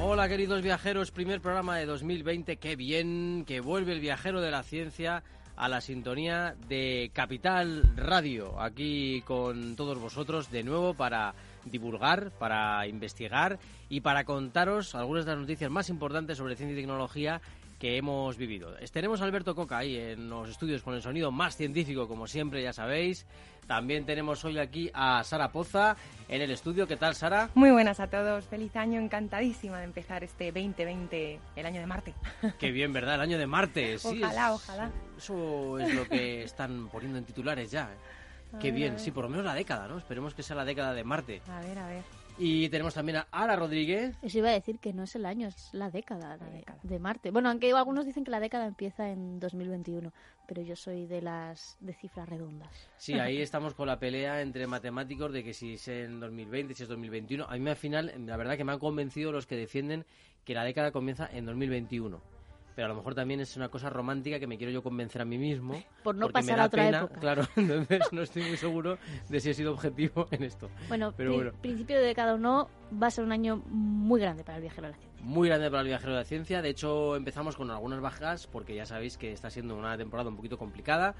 Hola 0.00 0.28
queridos 0.28 0.62
viajeros, 0.62 1.10
primer 1.10 1.40
programa 1.40 1.76
de 1.76 1.84
2020, 1.84 2.58
qué 2.58 2.76
bien 2.76 3.44
que 3.44 3.58
vuelve 3.58 3.92
el 3.92 4.00
viajero 4.00 4.40
de 4.40 4.52
la 4.52 4.62
ciencia 4.62 5.24
a 5.56 5.68
la 5.68 5.80
sintonía 5.80 6.54
de 6.68 7.10
Capital 7.12 7.96
Radio, 7.96 8.60
aquí 8.60 9.22
con 9.22 9.74
todos 9.74 9.98
vosotros 9.98 10.52
de 10.52 10.62
nuevo 10.62 10.94
para 10.94 11.34
divulgar, 11.64 12.30
para 12.30 12.86
investigar 12.86 13.58
y 13.88 14.00
para 14.00 14.22
contaros 14.22 14.94
algunas 14.94 15.24
de 15.26 15.32
las 15.32 15.40
noticias 15.40 15.68
más 15.68 15.88
importantes 15.88 16.38
sobre 16.38 16.54
ciencia 16.54 16.74
y 16.74 16.80
tecnología 16.80 17.40
que 17.78 17.96
hemos 17.96 18.36
vivido. 18.36 18.74
Tenemos 18.92 19.20
a 19.20 19.24
Alberto 19.24 19.54
Coca 19.54 19.78
ahí 19.78 19.96
en 19.96 20.28
los 20.28 20.48
estudios 20.48 20.82
con 20.82 20.94
el 20.94 21.02
sonido 21.02 21.30
más 21.30 21.56
científico, 21.56 22.08
como 22.08 22.26
siempre, 22.26 22.62
ya 22.62 22.72
sabéis. 22.72 23.26
También 23.66 24.06
tenemos 24.06 24.44
hoy 24.46 24.58
aquí 24.58 24.90
a 24.94 25.22
Sara 25.22 25.52
Poza 25.52 25.94
en 26.26 26.40
el 26.40 26.50
estudio. 26.50 26.86
¿Qué 26.86 26.96
tal, 26.96 27.14
Sara? 27.14 27.50
Muy 27.54 27.70
buenas 27.70 28.00
a 28.00 28.08
todos. 28.08 28.46
Feliz 28.46 28.74
año. 28.76 28.98
Encantadísima 28.98 29.78
de 29.78 29.84
empezar 29.84 30.24
este 30.24 30.46
2020, 30.46 31.38
el 31.54 31.66
año 31.66 31.80
de 31.80 31.86
Marte. 31.86 32.14
Qué 32.58 32.70
bien, 32.72 32.94
¿verdad? 32.94 33.16
El 33.16 33.20
año 33.20 33.38
de 33.38 33.46
Marte. 33.46 33.98
Sí, 33.98 34.22
ojalá, 34.22 34.54
ojalá. 34.54 34.90
Eso 35.18 35.78
es 35.78 35.94
lo 35.94 36.08
que 36.08 36.42
están 36.44 36.88
poniendo 36.88 37.18
en 37.18 37.24
titulares 37.24 37.70
ya. 37.70 37.90
¿eh? 37.92 38.56
Qué 38.58 38.70
bien. 38.70 38.98
Sí, 38.98 39.10
por 39.10 39.24
lo 39.24 39.30
menos 39.30 39.44
la 39.44 39.54
década, 39.54 39.86
¿no? 39.86 39.98
Esperemos 39.98 40.34
que 40.34 40.42
sea 40.42 40.56
la 40.56 40.64
década 40.64 40.94
de 40.94 41.04
Marte. 41.04 41.42
A 41.48 41.60
ver, 41.60 41.78
a 41.78 41.86
ver. 41.86 42.02
Y 42.38 42.68
tenemos 42.68 42.94
también 42.94 43.18
a 43.18 43.26
Ara 43.32 43.56
Rodríguez. 43.56 44.16
Eso 44.22 44.38
iba 44.38 44.50
a 44.50 44.52
decir 44.52 44.78
que 44.78 44.92
no 44.92 45.02
es 45.02 45.14
el 45.16 45.26
año, 45.26 45.48
es 45.48 45.70
la 45.72 45.90
década, 45.90 46.38
de, 46.82 46.98
Marte. 47.00 47.32
Bueno, 47.32 47.50
aunque 47.50 47.72
algunos 47.72 48.06
dicen 48.06 48.24
que 48.24 48.30
la 48.30 48.38
década 48.38 48.66
empieza 48.66 49.10
en 49.10 49.40
2021, 49.40 50.12
pero 50.46 50.62
yo 50.62 50.76
soy 50.76 51.06
de 51.06 51.20
las 51.20 51.76
de 51.80 51.94
cifras 51.94 52.28
redondas. 52.28 52.88
Sí, 52.96 53.14
ahí 53.14 53.42
estamos 53.42 53.74
con 53.74 53.88
la 53.88 53.98
pelea 53.98 54.40
entre 54.40 54.68
matemáticos 54.68 55.32
de 55.32 55.42
que 55.42 55.52
si 55.52 55.74
es 55.74 55.88
en 55.88 56.20
2020, 56.20 56.74
si 56.74 56.84
es 56.84 56.88
2021. 56.88 57.44
A 57.48 57.56
mí 57.56 57.68
al 57.68 57.76
final, 57.76 58.12
la 58.24 58.36
verdad 58.36 58.56
que 58.56 58.64
me 58.64 58.72
han 58.72 58.78
convencido 58.78 59.32
los 59.32 59.46
que 59.46 59.56
defienden 59.56 60.04
que 60.44 60.54
la 60.54 60.62
década 60.62 60.92
comienza 60.92 61.28
en 61.32 61.44
2021 61.44 62.37
pero 62.78 62.86
a 62.86 62.88
lo 62.90 62.94
mejor 62.94 63.16
también 63.16 63.40
es 63.40 63.56
una 63.56 63.68
cosa 63.70 63.90
romántica 63.90 64.38
que 64.38 64.46
me 64.46 64.56
quiero 64.56 64.72
yo 64.72 64.84
convencer 64.84 65.20
a 65.20 65.24
mí 65.24 65.36
mismo. 65.36 65.82
Por 66.04 66.14
no 66.14 66.28
pasar 66.28 66.60
a 66.60 66.66
otra 66.66 66.88
época. 66.88 67.18
Claro, 67.18 67.42
entonces 67.56 68.02
no 68.12 68.22
estoy 68.22 68.44
muy 68.44 68.56
seguro 68.56 68.98
de 69.28 69.40
si 69.40 69.50
he 69.50 69.54
sido 69.54 69.72
objetivo 69.72 70.28
en 70.30 70.44
esto. 70.44 70.70
Bueno, 70.86 71.12
pero 71.16 71.34
bueno. 71.34 71.52
principio 71.60 72.00
de 72.00 72.14
cada 72.14 72.36
uno 72.36 72.70
va 72.92 73.08
a 73.08 73.10
ser 73.10 73.24
un 73.24 73.32
año 73.32 73.56
muy 73.66 74.20
grande 74.20 74.44
para 74.44 74.58
el 74.58 74.62
viajero 74.62 74.86
de 74.86 74.92
la 74.92 74.96
ciencia. 74.96 75.24
Muy 75.24 75.48
grande 75.48 75.68
para 75.72 75.80
el 75.80 75.88
viajero 75.88 76.12
de 76.12 76.18
la 76.18 76.24
ciencia. 76.24 76.62
De 76.62 76.68
hecho, 76.68 77.16
empezamos 77.16 77.56
con 77.56 77.68
algunas 77.72 78.00
bajas 78.00 78.46
porque 78.46 78.76
ya 78.76 78.86
sabéis 78.86 79.18
que 79.18 79.32
está 79.32 79.50
siendo 79.50 79.74
una 79.74 79.98
temporada 79.98 80.28
un 80.28 80.36
poquito 80.36 80.56
complicada. 80.56 81.16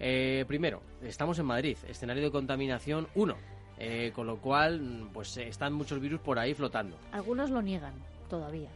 Eh, 0.00 0.46
primero, 0.48 0.82
estamos 1.00 1.38
en 1.38 1.46
Madrid, 1.46 1.76
escenario 1.86 2.24
de 2.24 2.32
contaminación 2.32 3.06
1. 3.14 3.36
Eh, 3.78 4.10
con 4.16 4.26
lo 4.26 4.38
cual, 4.38 5.08
pues 5.12 5.36
están 5.36 5.74
muchos 5.74 6.00
virus 6.00 6.18
por 6.18 6.40
ahí 6.40 6.54
flotando. 6.54 6.96
Algunos 7.12 7.50
lo 7.50 7.62
niegan 7.62 7.94
todavía. 8.28 8.68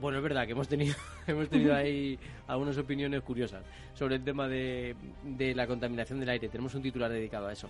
Bueno, 0.00 0.18
es 0.18 0.22
verdad 0.22 0.44
que 0.44 0.52
hemos 0.52 0.68
tenido, 0.68 0.94
hemos 1.26 1.48
tenido 1.48 1.74
ahí 1.74 2.18
algunas 2.46 2.76
opiniones 2.76 3.22
curiosas 3.22 3.64
sobre 3.94 4.16
el 4.16 4.24
tema 4.24 4.46
de, 4.46 4.94
de 5.24 5.54
la 5.54 5.66
contaminación 5.66 6.20
del 6.20 6.28
aire. 6.28 6.48
Tenemos 6.48 6.74
un 6.74 6.82
titular 6.82 7.10
dedicado 7.10 7.46
a 7.46 7.52
eso. 7.52 7.68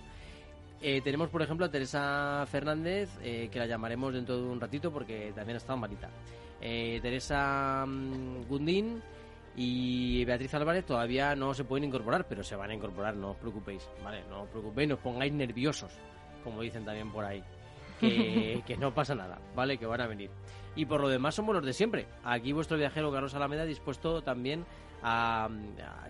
Eh, 0.81 1.01
tenemos, 1.01 1.29
por 1.29 1.41
ejemplo, 1.41 1.65
a 1.65 1.71
Teresa 1.71 2.45
Fernández, 2.49 3.09
eh, 3.23 3.49
que 3.51 3.59
la 3.59 3.65
llamaremos 3.65 4.13
dentro 4.13 4.37
de 4.37 4.43
un 4.43 4.59
ratito 4.59 4.91
porque 4.91 5.31
también 5.35 5.55
ha 5.55 5.57
estado 5.57 5.77
malita. 5.77 6.09
Eh, 6.61 6.99
Teresa 7.01 7.85
mm, 7.87 8.47
Gundín 8.47 9.01
y 9.55 10.23
Beatriz 10.25 10.53
Álvarez 10.53 10.85
todavía 10.85 11.35
no 11.35 11.53
se 11.53 11.63
pueden 11.63 11.85
incorporar, 11.85 12.27
pero 12.27 12.43
se 12.43 12.55
van 12.55 12.69
a 12.69 12.75
incorporar, 12.75 13.15
no 13.15 13.31
os 13.31 13.37
preocupéis, 13.37 13.89
¿vale? 14.03 14.23
No 14.29 14.43
os 14.43 14.49
preocupéis, 14.49 14.89
no 14.89 14.95
os 14.95 15.01
pongáis 15.01 15.33
nerviosos, 15.33 15.91
como 16.43 16.61
dicen 16.61 16.85
también 16.85 17.11
por 17.11 17.25
ahí. 17.25 17.43
Que, 17.99 18.61
que 18.67 18.77
no 18.77 18.93
pasa 18.93 19.15
nada, 19.15 19.39
¿vale? 19.55 19.79
Que 19.79 19.87
van 19.87 20.01
a 20.01 20.07
venir. 20.07 20.29
Y 20.77 20.85
por 20.85 21.01
lo 21.01 21.09
demás 21.09 21.33
somos 21.33 21.55
los 21.55 21.65
de 21.65 21.73
siempre. 21.73 22.05
Aquí 22.23 22.53
vuestro 22.53 22.77
viajero 22.77 23.11
Carlos 23.11 23.33
Alameda 23.33 23.65
dispuesto 23.65 24.21
también 24.21 24.63
a, 25.01 25.49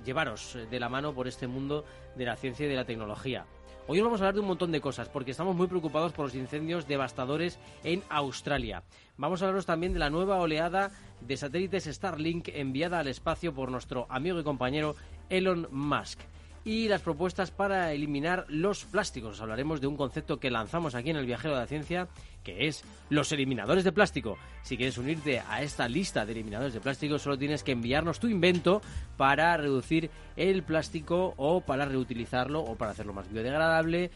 llevaros 0.06 0.58
de 0.70 0.80
la 0.80 0.90
mano 0.90 1.14
por 1.14 1.26
este 1.28 1.48
mundo 1.48 1.86
de 2.18 2.26
la 2.26 2.36
ciencia 2.36 2.66
y 2.66 2.70
de 2.70 2.76
la 2.76 2.84
tecnología. 2.84 3.46
Hoy 3.88 4.00
os 4.00 4.04
vamos 4.04 4.20
a 4.20 4.26
hablar 4.26 4.34
de 4.34 4.42
un 4.42 4.48
montón 4.48 4.74
de 4.74 4.82
cosas 4.82 5.08
porque 5.08 5.32
estamos 5.32 5.56
muy 5.56 5.68
preocupados 5.68 6.12
por 6.12 6.26
los 6.26 6.36
incendios 6.36 6.86
devastadores 6.86 7.58
en 7.86 8.04
Australia. 8.10 8.84
Vamos 9.16 9.42
a 9.42 9.46
hablaros 9.46 9.66
también 9.66 9.94
de 9.94 10.00
la 10.00 10.10
nueva 10.10 10.36
oleada 10.36 10.92
de 11.22 11.38
satélites 11.38 11.86
Starlink 11.86 12.50
enviada 12.50 13.00
al 13.00 13.08
espacio 13.08 13.56
por 13.56 13.72
nuestro 13.72 14.06
amigo 14.10 14.38
y 14.38 14.44
compañero 14.44 14.96
Elon 15.30 15.70
Musk 15.72 16.20
y 16.68 16.90
las 16.90 17.02
propuestas 17.02 17.50
para 17.50 17.94
eliminar 17.94 18.46
los 18.50 18.84
plásticos. 18.84 19.40
Hablaremos 19.40 19.80
de 19.80 19.88
un 19.88 19.96
concepto 19.96 20.38
que 20.38 20.52
lanzamos 20.52 20.96
aquí 20.96 21.12
en 21.12 21.16
el 21.16 21.26
Viajero 21.26 21.54
de 21.54 21.62
la 21.62 21.68
Ciencia, 21.68 22.10
que 22.48 22.68
es 22.68 22.86
los 23.10 23.30
eliminadores 23.34 23.84
de 23.84 23.92
plástico. 23.92 24.38
Si 24.64 24.78
quieres 24.78 24.98
unirte 24.98 25.42
a 25.50 25.62
esta 25.62 25.90
lista 25.90 26.26
de 26.26 26.32
eliminadores 26.32 26.74
de 26.74 26.80
plástico, 26.80 27.20
solo 27.20 27.38
tienes 27.38 27.62
que 27.62 27.74
enviarnos 27.74 28.22
tu 28.22 28.28
invento 28.28 28.82
para 29.18 29.58
reducir 29.58 30.10
el 30.38 30.64
plástico 30.64 31.34
o 31.36 31.60
para 31.60 31.84
reutilizarlo 31.84 32.62
o 32.62 32.76
para 32.78 32.92
hacerlo 32.92 33.12
más 33.12 33.30
biodegradable. 33.30 34.12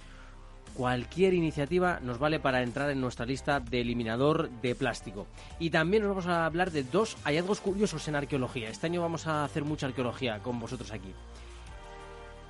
Cualquier 0.75 1.33
iniciativa 1.33 1.99
nos 2.01 2.19
vale 2.19 2.39
para 2.39 2.63
entrar 2.63 2.89
en 2.89 3.01
nuestra 3.01 3.25
lista 3.25 3.59
de 3.59 3.81
eliminador 3.81 4.49
de 4.61 4.75
plástico. 4.75 5.27
Y 5.59 5.69
también 5.69 6.03
nos 6.03 6.11
vamos 6.11 6.27
a 6.27 6.45
hablar 6.45 6.71
de 6.71 6.83
dos 6.83 7.17
hallazgos 7.25 7.59
curiosos 7.59 8.07
en 8.07 8.15
arqueología. 8.15 8.69
Este 8.69 8.87
año 8.87 9.01
vamos 9.01 9.27
a 9.27 9.43
hacer 9.43 9.65
mucha 9.65 9.87
arqueología 9.87 10.39
con 10.39 10.57
vosotros 10.57 10.93
aquí 10.93 11.13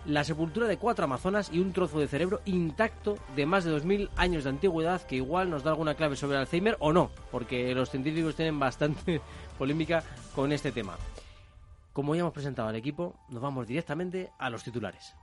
la 0.06 0.24
sepultura 0.24 0.68
de 0.68 0.78
cuatro 0.78 1.06
amazonas 1.06 1.50
y 1.52 1.60
un 1.60 1.74
trozo 1.74 2.00
de 2.00 2.08
cerebro 2.08 2.42
intacto 2.46 3.18
de 3.36 3.46
más 3.46 3.64
de 3.64 3.72
2.000 3.72 4.10
años 4.16 4.44
de 4.44 4.50
antigüedad 4.50 5.02
que 5.04 5.18
igual 5.18 5.50
nos 5.50 5.64
da 5.64 5.72
alguna 5.72 5.96
clave 5.96 6.16
sobre 6.16 6.38
Alzheimer 6.38 6.78
o 6.80 6.92
no, 6.92 7.12
porque 7.32 7.74
los 7.76 7.90
científicos 7.90 8.36
tienen 8.36 8.60
bastante 8.60 9.22
polémica 9.58 10.04
con 10.36 10.52
este 10.52 10.72
tema. 10.72 10.98
Como 11.94 12.16
ya 12.16 12.22
hemos 12.22 12.34
presentado 12.34 12.70
al 12.70 12.76
equipo, 12.76 13.16
nos 13.30 13.42
vamos 13.42 13.68
directamente 13.68 14.32
a 14.40 14.50
los 14.50 14.64
titulares. 14.64 15.14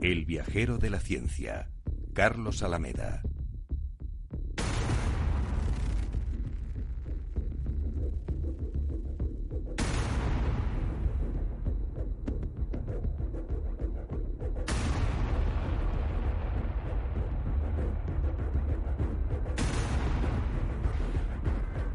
El 0.00 0.24
viajero 0.26 0.78
de 0.78 0.90
la 0.90 1.00
ciencia, 1.00 1.70
Carlos 2.12 2.62
Alameda. 2.62 3.22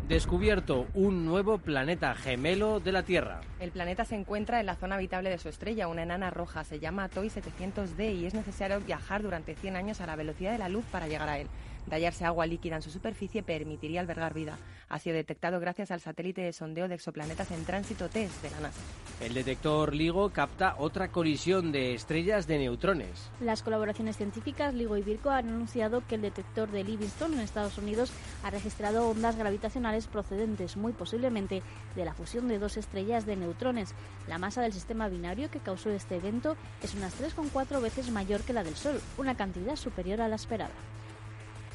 Descubierto 0.09 0.87
un 0.95 1.23
nuevo 1.23 1.59
planeta 1.59 2.15
gemelo 2.15 2.79
de 2.79 2.91
la 2.91 3.03
Tierra. 3.03 3.41
El 3.59 3.69
planeta 3.69 4.05
se 4.05 4.15
encuentra 4.15 4.59
en 4.59 4.65
la 4.65 4.75
zona 4.75 4.95
habitable 4.95 5.29
de 5.29 5.37
su 5.37 5.49
estrella, 5.49 5.87
una 5.87 6.01
enana 6.01 6.31
roja. 6.31 6.63
Se 6.63 6.79
llama 6.79 7.09
TOI 7.09 7.29
700D 7.29 8.15
y 8.15 8.25
es 8.25 8.33
necesario 8.33 8.81
viajar 8.81 9.21
durante 9.21 9.53
100 9.53 9.75
años 9.75 10.01
a 10.01 10.07
la 10.07 10.15
velocidad 10.15 10.51
de 10.51 10.57
la 10.57 10.67
luz 10.67 10.83
para 10.91 11.07
llegar 11.07 11.29
a 11.29 11.37
él 11.37 11.47
de 11.87 11.95
hallarse 11.95 12.25
agua 12.25 12.45
líquida 12.45 12.77
en 12.77 12.81
su 12.81 12.91
superficie 12.91 13.43
permitiría 13.43 14.01
albergar 14.01 14.33
vida. 14.33 14.57
Ha 14.89 14.99
sido 14.99 15.15
detectado 15.15 15.59
gracias 15.59 15.91
al 15.91 16.01
satélite 16.01 16.41
de 16.41 16.53
sondeo 16.53 16.87
de 16.87 16.95
exoplanetas 16.95 17.51
en 17.51 17.63
tránsito 17.63 18.09
TESS 18.09 18.41
de 18.41 18.49
la 18.51 18.59
NASA. 18.61 18.81
El 19.21 19.33
detector 19.33 19.93
LIGO 19.93 20.29
capta 20.29 20.75
otra 20.77 21.09
colisión 21.09 21.71
de 21.71 21.93
estrellas 21.93 22.47
de 22.47 22.57
neutrones. 22.57 23.29
Las 23.39 23.61
colaboraciones 23.61 24.17
científicas 24.17 24.73
LIGO 24.73 24.97
y 24.97 25.03
Virgo 25.03 25.29
han 25.29 25.49
anunciado 25.49 26.03
que 26.07 26.15
el 26.15 26.21
detector 26.21 26.71
de 26.71 26.83
Livingston 26.83 27.33
en 27.33 27.39
Estados 27.41 27.77
Unidos 27.77 28.11
ha 28.43 28.49
registrado 28.49 29.09
ondas 29.09 29.35
gravitacionales 29.35 30.07
procedentes 30.07 30.77
muy 30.77 30.93
posiblemente 30.93 31.61
de 31.95 32.05
la 32.05 32.13
fusión 32.13 32.47
de 32.47 32.59
dos 32.59 32.77
estrellas 32.77 33.25
de 33.25 33.35
neutrones. 33.35 33.93
La 34.27 34.37
masa 34.37 34.61
del 34.61 34.73
sistema 34.73 35.07
binario 35.07 35.51
que 35.51 35.59
causó 35.59 35.89
este 35.89 36.15
evento 36.15 36.55
es 36.81 36.95
unas 36.95 37.19
3,4 37.19 37.81
veces 37.81 38.09
mayor 38.09 38.41
que 38.41 38.53
la 38.53 38.63
del 38.63 38.75
Sol, 38.75 38.99
una 39.17 39.35
cantidad 39.35 39.75
superior 39.75 40.21
a 40.21 40.27
la 40.27 40.35
esperada. 40.35 40.71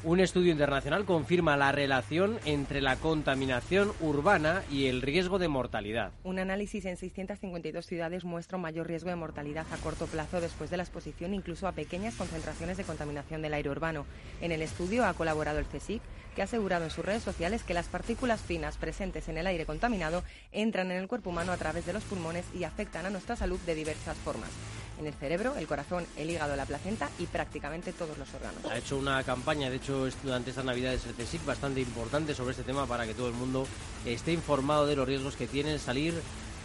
Un 0.05 0.19
estudio 0.19 0.51
internacional 0.51 1.03
confirma 1.03 1.57
la 1.57 1.71
relación 1.71 2.37
entre 2.45 2.79
la 2.79 2.95
contaminación 2.95 3.91
urbana 4.01 4.61
y 4.69 4.85
el 4.85 5.01
riesgo 5.01 5.39
de 5.39 5.47
mortalidad. 5.47 6.11
Un 6.23 6.37
análisis 6.37 6.85
en 6.85 6.95
652 6.95 7.87
ciudades 7.87 8.23
muestra 8.23 8.57
un 8.57 8.61
mayor 8.61 8.85
riesgo 8.85 9.09
de 9.09 9.15
mortalidad 9.15 9.65
a 9.73 9.77
corto 9.77 10.05
plazo 10.05 10.41
después 10.41 10.69
de 10.69 10.77
la 10.77 10.83
exposición 10.83 11.33
incluso 11.33 11.67
a 11.67 11.71
pequeñas 11.71 12.13
concentraciones 12.13 12.77
de 12.77 12.83
contaminación 12.83 13.41
del 13.41 13.55
aire 13.55 13.71
urbano. 13.71 14.05
En 14.41 14.51
el 14.51 14.61
estudio 14.61 15.05
ha 15.05 15.15
colaborado 15.15 15.57
el 15.57 15.65
CSIC, 15.65 16.03
que 16.35 16.41
ha 16.43 16.45
asegurado 16.45 16.83
en 16.83 16.91
sus 16.91 17.03
redes 17.03 17.23
sociales 17.23 17.63
que 17.63 17.73
las 17.73 17.87
partículas 17.87 18.41
finas 18.41 18.77
presentes 18.77 19.27
en 19.27 19.39
el 19.39 19.47
aire 19.47 19.65
contaminado 19.65 20.23
entran 20.51 20.91
en 20.91 20.97
el 20.97 21.07
cuerpo 21.07 21.31
humano 21.31 21.51
a 21.51 21.57
través 21.57 21.87
de 21.87 21.93
los 21.93 22.03
pulmones 22.03 22.45
y 22.53 22.63
afectan 22.63 23.07
a 23.07 23.09
nuestra 23.09 23.35
salud 23.35 23.59
de 23.65 23.73
diversas 23.73 24.17
formas 24.17 24.51
en 24.99 25.07
el 25.07 25.13
cerebro, 25.13 25.55
el 25.55 25.67
corazón, 25.67 26.05
el 26.17 26.29
hígado, 26.29 26.55
la 26.55 26.65
placenta 26.65 27.09
y 27.19 27.25
prácticamente 27.25 27.93
todos 27.93 28.17
los 28.17 28.33
órganos. 28.33 28.63
Ha 28.69 28.77
hecho 28.77 28.97
una 28.97 29.23
campaña, 29.23 29.69
de 29.69 29.77
hecho, 29.77 30.07
durante 30.23 30.49
estas 30.49 30.65
navidades 30.65 31.05
el 31.05 31.13
CSIC 31.13 31.45
bastante 31.45 31.81
importante 31.81 32.33
sobre 32.33 32.51
este 32.51 32.63
tema 32.63 32.85
para 32.85 33.05
que 33.05 33.13
todo 33.13 33.27
el 33.27 33.33
mundo 33.33 33.67
esté 34.05 34.33
informado 34.33 34.85
de 34.85 34.95
los 34.95 35.07
riesgos 35.07 35.35
que 35.35 35.47
tiene 35.47 35.77
salir 35.79 36.13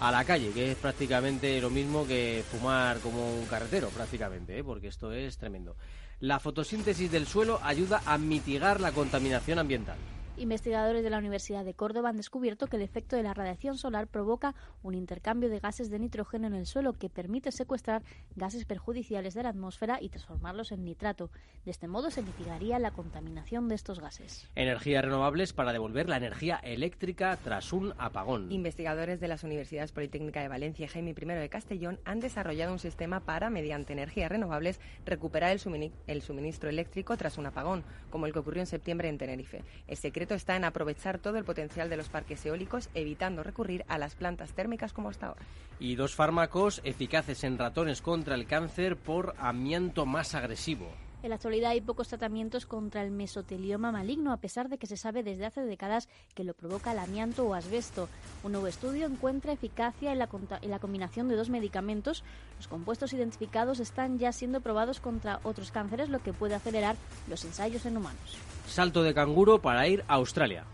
a 0.00 0.11
la 0.11 0.25
calle, 0.25 0.50
que 0.50 0.73
es 0.73 0.77
prácticamente 0.77 1.61
lo 1.61 1.71
mismo 1.71 2.06
que 2.06 2.43
fumar 2.50 3.00
como 3.00 3.35
un 3.35 3.47
carretero, 3.47 3.88
prácticamente, 3.91 4.59
¿eh? 4.59 4.65
porque 4.65 4.88
esto 4.88 5.12
es 5.12 5.37
tremendo. 5.37 5.77
La 6.21 6.41
fotosíntesis 6.41 7.11
del 7.11 7.27
suelo 7.27 7.61
ayuda 7.62 8.03
a 8.06 8.19
mitigar 8.19 8.81
la 8.81 8.93
contaminación 8.93 9.59
ambiental. 9.59 9.97
Investigadores 10.41 11.03
de 11.03 11.11
la 11.11 11.19
Universidad 11.19 11.67
de 11.67 11.75
Córdoba 11.75 12.09
han 12.09 12.17
descubierto 12.17 12.67
que 12.67 12.77
el 12.77 12.83
efecto 12.83 13.15
de 13.15 13.23
la 13.23 13.35
radiación 13.35 13.77
solar 13.77 14.07
provoca 14.07 14.55
un 14.83 14.95
intercambio 14.95 15.51
de 15.51 15.61
gases 15.61 15.91
de 15.91 15.99
nitrógeno 15.99 16.47
en 16.47 16.55
el 16.55 16.65
suelo 16.65 16.95
que 16.95 17.11
permite 17.11 17.53
secuestrar 17.53 18.03
gases 18.37 18.65
perjudiciales 18.65 19.35
de 19.35 19.43
la 19.43 19.51
atmósfera 19.51 19.99
y 20.01 20.09
transformarlos 20.09 20.73
en 20.73 20.83
nitrato. 20.83 21.31
De 21.67 21.71
este 21.71 21.89
modo 21.89 22.11
se 22.11 22.23
mitigaría 22.23 22.79
la 22.79 22.91
contaminación 22.91 23.69
de 23.69 23.75
estos 23.75 24.01
gases. 24.01 24.49
Energías 24.55 25.05
renovables 25.05 25.53
para 25.53 25.75
devolver 25.75 26.09
la 26.09 26.17
energía 26.17 26.57
eléctrica 26.57 27.37
tras 27.45 27.75
un 27.75 27.93
apagón. 27.99 28.51
Investigadores 28.51 29.21
de 29.21 29.29
las 29.29 29.45
Universidades 29.45 29.93
Politécnica 29.93 30.41
de 30.41 30.49
Valencia 30.49 30.87
y 30.87 30.89
Jaime 30.89 31.11
I 31.11 31.27
de 31.27 31.51
Castellón 31.51 32.01
han 32.07 32.21
desarrollado 32.21 32.73
un 32.73 32.79
sistema 32.79 33.21
para, 33.21 33.51
mediante 33.51 33.93
energías 33.93 34.31
renovables, 34.31 34.81
recuperar 35.05 35.53
el, 35.53 35.93
el 36.07 36.23
suministro 36.23 36.71
eléctrico 36.71 37.15
tras 37.19 37.37
un 37.37 37.45
apagón, 37.45 37.85
como 38.09 38.25
el 38.25 38.33
que 38.33 38.39
ocurrió 38.39 38.63
en 38.63 38.67
septiembre 38.67 39.11
en 39.11 39.19
Tenerife. 39.19 39.65
El 39.87 39.99
secreto 39.99 40.30
está 40.35 40.56
en 40.56 40.65
aprovechar 40.65 41.19
todo 41.19 41.37
el 41.38 41.44
potencial 41.44 41.88
de 41.91 41.97
los 41.97 42.09
parques 42.09 42.44
eólicos, 42.47 42.91
evitando 42.94 43.43
recurrir 43.43 43.85
a 43.88 43.99
las 43.99 44.15
plantas 44.15 44.53
térmicas 44.53 44.93
como 44.93 45.09
hasta 45.09 45.29
ahora. 45.29 45.43
Y 45.79 45.94
dos 45.94 46.15
fármacos 46.15 46.81
eficaces 46.85 47.44
en 47.44 47.59
ratones 47.59 48.03
contra 48.03 48.35
el 48.35 48.47
cáncer 48.47 48.97
por 48.97 49.35
amianto 49.38 50.06
más 50.06 50.35
agresivo. 50.35 50.91
En 51.22 51.28
la 51.28 51.34
actualidad 51.34 51.72
hay 51.72 51.82
pocos 51.82 52.08
tratamientos 52.08 52.64
contra 52.64 53.02
el 53.02 53.11
mesotelioma 53.11 53.93
maligno, 53.93 54.32
a 54.32 54.38
pesar 54.38 54.70
de 54.70 54.78
que 54.78 54.87
se 54.87 54.96
sabe 54.96 55.22
desde 55.22 55.44
hace 55.44 55.61
décadas 55.61 56.08
que 56.34 56.44
lo 56.44 56.55
provoca 56.55 56.93
el 56.93 56.99
amianto 56.99 57.44
o 57.44 57.52
asbesto. 57.52 58.08
Un 58.43 58.52
nuevo 58.52 58.67
estudio 58.67 59.06
encuentra 59.06 59.52
eficacia 59.52 60.12
en 60.12 60.19
la, 60.19 60.78
combinación 60.78 61.28
de 61.28 61.37
dos 61.37 61.50
medicamentos. 61.50 62.25
Los 62.56 62.69
compuestos 62.69 63.12
identificados 63.12 63.81
están 63.81 64.19
ya 64.19 64.32
siendo 64.32 64.62
probados 64.62 65.00
contra 65.00 65.40
otros 65.43 65.70
cánceres, 65.70 66.08
lo 66.08 66.20
que 66.20 66.32
puede 66.32 66.55
acelerar 66.55 66.96
los 67.28 67.44
ensayos 67.44 67.84
en 67.84 67.99
humanos. 67.99 68.38
Salto 68.67 69.02
de 69.02 69.12
canguro 69.12 69.61
para 69.61 69.87
ir 69.88 70.05
a 70.08 70.14
Australia. 70.14 70.64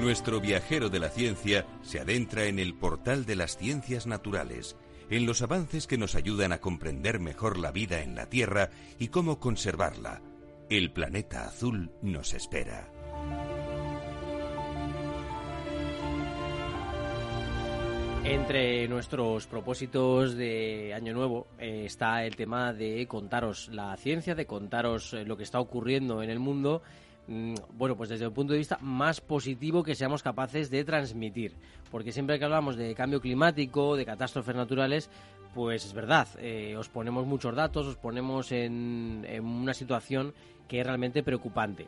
Nuestro 0.00 0.40
viajero 0.40 0.90
de 0.90 1.00
la 1.00 1.08
ciencia 1.08 1.66
se 1.82 1.98
adentra 1.98 2.44
en 2.44 2.60
el 2.60 2.74
portal 2.74 3.26
de 3.26 3.34
las 3.34 3.56
ciencias 3.56 4.06
naturales, 4.06 4.76
en 5.10 5.26
los 5.26 5.42
avances 5.42 5.88
que 5.88 5.98
nos 5.98 6.14
ayudan 6.14 6.52
a 6.52 6.60
comprender 6.60 7.18
mejor 7.18 7.58
la 7.58 7.72
vida 7.72 8.00
en 8.00 8.14
la 8.14 8.26
Tierra 8.26 8.70
y 9.00 9.08
cómo 9.08 9.40
conservarla. 9.40 10.22
El 10.70 10.92
planeta 10.92 11.46
azul 11.46 11.90
nos 12.00 12.32
espera. 12.32 12.92
Entre 18.22 18.86
nuestros 18.86 19.48
propósitos 19.48 20.36
de 20.36 20.94
Año 20.94 21.12
Nuevo 21.12 21.48
eh, 21.58 21.84
está 21.86 22.24
el 22.24 22.36
tema 22.36 22.72
de 22.72 23.06
contaros 23.08 23.68
la 23.72 23.96
ciencia, 23.96 24.36
de 24.36 24.46
contaros 24.46 25.12
eh, 25.12 25.24
lo 25.24 25.36
que 25.36 25.42
está 25.42 25.58
ocurriendo 25.58 26.22
en 26.22 26.30
el 26.30 26.38
mundo 26.38 26.82
bueno, 27.28 27.96
pues 27.96 28.08
desde 28.08 28.26
un 28.26 28.32
punto 28.32 28.54
de 28.54 28.58
vista 28.58 28.78
más 28.80 29.20
positivo 29.20 29.82
que 29.82 29.94
seamos 29.94 30.22
capaces 30.22 30.70
de 30.70 30.84
transmitir. 30.84 31.54
Porque 31.90 32.12
siempre 32.12 32.38
que 32.38 32.44
hablamos 32.44 32.76
de 32.76 32.94
cambio 32.94 33.20
climático, 33.20 33.96
de 33.96 34.06
catástrofes 34.06 34.56
naturales, 34.56 35.10
pues 35.54 35.84
es 35.84 35.92
verdad, 35.92 36.28
eh, 36.38 36.76
os 36.76 36.88
ponemos 36.88 37.26
muchos 37.26 37.54
datos, 37.54 37.86
os 37.86 37.96
ponemos 37.96 38.52
en, 38.52 39.26
una 39.40 39.74
situación 39.74 40.32
que 40.66 40.80
es 40.80 40.86
realmente 40.86 41.22
preocupante. 41.22 41.86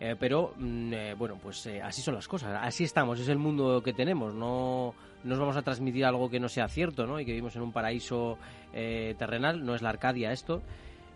Eh, 0.00 0.16
pero, 0.18 0.54
mm, 0.56 0.92
eh, 0.92 1.14
bueno, 1.14 1.38
pues 1.40 1.68
así 1.82 2.02
son 2.02 2.14
las 2.14 2.26
cosas, 2.26 2.58
así 2.60 2.84
estamos, 2.84 3.20
es 3.20 3.28
el 3.28 3.38
mundo 3.38 3.82
que 3.82 3.92
tenemos, 3.92 4.34
no, 4.34 4.94
nos 5.22 5.38
vamos 5.38 5.56
a 5.56 5.62
transmitir 5.62 6.04
algo 6.04 6.28
que 6.28 6.40
no 6.40 6.48
sea 6.48 6.68
cierto, 6.68 7.06
¿no? 7.06 7.20
Y 7.20 7.24
que 7.24 7.30
vivimos 7.30 7.54
en 7.56 7.62
un 7.62 7.72
paraíso 7.72 8.38
terrenal, 8.72 9.64
no 9.64 9.76
es 9.76 9.82
la 9.82 9.90
Arcadia 9.90 10.32
esto, 10.32 10.62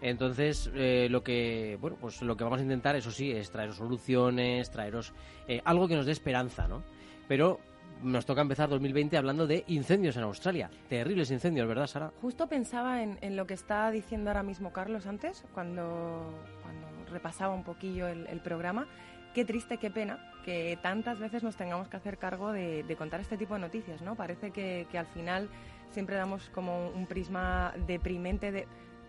entonces, 0.00 0.70
eh, 0.74 1.08
lo 1.10 1.22
que 1.22 1.76
bueno, 1.80 1.96
pues 2.00 2.22
lo 2.22 2.36
que 2.36 2.44
vamos 2.44 2.60
a 2.60 2.62
intentar, 2.62 2.96
eso 2.96 3.10
sí, 3.10 3.32
es 3.32 3.50
traeros 3.50 3.76
soluciones, 3.76 4.70
traeros 4.70 5.12
eh, 5.46 5.60
algo 5.64 5.88
que 5.88 5.96
nos 5.96 6.06
dé 6.06 6.12
esperanza, 6.12 6.68
¿no? 6.68 6.82
Pero 7.26 7.60
nos 8.02 8.26
toca 8.26 8.40
empezar 8.42 8.68
2020 8.68 9.16
hablando 9.16 9.46
de 9.46 9.64
incendios 9.66 10.16
en 10.16 10.22
Australia. 10.22 10.70
Terribles 10.88 11.30
incendios, 11.30 11.66
¿verdad, 11.66 11.86
Sara? 11.86 12.12
Justo 12.20 12.46
pensaba 12.48 13.02
en, 13.02 13.36
lo 13.36 13.46
que 13.46 13.54
está 13.54 13.90
diciendo 13.90 14.30
ahora 14.30 14.44
mismo 14.44 14.72
Carlos 14.72 15.06
antes, 15.06 15.44
cuando, 15.52 16.32
cuando 16.62 16.86
repasaba 17.10 17.54
un 17.54 17.64
poquillo 17.64 18.06
el, 18.06 18.40
programa. 18.40 18.86
Qué 19.34 19.44
triste, 19.44 19.78
qué 19.78 19.90
pena 19.90 20.32
que 20.44 20.78
tantas 20.80 21.18
veces 21.18 21.42
nos 21.42 21.56
tengamos 21.56 21.88
que 21.88 21.96
hacer 21.96 22.18
cargo 22.18 22.52
de, 22.52 22.94
contar 22.96 23.20
este 23.20 23.36
tipo 23.36 23.54
de 23.54 23.60
noticias, 23.60 24.00
¿no? 24.00 24.14
Parece 24.14 24.52
que, 24.52 24.86
que 24.90 24.98
al 24.98 25.06
final 25.06 25.48
siempre 25.90 26.16
damos 26.16 26.48
como 26.50 26.88
un 26.90 27.06
prisma 27.06 27.74
deprimente 27.86 28.52
de 28.52 28.66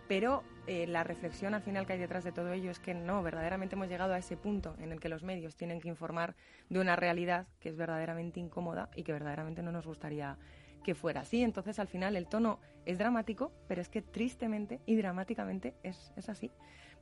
pero 0.09 0.44
eh, 0.65 0.88
la 0.88 1.03
reflexión 1.03 1.53
al 1.53 1.61
final 1.61 1.85
que 1.85 1.94
hay 1.94 2.00
detrás 2.00 2.23
de 2.23 2.31
todo 2.31 2.51
ello 2.51 2.71
es 2.71 2.79
que 2.79 2.95
no, 2.95 3.21
verdaderamente 3.21 3.75
hemos 3.75 3.88
llegado 3.88 4.13
a 4.13 4.17
ese 4.17 4.35
punto 4.35 4.75
en 4.79 4.91
el 4.91 5.00
que 5.00 5.07
los 5.07 5.21
medios 5.21 5.56
tienen 5.56 5.79
que 5.79 5.88
informar 5.88 6.35
de 6.67 6.79
una 6.79 6.95
realidad 6.95 7.45
que 7.60 7.69
es 7.69 7.77
verdaderamente 7.77 8.39
incómoda 8.39 8.89
y 8.95 9.03
que 9.03 9.13
verdaderamente 9.13 9.62
no 9.62 9.72
nos 9.72 9.86
gustaría 9.86 10.39
que 10.84 10.95
fuera 10.95 11.22
así. 11.22 11.43
Entonces, 11.43 11.77
al 11.77 11.88
final, 11.88 12.15
el 12.15 12.25
tono 12.25 12.60
es 12.86 12.98
dramático, 12.98 13.51
pero 13.67 13.81
es 13.81 13.89
que 13.89 14.01
tristemente 14.01 14.79
y 14.88 14.95
dramáticamente 14.95 15.75
es, 15.84 16.12
así. 16.27 16.51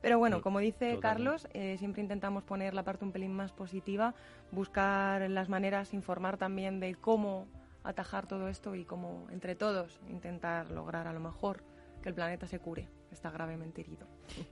Pero 0.02 0.18
bueno, 0.18 0.42
como 0.42 0.58
dice 0.58 0.98
Carlos, 1.00 1.48
eh, 1.54 1.76
siempre 1.78 2.02
intentamos 2.02 2.44
poner 2.44 2.74
la 2.74 2.84
parte 2.84 3.06
un 3.06 3.12
pelín 3.12 3.32
más 3.32 3.52
positiva, 3.52 4.14
buscar 4.52 5.30
las 5.30 5.48
maneras, 5.48 5.94
informar 5.94 6.36
también 6.36 6.78
de 6.78 6.94
cómo 6.94 7.48
atajar 7.84 8.26
todo 8.26 8.48
esto 8.48 8.74
y 8.74 8.84
cómo 8.84 9.26
entre 9.30 9.54
todos 9.54 9.98
intentar 10.10 10.70
lograr 10.70 11.06
a 11.06 11.14
lo 11.14 11.20
mejor 11.20 11.64
que 12.02 12.10
el 12.10 12.14
planeta 12.14 12.46
se 12.46 12.58
cure 12.58 12.97
está 13.10 13.30
gravemente 13.30 13.80
herido. 13.80 14.06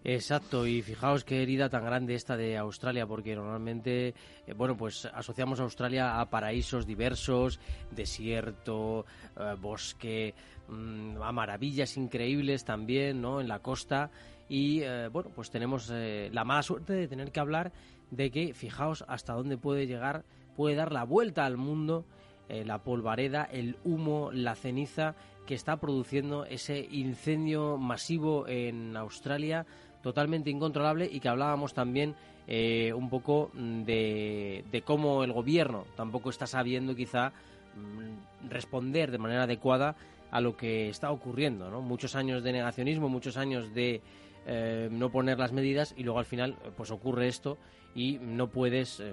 Exacto, 0.05 0.67
y 0.67 0.83
fijaos 0.83 1.25
qué 1.25 1.43
herida 1.43 1.69
tan 1.69 1.85
grande 1.85 2.15
esta 2.15 2.37
de 2.37 2.57
Australia, 2.57 3.07
porque 3.07 3.35
normalmente, 3.35 4.15
eh, 4.47 4.55
bueno, 4.55 4.77
pues 4.77 5.07
asociamos 5.07 5.61
a 5.61 5.65
Australia 5.65 6.21
a 6.21 6.31
paraísos 6.31 6.87
diversos, 6.87 7.61
desierto, 7.91 9.07
eh, 9.37 9.55
bosque, 9.61 10.35
mm, 10.69 11.21
a 11.23 11.33
maravillas 11.33 11.97
increíbles 11.97 12.65
también, 12.65 13.21
¿no? 13.21 13.41
En 13.41 13.49
la 13.49 13.61
costa. 13.61 14.11
Y 14.49 14.81
eh, 14.83 15.09
bueno, 15.09 15.31
pues 15.35 15.51
tenemos 15.51 15.89
la 15.91 16.45
mala 16.45 16.63
suerte 16.63 16.93
de 16.93 17.09
tener 17.09 17.33
que 17.33 17.41
hablar 17.41 17.73
de 18.11 18.31
que, 18.31 18.55
fijaos 18.55 19.05
hasta 19.09 19.33
dónde 19.33 19.59
puede 19.59 19.87
llegar, 19.87 20.25
puede 20.57 20.77
dar 20.77 20.93
la 20.93 21.05
vuelta 21.05 21.45
al 21.45 21.57
mundo 21.57 22.05
la 22.49 22.85
polvareda, 22.85 23.43
el 23.43 23.77
humo, 23.83 24.31
la 24.33 24.55
ceniza 24.55 25.17
que 25.47 25.55
está 25.55 25.79
produciendo 25.79 26.45
ese 26.45 26.87
incendio 26.91 27.79
masivo 27.79 28.47
en 28.49 28.97
Australia 28.97 29.65
totalmente 30.03 30.51
incontrolable 30.51 31.09
y 31.11 31.21
que 31.21 31.29
hablábamos 31.29 31.75
también 31.75 32.15
eh, 32.47 32.93
un 32.93 33.11
poco 33.11 33.51
de, 33.55 34.83
cómo 34.85 35.25
el 35.25 35.33
gobierno 35.33 35.85
tampoco 35.97 36.31
está 36.31 36.47
sabiendo 36.47 36.95
quizá 36.95 37.31
mm, 37.75 38.49
responder 38.49 39.11
de 39.11 39.19
manera 39.19 39.45
adecuada 39.45 39.97
a 40.31 40.41
lo 40.41 40.57
que 40.57 40.89
está 40.89 41.11
ocurriendo. 41.11 41.71
¿no? 41.71 41.81
Muchos 41.81 42.15
años 42.15 42.45
de 42.45 42.53
negacionismo, 42.53 43.09
muchos 43.09 43.37
años 43.37 43.75
de 43.75 44.01
eh, 44.47 44.89
no 44.93 45.11
poner 45.11 45.39
las 45.39 45.53
medidas 45.53 45.95
y 45.97 46.05
luego 46.05 46.21
al 46.21 46.25
final 46.25 46.55
pues 46.77 46.91
ocurre 46.91 47.27
esto 47.27 47.59
y 47.95 48.19
no 48.21 48.49
puedes 48.49 49.01
eh, 49.01 49.13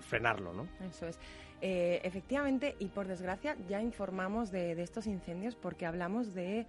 frenarlo. 0.00 0.52
¿no? 0.52 0.68
Eso 0.86 1.06
es. 1.06 1.18
Eh, 1.60 2.00
efectivamente, 2.04 2.76
y 2.78 2.86
por 2.86 3.08
desgracia, 3.08 3.56
ya 3.68 3.82
informamos 3.82 4.50
de, 4.50 4.80
estos 4.80 5.06
incendios 5.06 5.56
porque 5.56 5.86
hablamos 5.86 6.34
de 6.34 6.66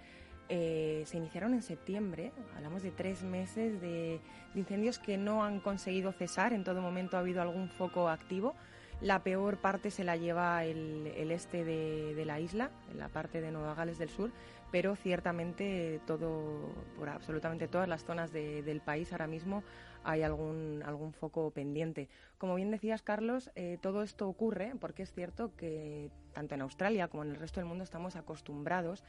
eh, 0.49 1.03
se 1.05 1.17
iniciaron 1.17 1.53
en 1.53 1.61
septiembre. 1.61 2.31
Hablamos 2.55 2.81
de 2.81 2.91
tres 2.91 3.21
meses 3.23 3.79
de, 3.81 4.19
incendios 4.55 4.97
que 4.97 5.17
no 5.17 5.43
han 5.43 5.59
conseguido 5.59 6.11
cesar. 6.11 6.53
En 6.53 6.63
todo 6.63 6.81
momento 6.81 7.17
ha 7.17 7.19
habido 7.19 7.41
algún 7.41 7.69
foco 7.69 8.09
activo. 8.09 8.55
La 8.99 9.23
peor 9.23 9.57
parte 9.57 9.91
se 9.91 10.03
la 10.03 10.17
lleva 10.17 10.65
el, 10.65 11.07
este 11.31 11.63
de, 11.63 12.25
la 12.25 12.39
isla, 12.39 12.71
la 12.97 13.07
parte 13.07 13.39
de 13.39 13.51
Nueva 13.51 13.73
Gales 13.73 13.97
del 13.97 14.09
Sur, 14.09 14.31
pero 14.71 14.97
ciertamente 14.97 16.01
todo, 16.05 16.73
por 16.97 17.07
absolutamente 17.07 17.69
todas 17.69 17.87
las 17.87 18.03
zonas 18.03 18.33
del 18.33 18.81
país 18.81 19.13
ahora 19.13 19.27
mismo 19.27 19.63
hay 20.03 20.23
algún, 20.23 20.83
algún 20.85 21.13
foco 21.13 21.51
pendiente. 21.51 22.09
Como 22.37 22.55
bien 22.55 22.71
decías, 22.71 23.01
Carlos, 23.01 23.51
eh, 23.55 23.77
todo 23.81 24.03
esto 24.03 24.27
ocurre 24.27 24.73
porque 24.79 25.03
es 25.03 25.11
cierto 25.11 25.55
que 25.55 26.09
tanto 26.33 26.55
en 26.55 26.61
Australia 26.61 27.07
como 27.07 27.23
en 27.23 27.31
el 27.31 27.35
resto 27.35 27.59
del 27.59 27.67
mundo 27.67 27.83
estamos 27.83 28.15
acostumbrados 28.15 29.03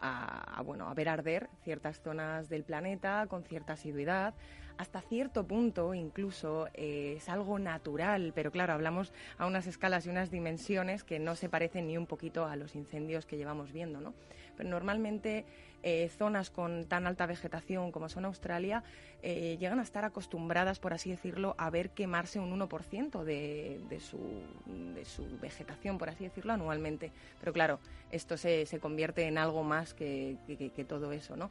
a, 0.00 0.62
bueno, 0.64 0.88
a 0.88 0.94
ver 0.94 1.08
arder 1.08 1.48
ciertas 1.62 2.00
zonas 2.00 2.48
del 2.48 2.64
planeta 2.64 3.26
con 3.28 3.42
cierta 3.44 3.74
asiduidad. 3.74 4.34
Hasta 4.76 5.00
cierto 5.00 5.46
punto 5.46 5.94
incluso 5.94 6.66
eh, 6.74 7.14
es 7.16 7.28
algo 7.28 7.58
natural, 7.58 8.32
pero 8.34 8.50
claro, 8.50 8.72
hablamos 8.72 9.12
a 9.38 9.46
unas 9.46 9.66
escalas 9.66 10.04
y 10.06 10.10
unas 10.10 10.30
dimensiones 10.30 11.04
que 11.04 11.20
no 11.20 11.36
se 11.36 11.48
parecen 11.48 11.86
ni 11.86 11.96
un 11.96 12.06
poquito 12.06 12.44
a 12.44 12.56
los 12.56 12.74
incendios 12.74 13.24
que 13.24 13.36
llevamos 13.36 13.72
viendo, 13.72 14.00
¿no? 14.00 14.14
Pero 14.56 14.68
normalmente 14.68 15.46
eh, 15.86 16.08
zonas 16.08 16.48
con 16.48 16.86
tan 16.86 17.06
alta 17.06 17.26
vegetación 17.26 17.92
como 17.92 18.08
son 18.08 18.24
Australia 18.24 18.82
eh, 19.22 19.58
llegan 19.60 19.78
a 19.80 19.82
estar 19.82 20.02
acostumbradas, 20.06 20.78
por 20.78 20.94
así 20.94 21.10
decirlo, 21.10 21.54
a 21.58 21.68
ver 21.68 21.90
quemarse 21.90 22.40
un 22.40 22.58
1% 22.58 23.22
de, 23.22 23.82
de, 23.90 24.00
su, 24.00 24.18
vegetación, 25.42 25.98
por 25.98 26.08
así 26.08 26.24
decirlo, 26.24 26.54
anualmente. 26.54 27.12
Pero 27.38 27.52
claro, 27.52 27.80
esto 28.10 28.38
se, 28.38 28.64
se 28.64 28.80
convierte 28.80 29.24
en 29.24 29.36
algo 29.36 29.62
más 29.62 29.92
que, 29.92 30.38
que, 30.46 30.84
todo 30.84 31.12
eso, 31.12 31.36
¿no? 31.36 31.50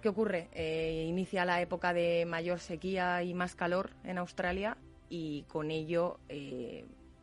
¿Qué 0.00 0.08
ocurre? 0.08 0.48
Eh, 0.52 1.04
inicia 1.06 1.44
la 1.44 1.60
época 1.60 1.92
de 1.92 2.24
mayor 2.26 2.60
sequía 2.60 3.22
y 3.22 3.34
más 3.34 3.54
calor 3.54 3.90
en 4.04 4.16
Australia 4.16 4.78
y 5.10 5.42
con 5.48 5.70
ello 5.70 6.18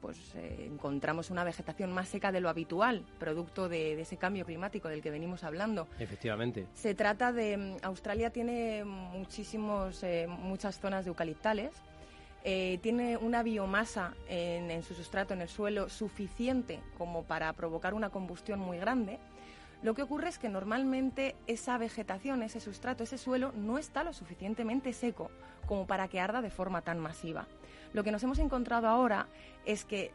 pues 0.02 0.18
eh, 0.36 0.66
encontramos 0.66 1.30
una 1.30 1.44
vegetación 1.44 1.94
más 1.94 2.10
seca 2.10 2.32
de 2.32 2.42
lo 2.42 2.50
habitual, 2.50 3.06
producto 3.20 3.70
de, 3.70 4.02
ese 4.02 4.18
cambio 4.18 4.46
climático 4.46 4.90
del 4.90 5.02
que 5.02 5.12
venimos 5.12 5.44
hablando. 5.44 5.88
Efectivamente. 6.00 6.68
Se 6.74 6.96
trata 6.96 7.32
de 7.32 7.58
mm, 7.58 7.78
Australia 7.84 8.32
tiene 8.32 8.84
muchísimos 8.84 10.04
eh, 10.04 10.28
muchas 10.28 10.80
zonas 10.80 11.06
de 11.06 11.10
eucaliptales. 11.10 11.72
Eh, 12.44 12.80
tiene 12.82 13.18
una 13.18 13.44
biomasa 13.44 14.16
en, 14.28 14.72
en 14.72 14.82
su 14.82 14.96
sustrato, 14.96 15.36
en 15.36 15.42
el 15.42 15.48
suelo, 15.48 15.90
suficiente 15.90 16.80
como 16.98 17.24
para 17.24 17.54
provocar 17.54 17.94
una 17.94 18.10
combustión 18.10 18.60
muy 18.60 18.80
grande. 18.80 19.20
Lo 19.84 19.94
que 19.94 20.02
ocurre 20.02 20.30
es 20.30 20.40
que 20.40 20.50
normalmente 20.50 21.36
esa 21.46 21.78
vegetación, 21.78 22.42
ese 22.42 22.60
sustrato, 22.60 23.04
ese 23.04 23.20
suelo 23.20 23.52
no 23.56 23.78
está 23.78 24.04
lo 24.04 24.14
suficientemente 24.14 24.94
seco 24.94 25.30
como 25.68 25.86
para 25.86 26.08
que 26.08 26.20
arda 26.20 26.42
de 26.42 26.50
forma 26.50 26.82
tan 26.82 27.00
masiva. 27.00 27.48
Lo 27.94 28.04
que 28.04 28.12
nos 28.12 28.24
hemos 28.24 28.40
encontrado 28.40 28.88
ahora 28.88 29.28
es 29.66 29.86
que 29.86 30.12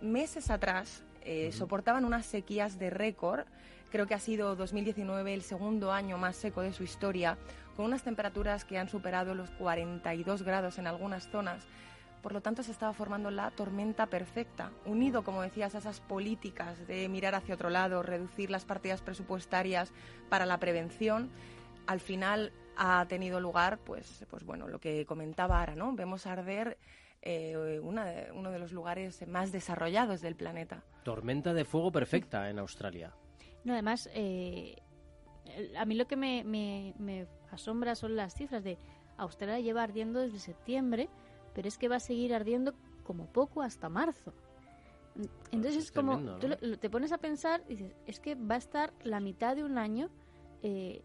meses 0.00 0.50
atrás 0.50 1.02
eh, 1.24 1.52
soportaban 1.52 2.04
unas 2.04 2.26
sequías 2.26 2.78
de 2.78 2.90
récord. 2.90 3.46
Creo 3.90 4.06
que 4.06 4.14
ha 4.14 4.18
sido 4.18 4.56
2019 4.56 5.34
el 5.34 5.42
segundo 5.42 5.92
año 5.92 6.18
más 6.18 6.36
seco 6.36 6.62
de 6.62 6.72
su 6.72 6.82
historia, 6.82 7.38
con 7.76 7.84
unas 7.84 8.02
temperaturas 8.02 8.64
que 8.64 8.78
han 8.78 8.88
superado 8.88 9.34
los 9.34 9.50
42 9.50 10.42
grados 10.42 10.78
en 10.78 10.86
algunas 10.86 11.28
zonas. 11.28 11.64
Por 12.22 12.32
lo 12.32 12.40
tanto, 12.40 12.62
se 12.62 12.70
estaba 12.70 12.92
formando 12.92 13.30
la 13.30 13.50
tormenta 13.50 14.06
perfecta, 14.06 14.70
unido, 14.84 15.24
como 15.24 15.42
decías, 15.42 15.74
a 15.74 15.78
esas 15.78 16.00
políticas 16.00 16.86
de 16.86 17.08
mirar 17.08 17.34
hacia 17.34 17.54
otro 17.54 17.68
lado, 17.68 18.02
reducir 18.02 18.50
las 18.50 18.64
partidas 18.64 19.02
presupuestarias 19.02 19.92
para 20.28 20.46
la 20.46 20.58
prevención. 20.58 21.30
Al 21.86 21.98
final 21.98 22.52
ha 22.76 23.06
tenido 23.06 23.40
lugar, 23.40 23.78
pues, 23.78 24.24
pues 24.30 24.44
bueno, 24.44 24.68
lo 24.68 24.78
que 24.78 25.04
comentaba 25.06 25.60
ahora, 25.60 25.74
¿no? 25.74 25.94
Vemos 25.94 26.26
arder 26.26 26.78
eh, 27.20 27.80
uno 27.82 28.50
de 28.50 28.58
los 28.58 28.72
lugares 28.72 29.26
más 29.28 29.52
desarrollados 29.52 30.20
del 30.20 30.34
planeta. 30.34 30.82
Tormenta 31.04 31.54
de 31.54 31.64
fuego 31.64 31.92
perfecta 31.92 32.50
en 32.50 32.58
Australia. 32.58 33.14
No, 33.64 33.74
además, 33.74 34.08
eh, 34.12 34.76
a 35.78 35.84
mí 35.84 35.94
lo 35.94 36.06
que 36.06 36.16
me, 36.16 36.42
me, 36.44 37.26
asombra 37.50 37.94
son 37.94 38.16
las 38.16 38.34
cifras 38.34 38.64
de 38.64 38.78
Australia 39.18 39.60
lleva 39.60 39.82
ardiendo 39.82 40.20
desde 40.20 40.38
septiembre, 40.38 41.08
pero 41.54 41.68
es 41.68 41.78
que 41.78 41.88
va 41.88 41.96
a 41.96 42.00
seguir 42.00 42.34
ardiendo 42.34 42.74
como 43.04 43.26
poco 43.26 43.62
hasta 43.62 43.88
marzo. 43.88 44.32
Entonces 45.50 45.84
es 45.84 45.92
como, 45.92 46.38
tú 46.38 46.48
te 46.80 46.88
pones 46.88 47.12
a 47.12 47.18
pensar 47.18 47.62
y 47.68 47.76
dices, 47.76 47.94
es 48.06 48.18
que 48.18 48.34
va 48.34 48.54
a 48.54 48.58
estar 48.58 48.94
la 49.02 49.20
mitad 49.20 49.54
de 49.54 49.62
un 49.62 49.76
año 49.76 50.08
eh, 50.62 51.02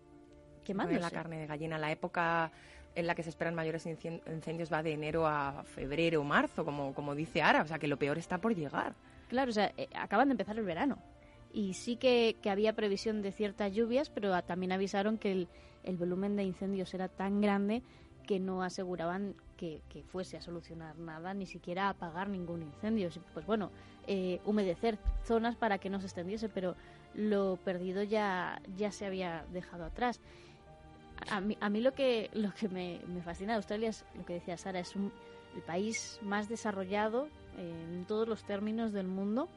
quemándose. 0.68 1.00
La 1.00 1.12
carne 1.12 1.40
de 1.40 1.48
gallina, 1.48 1.78
la 1.78 1.92
época 1.92 2.52
en 2.96 3.08
la 3.08 3.16
que 3.16 3.24
se 3.24 3.30
esperan 3.30 3.56
mayores 3.56 3.86
incendios 3.86 4.72
va 4.72 4.84
de 4.84 4.94
enero 4.94 5.28
a 5.28 5.64
febrero 5.64 6.22
o 6.22 6.24
marzo, 6.24 6.66
como, 6.66 6.94
como 6.94 7.16
dice 7.16 7.42
Ara, 7.42 7.62
o 7.62 7.68
sea 7.68 7.80
que 7.80 7.88
lo 7.88 7.98
peor 7.98 8.18
está 8.18 8.40
por 8.40 8.56
llegar. 8.56 8.96
Claro, 9.30 9.52
o 9.52 9.54
sea, 9.54 9.72
eh, 9.78 9.88
acaban 9.96 10.30
de 10.30 10.34
empezar 10.34 10.58
el 10.58 10.66
verano 10.66 10.98
y 11.54 11.74
sí 11.74 11.96
que, 11.96 12.36
había 12.50 12.74
previsión 12.74 13.22
de 13.22 13.32
ciertas 13.32 13.74
lluvias, 13.74 14.10
pero 14.10 14.40
también 14.44 14.72
avisaron 14.72 15.18
que 15.18 15.32
el, 15.32 15.48
el, 15.84 15.98
volumen 15.98 16.36
de 16.36 16.44
incendios 16.44 16.94
era 16.94 17.08
tan 17.08 17.42
grande 17.42 17.82
que 18.28 18.40
no 18.40 18.62
aseguraban 18.62 19.36
que, 19.56 19.82
fuese 20.12 20.38
a 20.38 20.42
solucionar 20.42 20.98
nada, 21.00 21.34
ni 21.34 21.46
siquiera 21.46 21.86
a 21.86 21.90
apagar 21.90 22.30
ningún 22.30 22.62
incendio. 22.62 23.10
Pues 23.34 23.46
bueno, 23.46 23.72
eh, 24.06 24.40
humedecer 24.46 25.00
zonas 25.24 25.56
para 25.56 25.80
que 25.80 25.90
no 25.90 26.00
se 26.00 26.06
extendiese, 26.06 26.50
pero 26.50 26.76
lo 27.16 27.58
perdido 27.58 28.04
ya, 28.04 28.62
ya 28.76 28.92
se 28.92 29.06
había 29.06 29.46
dejado 29.52 29.86
atrás. 29.86 30.22
A 31.30 31.42
mí, 31.42 31.58
a 31.60 31.70
mí 31.70 31.82
lo 31.82 31.94
que, 31.94 32.30
lo 32.34 32.54
que 32.54 32.70
me, 32.70 33.00
fascina 33.22 33.54
de 33.54 33.58
Australia 33.58 33.90
es 33.90 34.06
lo 34.16 34.26
que 34.26 34.34
decía 34.34 34.58
Sara, 34.58 34.80
es 34.80 34.96
un, 34.96 35.12
el 35.56 35.62
país 35.62 36.20
más 36.22 36.48
desarrollado 36.48 37.28
en 37.58 38.06
todos 38.06 38.28
los 38.28 38.44
términos 38.44 38.94
del 38.94 39.08
mundo 39.08 39.50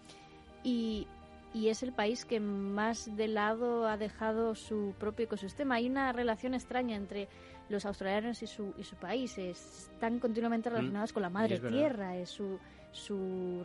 y, 0.64 1.06
y 1.52 1.68
es 1.68 1.82
el 1.82 1.92
país 1.92 2.24
que 2.24 2.40
más 2.40 3.14
de 3.16 3.28
lado 3.28 3.86
ha 3.86 3.96
dejado 3.96 4.54
su 4.54 4.94
propio 4.98 5.24
ecosistema. 5.24 5.76
Hay 5.76 5.88
una 5.88 6.12
relación 6.12 6.54
extraña 6.54 6.96
entre 6.96 7.28
los 7.68 7.84
australianos 7.86 8.42
y 8.42 8.46
su, 8.46 8.74
y 8.78 8.84
su 8.84 8.96
país. 8.96 9.36
Están 9.38 10.18
continuamente 10.18 10.70
mm, 10.70 10.72
relacionados 10.72 11.12
con 11.12 11.22
la 11.22 11.30
madre 11.30 11.58
tierra, 11.58 12.16
es 12.16 12.30
su, 12.30 12.58
su, 12.92 13.64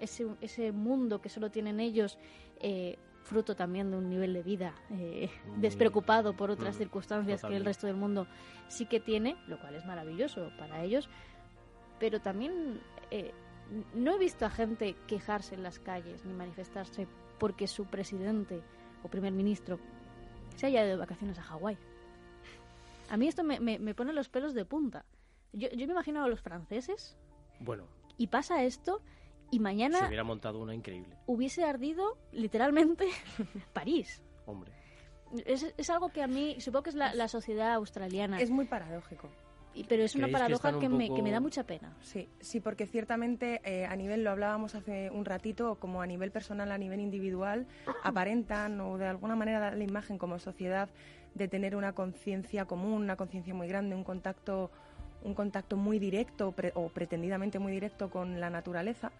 ese, 0.00 0.26
ese 0.40 0.72
mundo 0.72 1.20
que 1.20 1.28
solo 1.28 1.50
tienen 1.50 1.80
ellos. 1.80 2.18
Eh, 2.60 2.98
fruto 3.26 3.54
también 3.54 3.90
de 3.90 3.98
un 3.98 4.08
nivel 4.08 4.32
de 4.32 4.42
vida 4.42 4.74
eh, 4.90 5.28
despreocupado 5.56 6.34
por 6.34 6.50
otras 6.50 6.76
circunstancias 6.76 7.42
que 7.42 7.56
el 7.56 7.64
resto 7.64 7.86
del 7.86 7.96
mundo 7.96 8.26
sí 8.68 8.86
que 8.86 9.00
tiene, 9.00 9.36
lo 9.48 9.60
cual 9.60 9.74
es 9.74 9.84
maravilloso 9.84 10.50
para 10.58 10.82
ellos, 10.82 11.08
pero 11.98 12.20
también 12.20 12.80
eh, 13.10 13.32
no 13.94 14.14
he 14.14 14.18
visto 14.18 14.46
a 14.46 14.50
gente 14.50 14.96
quejarse 15.06 15.54
en 15.54 15.62
las 15.62 15.78
calles 15.78 16.24
ni 16.24 16.32
manifestarse 16.32 17.06
porque 17.38 17.66
su 17.66 17.84
presidente 17.86 18.62
o 19.02 19.08
primer 19.08 19.32
ministro 19.32 19.78
se 20.54 20.66
haya 20.66 20.82
ido 20.82 20.90
de 20.90 20.96
vacaciones 20.96 21.38
a 21.38 21.42
Hawái. 21.42 21.76
A 23.10 23.16
mí 23.16 23.28
esto 23.28 23.44
me, 23.44 23.60
me, 23.60 23.94
pone 23.94 24.12
los 24.12 24.28
pelos 24.28 24.54
de 24.54 24.64
punta. 24.64 25.04
Yo, 25.52 25.68
yo 25.70 25.86
me 25.86 25.92
imagino 25.92 26.24
a 26.24 26.28
los 26.28 26.40
franceses. 26.40 27.16
Bueno. 27.60 27.86
Y 28.16 28.28
pasa 28.28 28.64
esto 28.64 29.02
y 29.50 29.60
mañana... 29.60 29.98
Se 29.98 30.06
hubiera 30.06 30.24
montado 30.24 30.60
una 30.60 30.74
increíble. 30.74 31.16
Hubiese 31.26 31.64
ardido 31.64 32.16
literalmente 32.32 33.06
París. 33.72 34.22
Hombre. 34.46 34.72
Es, 35.44 35.74
es, 35.76 35.90
algo 35.90 36.08
que 36.10 36.22
a 36.22 36.26
mí, 36.26 36.56
supongo 36.60 36.84
que 36.84 36.90
es 36.90 36.96
la, 36.96 37.28
sociedad 37.28 37.74
australiana. 37.74 38.40
Es 38.40 38.50
muy 38.50 38.64
paradójico. 38.64 39.28
Y, 39.74 39.84
pero 39.84 40.04
es 40.04 40.14
una 40.14 40.28
paradoja 40.28 40.78
que, 40.78 40.88
me, 40.88 41.12
que, 41.12 41.20
me, 41.20 41.30
da 41.30 41.40
mucha 41.40 41.64
pena. 41.64 41.94
Sí, 42.00 42.28
sí 42.40 42.60
porque 42.60 42.86
ciertamente 42.86 43.60
eh, 43.64 43.84
a 43.84 43.94
nivel, 43.94 44.24
lo 44.24 44.30
hablábamos 44.30 44.74
hace 44.74 45.10
un 45.10 45.26
ratito, 45.26 45.74
como 45.74 46.00
a 46.00 46.06
nivel 46.06 46.30
personal, 46.30 46.72
a 46.72 46.78
nivel 46.78 47.00
individual, 47.00 47.66
aparentan 48.02 48.80
o 48.80 48.96
de 48.96 49.06
alguna 49.06 49.36
manera 49.36 49.60
dan 49.60 49.78
la 49.78 49.84
imagen 49.84 50.16
como 50.16 50.38
sociedad 50.38 50.88
de 51.34 51.48
tener 51.48 51.76
una 51.76 51.92
conciencia 51.92 52.64
común, 52.64 53.02
una 53.02 53.16
conciencia 53.16 53.52
muy 53.52 53.68
grande, 53.68 53.94
un 53.94 54.04
contacto, 54.04 54.70
un 55.22 55.34
contacto 55.34 55.76
muy 55.76 55.98
directo 55.98 56.54
o 56.74 56.88
pretendidamente 56.88 57.58
muy 57.58 57.72
directo 57.72 58.10
con 58.10 58.40
la 58.40 58.50
naturaleza 58.50 59.12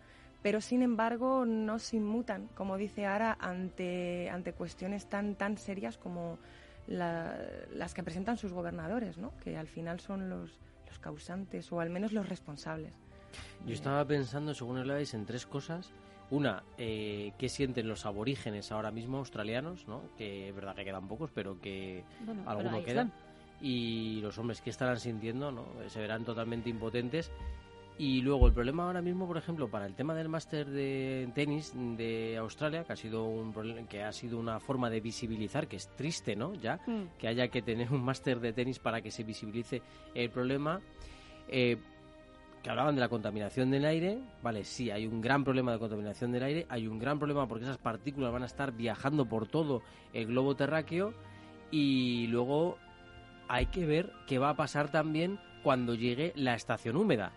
pero 0.47 0.61
sin 0.61 0.83
embargo 0.83 1.45
no 1.45 1.81
se 1.81 1.97
inmutan, 1.97 2.49
como 2.55 2.77
dice 2.77 3.05
Ara, 3.05 3.37
ante, 3.41 4.31
ante 4.31 4.53
cuestiones 4.53 5.07
tan, 5.07 5.35
tan 5.35 5.59
serias 5.59 5.99
como 5.99 6.39
las 6.87 7.95
que 7.95 8.05
presentan 8.05 8.37
sus 8.37 8.53
gobernadores, 8.53 9.19
¿no? 9.19 9.33
que 9.43 9.57
al 9.57 9.67
final 9.67 9.99
son 9.99 10.31
los, 10.31 10.53
los 10.87 10.99
causantes 11.01 11.73
o 11.73 11.81
al 11.81 11.91
menos 11.91 12.13
los 12.13 12.29
responsables. 12.29 12.95
Yo 13.67 13.75
estaba 13.75 14.05
pensando, 14.05 14.55
según 14.55 14.79
hablabais, 14.79 15.15
en 15.15 15.27
tres 15.27 15.47
cosas. 15.47 15.91
Una, 16.31 16.63
eh, 16.79 17.33
¿qué 17.39 17.49
sienten 17.49 17.89
los 17.89 18.07
aborígenes 18.07 18.71
ahora 18.71 18.93
mismo 18.93 19.19
australianos? 19.19 19.89
¿no? 19.89 20.03
Que 20.17 20.51
es 20.51 20.55
verdad 20.55 20.77
que 20.77 20.85
quedan 20.85 21.09
pocos, 21.09 21.31
pero 21.35 21.61
que 21.61 22.05
algunos 22.47 22.85
quedan. 22.85 23.13
Y 23.61 24.21
los 24.21 24.37
hombres, 24.39 24.61
¿qué 24.61 24.71
estarán 24.71 25.01
sintiendo? 25.01 25.51
¿no? 25.51 25.65
Se 25.89 25.99
verán 26.01 26.25
totalmente 26.25 26.69
impotentes 26.69 27.31
Y 27.99 28.21
luego 28.21 28.47
el 28.47 28.53
problema 28.53 28.85
ahora 28.85 29.01
mismo, 29.01 29.27
por 29.27 29.39
ejemplo, 29.39 29.71
para 29.71 29.87
el 29.87 29.95
tema 29.95 30.15
del 30.15 30.29
máster 30.29 30.67
de 30.67 31.31
tenis 31.35 31.73
de 31.75 32.37
Australia, 32.37 32.85
que 32.85 32.93
ha 32.93 32.97
sido 32.97 33.25
un 33.25 33.55
que 33.89 34.03
ha 34.05 34.13
sido 34.13 34.39
una 34.39 34.61
forma 34.61 34.91
de 34.91 35.01
visibilizar, 35.01 35.67
que 35.67 35.77
es 35.77 35.89
triste, 35.97 36.37
¿no? 36.37 36.53
Ya 36.55 36.79
Mm. 36.87 37.17
que 37.19 37.29
haya 37.29 37.49
que 37.49 37.63
tener 37.63 37.91
un 37.91 38.05
máster 38.05 38.39
de 38.41 38.53
tenis 38.53 38.79
para 38.79 39.01
que 39.01 39.11
se 39.11 39.25
visibilice 39.25 39.81
el 40.15 40.29
problema. 40.29 40.81
Eh, 41.49 41.79
que 42.63 42.71
hablaban 42.71 42.97
de 42.97 43.01
la 43.01 43.09
contaminación 43.09 43.71
del 43.71 43.85
aire, 43.85 44.19
vale, 44.43 44.65
sí, 44.65 44.91
hay 44.91 45.07
un 45.07 45.21
gran 45.21 45.45
problema 45.45 45.71
de 45.73 45.79
contaminación 45.79 46.33
del 46.33 46.43
aire, 46.43 46.67
hay 46.69 46.89
un 46.89 46.99
gran 46.99 47.17
problema 47.19 47.47
porque 47.47 47.65
esas 47.65 47.79
partículas 47.79 48.33
van 48.33 48.43
a 48.43 48.47
estar 48.47 48.73
viajando 48.73 49.25
por 49.25 49.47
todo 49.47 49.83
el 50.13 50.27
globo 50.27 50.57
terráqueo 50.57 51.15
y 51.71 52.27
luego 52.27 52.77
hay 53.49 53.67
que 53.67 53.87
ver 53.87 54.13
qué 54.27 54.39
va 54.39 54.51
a 54.51 54.57
pasar 54.57 54.91
también 54.91 55.39
cuando 55.63 55.95
llegue 55.95 56.33
la 56.37 56.55
estación 56.55 56.97
húmeda. 56.97 57.33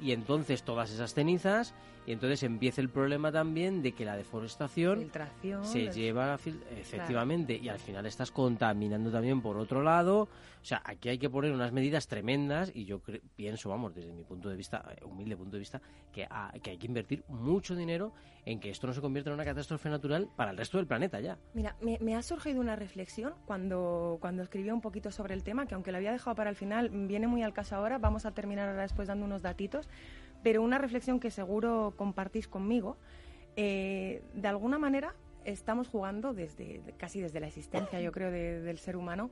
Y 0.00 0.12
entonces 0.12 0.62
todas 0.62 0.90
esas 0.90 1.14
cenizas, 1.14 1.74
y 2.06 2.12
entonces 2.12 2.42
empieza 2.44 2.80
el 2.80 2.88
problema 2.88 3.32
también 3.32 3.82
de 3.82 3.92
que 3.92 4.04
la 4.04 4.16
deforestación 4.16 5.00
Filtración. 5.00 5.64
se 5.64 5.90
lleva 5.90 6.34
a 6.34 6.38
fil- 6.38 6.60
efectivamente 6.78 7.56
y 7.56 7.68
al 7.68 7.78
final 7.78 8.06
estás 8.06 8.30
contaminando 8.30 9.10
también 9.10 9.40
por 9.42 9.56
otro 9.58 9.82
lado 9.82 10.22
o 10.22 10.64
sea 10.64 10.82
aquí 10.84 11.08
hay 11.08 11.18
que 11.18 11.28
poner 11.28 11.52
unas 11.52 11.72
medidas 11.72 12.06
tremendas 12.08 12.70
y 12.74 12.84
yo 12.84 13.00
cre- 13.02 13.20
pienso 13.34 13.68
vamos 13.68 13.94
desde 13.94 14.12
mi 14.12 14.22
punto 14.24 14.48
de 14.48 14.56
vista 14.56 14.84
eh, 14.96 15.04
humilde 15.04 15.36
punto 15.36 15.52
de 15.56 15.60
vista 15.60 15.80
que, 16.12 16.26
ha- 16.30 16.52
que 16.62 16.70
hay 16.70 16.78
que 16.78 16.86
invertir 16.86 17.24
mucho 17.28 17.74
dinero 17.74 18.12
en 18.44 18.60
que 18.60 18.70
esto 18.70 18.86
no 18.86 18.92
se 18.92 19.00
convierta 19.00 19.30
en 19.30 19.34
una 19.34 19.44
catástrofe 19.44 19.88
natural 19.90 20.28
para 20.36 20.52
el 20.52 20.56
resto 20.56 20.78
del 20.78 20.86
planeta 20.86 21.18
ya 21.20 21.36
Mira, 21.54 21.74
me, 21.80 21.98
me 22.00 22.14
ha 22.14 22.22
surgido 22.22 22.60
una 22.60 22.76
reflexión 22.76 23.34
cuando, 23.46 24.18
cuando 24.20 24.42
escribí 24.42 24.70
un 24.70 24.80
poquito 24.80 25.10
sobre 25.10 25.34
el 25.34 25.42
tema, 25.42 25.66
que 25.66 25.74
aunque 25.74 25.90
lo 25.90 25.98
había 25.98 26.12
dejado 26.12 26.36
para 26.36 26.50
el 26.50 26.56
final, 26.56 26.90
viene 26.90 27.26
muy 27.26 27.42
al 27.42 27.52
caso 27.52 27.74
ahora. 27.76 27.98
Vamos 27.98 28.24
a 28.26 28.32
terminar 28.32 28.68
ahora 28.68 28.82
después 28.82 29.08
dando 29.08 29.24
unos 29.24 29.42
datitos, 29.42 29.88
pero 30.46 30.62
una 30.62 30.78
reflexión 30.78 31.18
que 31.18 31.32
seguro 31.32 31.92
compartís 31.96 32.46
conmigo. 32.46 32.96
Eh, 33.56 34.22
de 34.32 34.46
alguna 34.46 34.78
manera 34.78 35.12
estamos 35.44 35.88
jugando 35.88 36.34
desde 36.34 36.82
casi 36.98 37.20
desde 37.20 37.40
la 37.40 37.48
existencia, 37.48 38.00
yo 38.00 38.12
creo, 38.12 38.30
de- 38.30 38.60
del 38.60 38.78
ser 38.78 38.96
humano. 38.96 39.28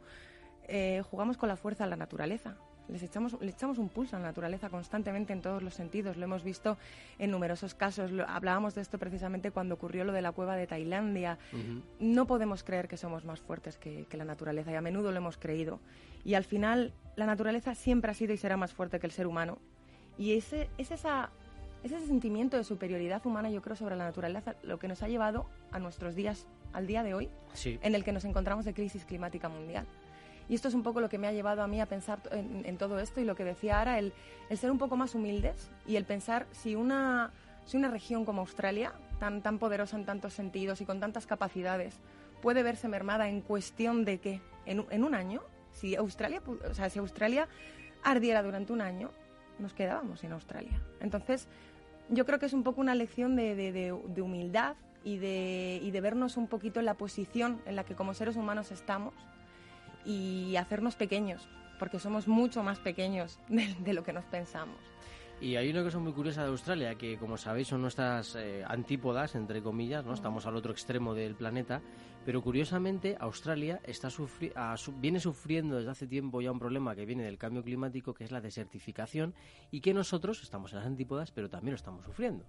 eh, 0.67 1.03
jugamos 1.11 1.37
con 1.37 1.49
la 1.49 1.57
fuerza 1.57 1.85
a 1.85 1.87
la 1.87 1.95
naturaleza. 1.97 2.57
Les 2.89 3.03
echamos, 3.03 3.37
le 3.41 3.51
echamos 3.51 3.79
un 3.79 3.89
pulso 3.91 4.17
a 4.17 4.19
la 4.19 4.25
naturaleza 4.27 4.71
constantemente 4.71 5.33
en 5.33 5.41
todos 5.43 5.63
los 5.63 5.75
sentidos. 5.75 6.17
Lo 6.17 6.25
hemos 6.25 6.43
visto 6.43 6.79
en 7.19 7.31
numerosos 7.31 7.75
casos. 7.75 8.11
Lo- 8.11 8.27
hablábamos 8.29 8.75
de 8.75 8.81
esto 8.81 8.99
precisamente 8.99 9.53
cuando 9.53 9.75
ocurrió 9.75 10.05
lo 10.05 10.13
de 10.13 10.23
la 10.23 10.33
cueva 10.33 10.57
de 10.57 10.67
Tailandia. 10.67 11.39
No 12.01 12.27
podemos 12.27 12.65
creer 12.65 12.89
que 12.89 12.97
somos 12.97 13.25
más 13.25 13.41
fuertes 13.41 13.77
que, 13.79 14.07
que 14.09 14.17
la 14.17 14.25
naturaleza 14.25 14.73
y 14.73 14.75
a 14.75 14.81
menudo 14.81 15.13
lo 15.13 15.19
hemos 15.19 15.37
creído. 15.37 15.79
Y 16.25 16.35
al 16.35 16.45
final 16.45 16.93
la 17.15 17.27
naturaleza 17.27 17.75
siempre 17.77 18.11
ha 18.11 18.15
sido 18.15 18.33
y 18.33 18.39
será 18.39 18.57
más 18.57 18.73
fuerte 18.73 18.99
que 18.99 19.07
el 19.07 19.13
ser 19.13 19.27
humano. 19.29 19.59
Y 20.19 20.37
ese, 20.37 20.69
es 20.79 20.91
esa, 20.91 21.31
ese 21.83 21.99
sentimiento 22.07 22.57
de 22.57 22.65
superioridad 22.65 23.25
humana, 23.27 23.51
yo 23.51 23.63
creo, 23.63 23.77
sobre 23.77 23.97
la 23.97 24.05
naturaleza, 24.05 24.55
lo 24.63 24.79
que 24.79 24.89
nos 24.89 25.03
ha 25.03 25.09
llevado 25.09 25.47
a 25.73 25.79
nuestros 25.79 26.15
días, 26.15 26.47
al 26.73 26.87
día 26.87 27.03
de 27.03 27.15
hoy, 27.15 27.31
sí 27.53 27.79
en 27.83 27.95
el 27.95 28.05
que 28.05 28.13
nos 28.13 28.25
encontramos 28.25 28.65
de 28.65 28.75
crisis 28.75 29.05
climática 29.05 29.49
mundial. 29.49 29.87
Y 30.49 30.55
esto 30.55 30.69
es 30.69 30.75
un 30.75 30.83
poco 30.83 31.01
lo 31.01 31.09
que 31.09 31.17
me 31.19 31.27
ha 31.27 31.33
llevado 31.33 31.63
a 31.63 31.67
mí 31.67 31.81
a 31.81 31.87
pensar 31.87 32.21
en, 32.31 32.63
en 32.67 32.77
todo 32.77 32.99
esto 32.99 33.21
y 33.21 33.25
lo 33.25 33.35
que 33.35 33.45
decía 33.45 33.79
ahora, 33.79 33.99
el, 33.99 34.13
el 34.51 34.59
ser 34.59 34.71
un 34.71 34.79
poco 34.79 34.97
más 34.97 35.15
humildes 35.15 35.71
y 35.87 35.97
el 35.97 36.05
pensar 36.05 36.47
si 36.53 36.75
una, 36.75 37.33
si 37.65 37.77
una 37.79 37.89
región 37.89 38.25
como 38.27 38.43
Australia, 38.43 38.93
tan, 39.19 39.41
tan 39.43 39.59
poderosa 39.59 39.97
en 39.97 40.05
tantos 40.05 40.35
sentidos 40.35 40.81
y 40.83 40.85
con 40.85 41.01
tantas 41.01 41.27
capacidades, 41.27 41.95
puede 42.43 42.63
verse 42.63 42.89
mermada 42.89 43.29
en 43.31 43.41
cuestión 43.41 44.05
de 44.05 44.19
que 44.19 44.43
en, 44.67 44.81
un- 44.81 44.87
en 44.91 45.03
un 45.05 45.15
año, 45.15 45.41
si 45.73 45.97
Australia, 45.97 46.43
o 46.71 46.75
sea, 46.75 46.91
si 46.91 46.99
Australia 46.99 47.49
ardiera 48.03 48.43
durante 48.43 48.73
un 48.75 48.83
año, 48.83 49.11
nos 49.59 49.73
quedábamos 49.75 50.21
sin 50.21 50.33
Australia. 50.33 50.81
Entonces, 51.01 51.49
yo 52.11 52.27
creo 52.27 52.39
que 52.39 52.47
es 52.47 52.53
un 52.53 52.63
poco 52.63 52.81
una 52.81 52.95
lección 52.95 53.37
de, 53.37 53.55
de- 53.55 53.73
de- 53.73 53.99
de 54.09 54.23
humildad 54.23 54.77
y 55.05 55.19
de, 55.19 55.81
y 55.83 55.91
de 55.91 56.01
vernos 56.01 56.37
un 56.37 56.47
poquito 56.49 56.81
en 56.81 56.87
la 56.87 56.95
posición 56.95 57.61
en 57.67 57.77
la 57.77 57.85
que 57.85 57.95
como 57.95 58.15
seres 58.15 58.37
humanos 58.37 58.71
estamos 58.73 59.15
y 60.05 60.57
hacernos 60.57 60.97
pequeños, 60.97 61.49
porque 61.79 61.99
somos 61.99 62.29
mucho 62.29 62.63
más 62.63 62.79
pequeños 62.79 63.39
de, 63.49 63.75
de 63.81 63.93
lo 63.95 64.05
que 64.05 64.13
nos 64.13 64.25
pensamos. 64.25 64.77
Y 65.41 65.57
hay 65.57 65.69
una 65.71 65.83
cosa 65.83 65.99
muy 65.99 66.13
curiosa 66.13 66.43
de 66.43 66.49
Australia, 66.49 66.95
que 66.95 67.19
como 67.19 67.37
sabéis 67.37 67.69
son 67.69 67.83
nuestras 67.83 68.37
eh, 68.37 68.65
antípodas, 68.67 69.35
entre 69.35 69.63
comillas, 69.63 70.05
¿no? 70.05 70.15
Estamos 70.15 70.47
al 70.47 70.57
otro 70.57 70.73
extremo 70.73 71.13
del 71.13 71.35
planeta, 71.35 71.83
pero 72.25 72.43
curiosamente 72.43 73.17
Australia 73.21 73.81
está 73.85 74.09
sufri- 74.09 74.53
su- 74.77 74.93
viene 74.99 75.21
sufriendo 75.21 75.77
desde 75.77 75.91
hace 75.91 76.07
tiempo 76.07 76.41
ya 76.41 76.51
un 76.53 76.59
problema 76.59 76.95
que 76.95 77.05
viene 77.07 77.25
del 77.25 77.39
cambio 77.39 77.63
climático, 77.63 78.15
que 78.15 78.25
es 78.25 78.31
la 78.33 78.41
desertificación, 78.41 79.35
y 79.71 79.81
que 79.81 79.93
nosotros 79.95 80.43
estamos 80.43 80.73
en 80.73 80.79
las 80.79 80.87
antípodas, 80.87 81.31
pero 81.31 81.49
también 81.51 81.73
lo 81.73 81.77
estamos 81.77 82.05
sufriendo. 82.05 82.45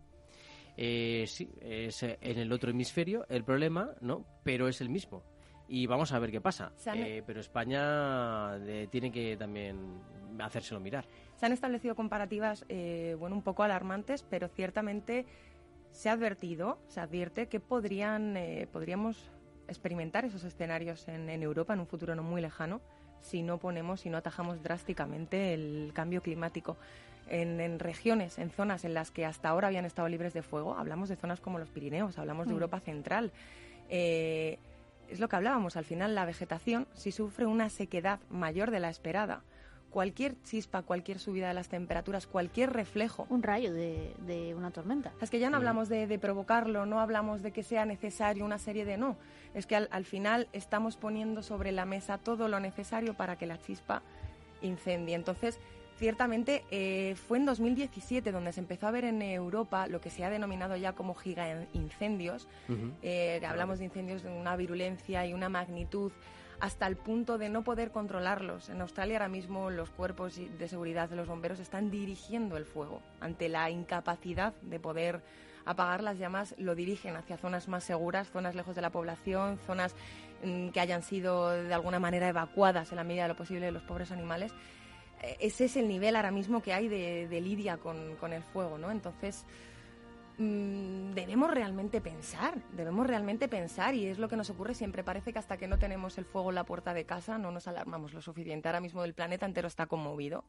Eh, 0.78 1.26
sí, 1.28 1.50
es 1.62 2.04
eh, 2.04 2.18
en 2.22 2.38
el 2.38 2.52
otro 2.52 2.70
hemisferio 2.72 3.26
el 3.30 3.44
problema, 3.44 3.92
¿no? 4.02 4.26
Pero 4.44 4.68
es 4.68 4.82
el 4.82 4.90
mismo. 4.90 5.24
Y 5.68 5.88
vamos 5.88 6.12
a 6.12 6.20
ver 6.20 6.32
qué 6.32 6.42
pasa. 6.42 6.72
Eh, 7.06 7.24
pero 7.26 7.40
España 7.40 8.58
tiene 8.92 9.12
que 9.12 9.36
también 9.38 10.00
hacérselo 10.40 10.80
mirar. 10.80 11.06
Se 11.38 11.46
han 11.46 11.54
establecido 11.54 11.96
comparativas, 11.96 12.66
eh, 12.70 13.16
bueno, 13.18 13.36
un 13.36 13.42
poco 13.42 13.64
alarmantes, 13.64 14.24
pero 14.30 14.48
ciertamente 14.50 15.26
se 15.92 16.10
ha 16.10 16.12
advertido, 16.12 16.78
se 16.88 17.00
advierte 17.00 17.48
que 17.48 17.60
podrían, 17.62 18.38
podríamos 18.72 19.32
experimentar 19.68 20.26
esos 20.26 20.44
escenarios 20.44 21.08
en, 21.08 21.30
en 21.30 21.44
Europa 21.44 21.74
en 21.74 21.80
un 21.80 21.88
futuro 21.88 22.16
no 22.16 22.24
muy 22.24 22.42
lejano 22.42 22.82
si 23.22 23.42
no 23.42 23.58
ponemos, 23.58 24.02
si 24.02 24.10
no 24.10 24.18
atajamos 24.18 24.62
drásticamente 24.62 25.54
el 25.54 25.92
cambio 25.94 26.22
climático. 26.22 26.78
En, 27.28 27.60
en 27.60 27.80
regiones, 27.80 28.38
en 28.38 28.52
zonas 28.52 28.86
en 28.86 28.94
las 28.94 29.10
que 29.10 29.26
hasta 29.26 29.50
ahora 29.50 29.68
habían 29.70 29.86
estado 29.86 30.08
libres 30.08 30.34
de 30.36 30.44
fuego, 30.44 30.78
hablamos 30.78 31.10
de 31.10 31.16
zonas 31.16 31.42
como 31.42 31.58
los 31.58 31.70
Pirineos, 31.70 32.20
hablamos 32.20 32.46
de 32.46 32.54
Mm. 32.54 32.58
Europa 32.58 32.80
Central. 32.82 33.32
Eh, 33.90 34.60
es 35.10 35.20
lo 35.20 35.28
que 35.28 35.36
hablábamos, 35.36 35.76
al 35.76 35.86
final 35.86 36.14
la 36.14 36.26
vegetación, 36.26 36.88
si 36.94 37.12
sufre 37.12 37.48
una 37.48 37.70
sequedad 37.70 38.20
mayor 38.30 38.70
de 38.70 38.80
la 38.80 38.90
esperada, 38.90 39.42
cualquier 39.96 40.36
chispa, 40.44 40.82
cualquier 40.82 41.20
subida 41.20 41.48
de 41.48 41.54
las 41.54 41.70
temperaturas, 41.70 42.28
cualquier 42.28 42.74
reflejo. 42.74 43.28
Un 43.30 43.42
rayo 43.42 43.72
de, 43.72 44.14
de 44.28 44.54
una 44.54 44.72
tormenta. 44.72 45.14
Es 45.22 45.30
que 45.30 45.40
ya 45.40 45.50
no 45.50 45.56
hablamos 45.56 45.88
de, 45.88 46.06
de 46.06 46.20
provocarlo, 46.20 46.86
no 46.86 47.00
hablamos 47.00 47.42
de 47.42 47.52
que 47.52 47.64
sea 47.64 47.86
necesario 47.86 48.44
una 48.44 48.58
serie 48.58 48.84
de 48.84 48.98
no. 48.98 49.16
Es 49.54 49.66
que 49.66 49.78
al, 49.78 49.88
al 49.92 50.04
final 50.04 50.50
estamos 50.52 50.98
poniendo 50.98 51.42
sobre 51.42 51.72
la 51.72 51.86
mesa 51.86 52.18
todo 52.18 52.50
lo 52.50 52.60
necesario 52.60 53.14
para 53.14 53.38
que 53.38 53.46
la 53.46 53.58
chispa 53.58 54.02
incendie. 54.62 55.16
Entonces, 55.16 55.62
ciertamente 55.98 56.66
eh, 56.72 57.16
fue 57.16 57.38
en 57.38 57.46
2017 57.46 58.34
donde 58.34 58.52
se 58.52 58.60
empezó 58.60 58.88
a 58.88 58.92
ver 58.92 59.06
en 59.06 59.22
Europa 59.22 59.88
lo 59.88 60.02
que 60.02 60.10
se 60.10 60.26
ha 60.26 60.30
denominado 60.30 60.76
ya 60.76 60.92
como 60.92 61.16
gigaincendios, 61.16 62.50
Ujú. 62.68 62.92
eh, 63.02 63.42
hablamos 63.48 63.80
de 63.80 63.86
incendios 63.86 64.24
de 64.24 64.30
una 64.30 64.58
virulencia 64.58 65.26
y 65.26 65.34
una 65.34 65.48
magnitud 65.48 66.12
hasta 66.60 66.88
el 66.88 66.96
punto 66.96 67.38
de 67.38 67.50
no 67.50 67.64
poder 67.64 67.92
controlarlos. 67.92 68.70
En 68.70 68.82
Australia 68.82 69.18
ahora 69.18 69.28
mismo 69.28 69.70
los 69.70 69.90
cuerpos 69.90 70.36
de 70.38 70.68
seguridad 70.68 71.10
de 71.10 71.16
los 71.16 71.28
bomberos 71.28 71.60
están 71.60 71.92
dirigiendo 71.92 72.58
el 72.58 72.66
fuego. 72.66 73.02
Ante 73.20 73.50
la 73.50 73.70
incapacidad 73.70 74.54
de 74.62 74.80
poder 74.80 75.22
apagar 75.66 76.04
las 76.04 76.18
llamas, 76.18 76.56
lo 76.58 76.76
dirigen 76.76 77.16
hacia 77.16 77.38
zonas 77.38 77.68
más 77.68 77.84
seguras, 77.84 78.30
zonas 78.30 78.56
lejos 78.56 78.76
de 78.76 78.82
la 78.82 78.92
población, 78.92 79.58
zonas 79.66 79.96
mm, 80.44 80.70
que 80.70 80.80
hayan 80.80 81.02
sido 81.02 81.50
de 81.50 81.74
alguna 81.74 82.00
manera 82.00 82.30
evacuadas 82.30 82.92
en 82.92 82.98
la 82.98 83.04
medida 83.04 83.24
de 83.24 83.30
lo 83.30 83.36
posible 83.36 83.66
de 83.66 83.72
los 83.72 83.84
pobres 83.84 84.12
animales. 84.12 84.52
Eh, 85.24 85.38
Ese 85.40 85.66
es 85.66 85.76
el 85.76 85.88
nivel 85.88 86.16
ahora 86.16 86.32
mismo 86.32 86.62
que 86.62 86.74
hay 86.74 86.88
de, 86.88 87.28
de 87.28 87.42
lidia 87.42 87.78
con, 87.78 88.16
con 88.18 88.32
el 88.32 88.44
fuego, 88.44 88.78
¿no? 88.78 88.92
Entonces, 88.92 89.44
mm, 90.38 91.12
debemos 91.14 91.52
realmente 91.52 92.02
pensar, 92.02 92.62
debemos 92.74 93.08
realmente 93.08 93.48
pensar 93.48 93.96
y 93.96 94.08
es 94.08 94.20
lo 94.20 94.28
que 94.28 94.36
nos 94.36 94.50
ocurre 94.50 94.74
siempre. 94.74 95.04
Parece 95.04 95.34
que 95.34 95.40
hasta 95.40 95.58
que 95.58 95.68
no 95.68 95.78
tenemos 95.78 96.18
el 96.18 96.26
fuego 96.26 96.50
en 96.50 96.56
la 96.56 96.64
puerta 96.64 96.94
de 96.94 97.06
casa 97.06 97.38
no 97.38 97.52
nos 97.52 97.68
alarmamos 97.68 98.14
lo 98.14 98.22
suficiente. 98.22 98.68
Ahora 98.68 98.82
mismo 98.82 99.04
el 99.04 99.14
planeta 99.14 99.46
entero 99.46 99.68
está 99.68 99.86
conmovido, 99.88 100.44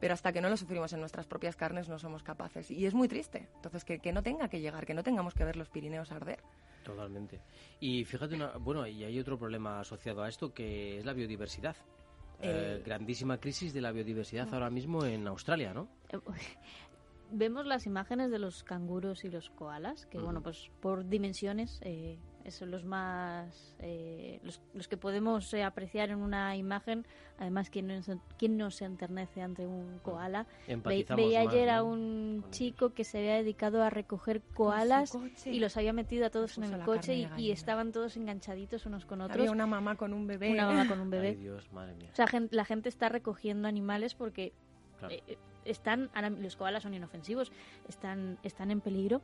pero 0.00 0.14
hasta 0.14 0.32
que 0.32 0.40
no 0.40 0.48
lo 0.48 0.56
sufrimos 0.56 0.92
en 0.92 1.00
nuestras 1.00 1.26
propias 1.26 1.56
carnes 1.56 1.88
no 1.88 1.98
somos 1.98 2.22
capaces. 2.22 2.70
Y 2.70 2.86
es 2.86 2.94
muy 2.94 3.08
triste. 3.08 3.48
Entonces, 3.56 3.84
que, 3.84 3.98
que 3.98 4.12
no 4.12 4.22
tenga 4.22 4.48
que 4.48 4.60
llegar, 4.60 4.86
que 4.86 4.94
no 4.94 5.02
tengamos 5.02 5.34
que 5.34 5.44
ver 5.44 5.56
los 5.56 5.68
Pirineos 5.68 6.12
arder. 6.12 6.40
Totalmente. 6.84 7.40
Y 7.80 8.04
fíjate, 8.04 8.36
una, 8.36 8.52
bueno, 8.58 8.86
y 8.86 9.04
hay 9.04 9.18
otro 9.18 9.38
problema 9.38 9.80
asociado 9.80 10.22
a 10.22 10.28
esto 10.28 10.54
que 10.54 10.98
es 10.98 11.04
la 11.04 11.12
biodiversidad. 11.12 11.76
Eh, 12.40 12.78
Eh, 12.78 12.82
grandísima 12.86 13.38
crisis 13.38 13.74
de 13.74 13.80
la 13.80 13.90
biodiversidad 13.90 14.48
ahora 14.54 14.70
mismo 14.70 15.04
en 15.04 15.26
Australia, 15.26 15.74
¿no? 15.74 15.88
Vemos 17.30 17.66
las 17.66 17.86
imágenes 17.86 18.30
de 18.30 18.38
los 18.38 18.62
canguros 18.64 19.24
y 19.24 19.28
los 19.30 19.50
koalas, 19.50 20.06
que 20.06 20.18
bueno, 20.18 20.42
pues 20.42 20.70
por 20.80 21.06
dimensiones 21.08 21.78
eh, 21.82 22.18
son 22.48 22.70
los 22.70 22.84
más 22.86 23.76
eh, 23.80 24.40
los, 24.42 24.62
los 24.72 24.88
que 24.88 24.96
podemos 24.96 25.52
eh, 25.52 25.62
apreciar 25.62 26.08
en 26.08 26.20
una 26.20 26.56
imagen. 26.56 27.06
Además, 27.38 27.68
¿quién 27.68 27.86
no, 27.88 28.02
se- 28.02 28.18
quién 28.38 28.56
no 28.56 28.70
se 28.70 28.86
enternece 28.86 29.42
ante 29.42 29.66
un 29.66 29.98
koala? 30.02 30.46
Ve- 30.66 31.04
veía 31.16 31.44
más, 31.44 31.52
ayer 31.52 31.68
a 31.68 31.82
un 31.82 32.44
chico 32.50 32.94
que 32.94 33.04
se 33.04 33.18
había 33.18 33.34
dedicado 33.34 33.82
a 33.82 33.90
recoger 33.90 34.40
koalas 34.54 35.10
y 35.44 35.60
los 35.60 35.76
había 35.76 35.92
metido 35.92 36.24
a 36.24 36.30
todos 36.30 36.56
en 36.56 36.64
el 36.64 36.80
coche 36.84 37.28
y, 37.36 37.50
estaban 37.50 37.92
todos 37.92 38.16
enganchaditos 38.16 38.86
unos 38.86 39.04
con 39.04 39.20
otros. 39.20 39.36
Había 39.38 39.50
una 39.52 39.66
mamá 39.66 39.96
con 39.96 40.14
un 40.14 40.26
bebé. 40.26 40.50
Una 40.52 40.66
mamá 40.68 40.88
con 40.88 41.00
un 41.00 41.10
bebé. 41.10 41.28
Ay, 41.28 41.36
Dios, 41.36 41.70
madre 41.72 41.94
mía. 41.94 42.08
O 42.10 42.16
sea, 42.16 42.26
la 42.50 42.64
gente 42.64 42.88
está 42.88 43.10
recogiendo 43.10 43.68
animales 43.68 44.14
porque 44.14 44.54
eh, 45.10 45.36
están, 45.70 46.10
los 46.40 46.56
koalas 46.56 46.82
son 46.82 46.94
inofensivos, 46.94 47.52
están, 47.88 48.38
están 48.42 48.70
en 48.70 48.80
peligro. 48.80 49.22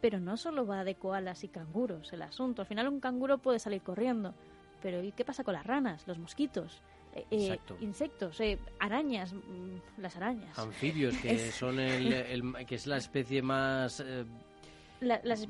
Pero 0.00 0.20
no 0.20 0.36
solo 0.36 0.64
va 0.64 0.84
de 0.84 0.94
koalas 0.94 1.42
y 1.42 1.48
canguros 1.48 2.12
el 2.12 2.22
asunto. 2.22 2.62
Al 2.62 2.68
final 2.68 2.86
un 2.86 3.00
canguro 3.00 3.38
puede 3.38 3.58
salir 3.58 3.82
corriendo. 3.82 4.32
Pero 4.80 5.02
¿y 5.02 5.10
qué 5.10 5.24
pasa 5.24 5.42
con 5.42 5.54
las 5.54 5.66
ranas, 5.66 6.06
los 6.06 6.18
mosquitos? 6.18 6.82
Eh, 7.30 7.58
insectos, 7.80 8.38
arañas, 8.78 9.32
mm, 9.32 10.00
las 10.00 10.16
arañas. 10.16 10.56
Anfibios, 10.56 11.16
que 11.16 11.50
son 11.50 11.80
el, 11.80 12.54
que 12.64 12.76
es 12.76 12.86
la 12.86 12.98
especie 12.98 13.42
más 13.42 14.04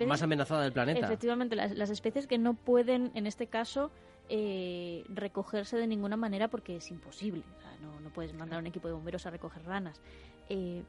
más 0.07 0.23
amenazada 0.23 0.63
del 0.63 0.73
planeta. 0.73 1.07
Efectivamente, 1.07 1.57
las, 1.57 1.91
especies 1.91 2.27
que 2.27 2.39
no 2.39 2.55
pueden, 2.55 3.11
en 3.15 3.27
este 3.27 3.47
caso, 3.47 3.91
eh, 4.29 5.05
recogerse 5.09 5.77
de 5.77 5.87
ninguna 5.87 6.17
manera 6.17 6.49
porque 6.49 6.77
es 6.77 6.91
imposible. 6.91 7.43
no, 7.81 8.01
no, 8.01 8.11
puedes 8.11 8.35
mandar 8.35 8.59
un 8.59 8.67
equipo 8.67 8.89
de 8.89 8.95
bomberos 8.95 9.27
a 9.27 9.31
recoger 9.31 9.65
ranas. 9.65 10.01
Eh, 10.49 10.83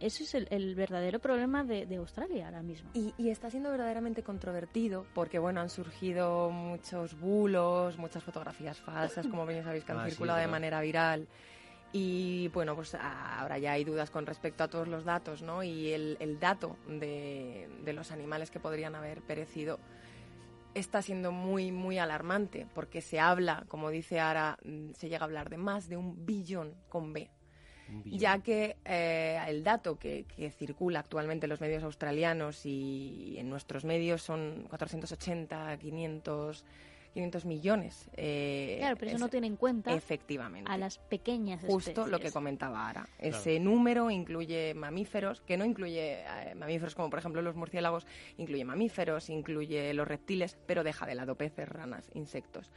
ese 0.00 0.24
es 0.24 0.34
el, 0.34 0.74
verdadero 0.74 1.20
problema 1.20 1.62
de, 1.62 1.96
Australia 1.96 2.46
ahora 2.46 2.62
mismo. 2.62 2.90
Y, 2.92 3.28
está 3.28 3.50
siendo 3.50 3.70
verdaderamente 3.70 4.22
controvertido 4.22 5.06
porque, 5.14 5.38
bueno, 5.38 5.60
han 5.60 5.70
surgido 5.70 6.50
muchos 6.50 7.18
bulos, 7.18 7.96
muchas 7.96 8.24
fotografías 8.24 8.78
falsas, 8.80 9.26
como 9.26 9.46
bien 9.46 9.62
sabéis, 9.62 9.84
que 9.84 9.92
han 9.92 10.00
ah, 10.00 10.08
circulado 10.08 10.40
de 10.40 10.48
manera 10.48 10.80
viral. 10.80 11.28
Y 11.92 12.48
bueno, 12.48 12.74
pues 12.74 12.94
ahora 12.94 13.58
ya 13.58 13.72
hay 13.72 13.84
dudas 13.84 14.10
con 14.10 14.26
respecto 14.26 14.64
a 14.64 14.68
todos 14.68 14.88
los 14.88 15.04
datos, 15.04 15.42
¿no? 15.42 15.62
Y 15.62 15.92
el, 15.92 16.38
dato 16.40 16.76
de, 16.88 17.68
los 17.94 18.10
animales 18.10 18.50
que 18.50 18.58
podrían 18.58 18.94
haber 18.96 19.22
perecido 19.22 19.78
está 20.78 21.02
siendo 21.02 21.32
muy, 21.32 21.72
muy 21.72 21.98
alarmante, 21.98 22.66
porque 22.74 23.00
se 23.00 23.18
habla, 23.18 23.64
como 23.68 23.90
dice 23.90 24.20
Ara, 24.20 24.58
mm, 24.64 24.92
se 24.92 25.08
llega 25.08 25.22
a 25.22 25.24
hablar 25.24 25.48
de 25.48 25.56
más 25.56 25.88
de 25.88 25.96
un 25.96 26.26
billón 26.26 26.74
con 26.88 27.12
B. 27.12 27.30
Ya 28.04 28.40
que 28.40 28.78
eh, 28.84 29.38
el 29.46 29.62
dato 29.62 29.96
que, 29.96 30.24
que, 30.24 30.50
circula 30.50 30.98
actualmente 30.98 31.46
en 31.46 31.50
los 31.50 31.60
medios 31.60 31.84
australianos 31.84 32.66
y 32.66 33.36
en 33.38 33.48
nuestros 33.48 33.84
medios 33.84 34.22
son 34.22 34.66
480, 34.68 35.78
500 35.78 36.64
500 37.16 37.46
millones. 37.46 38.10
Eh, 38.14 38.76
claro, 38.78 38.96
pero 38.98 39.12
eso 39.12 39.18
no 39.18 39.30
tiene 39.30 39.46
en 39.46 39.56
cuenta 39.56 39.94
efectivamente, 39.94 40.70
a 40.70 40.76
las 40.76 40.98
pequeñas 40.98 41.62
Justo 41.64 42.06
lo 42.06 42.20
que 42.20 42.30
comentaba 42.30 42.86
ahora. 42.86 43.08
Ese 43.18 43.58
número 43.58 44.10
incluye 44.10 44.74
mamíferos, 44.74 45.40
que 45.40 45.56
no 45.56 45.64
incluye 45.64 46.20
eh, 46.20 46.54
mamíferos 46.54 46.94
como 46.94 47.08
por 47.08 47.18
ejemplo 47.18 47.40
los 47.40 47.56
murciélagos, 47.56 48.06
incluye 48.36 48.66
mamíferos, 48.66 49.30
incluye 49.30 49.94
los 49.94 50.06
reptiles, 50.06 50.58
pero 50.66 50.84
deja 50.84 51.06
de 51.06 51.14
lado 51.14 51.36
peces, 51.36 51.66
ranas, 51.66 52.10
insectos. 52.12 52.70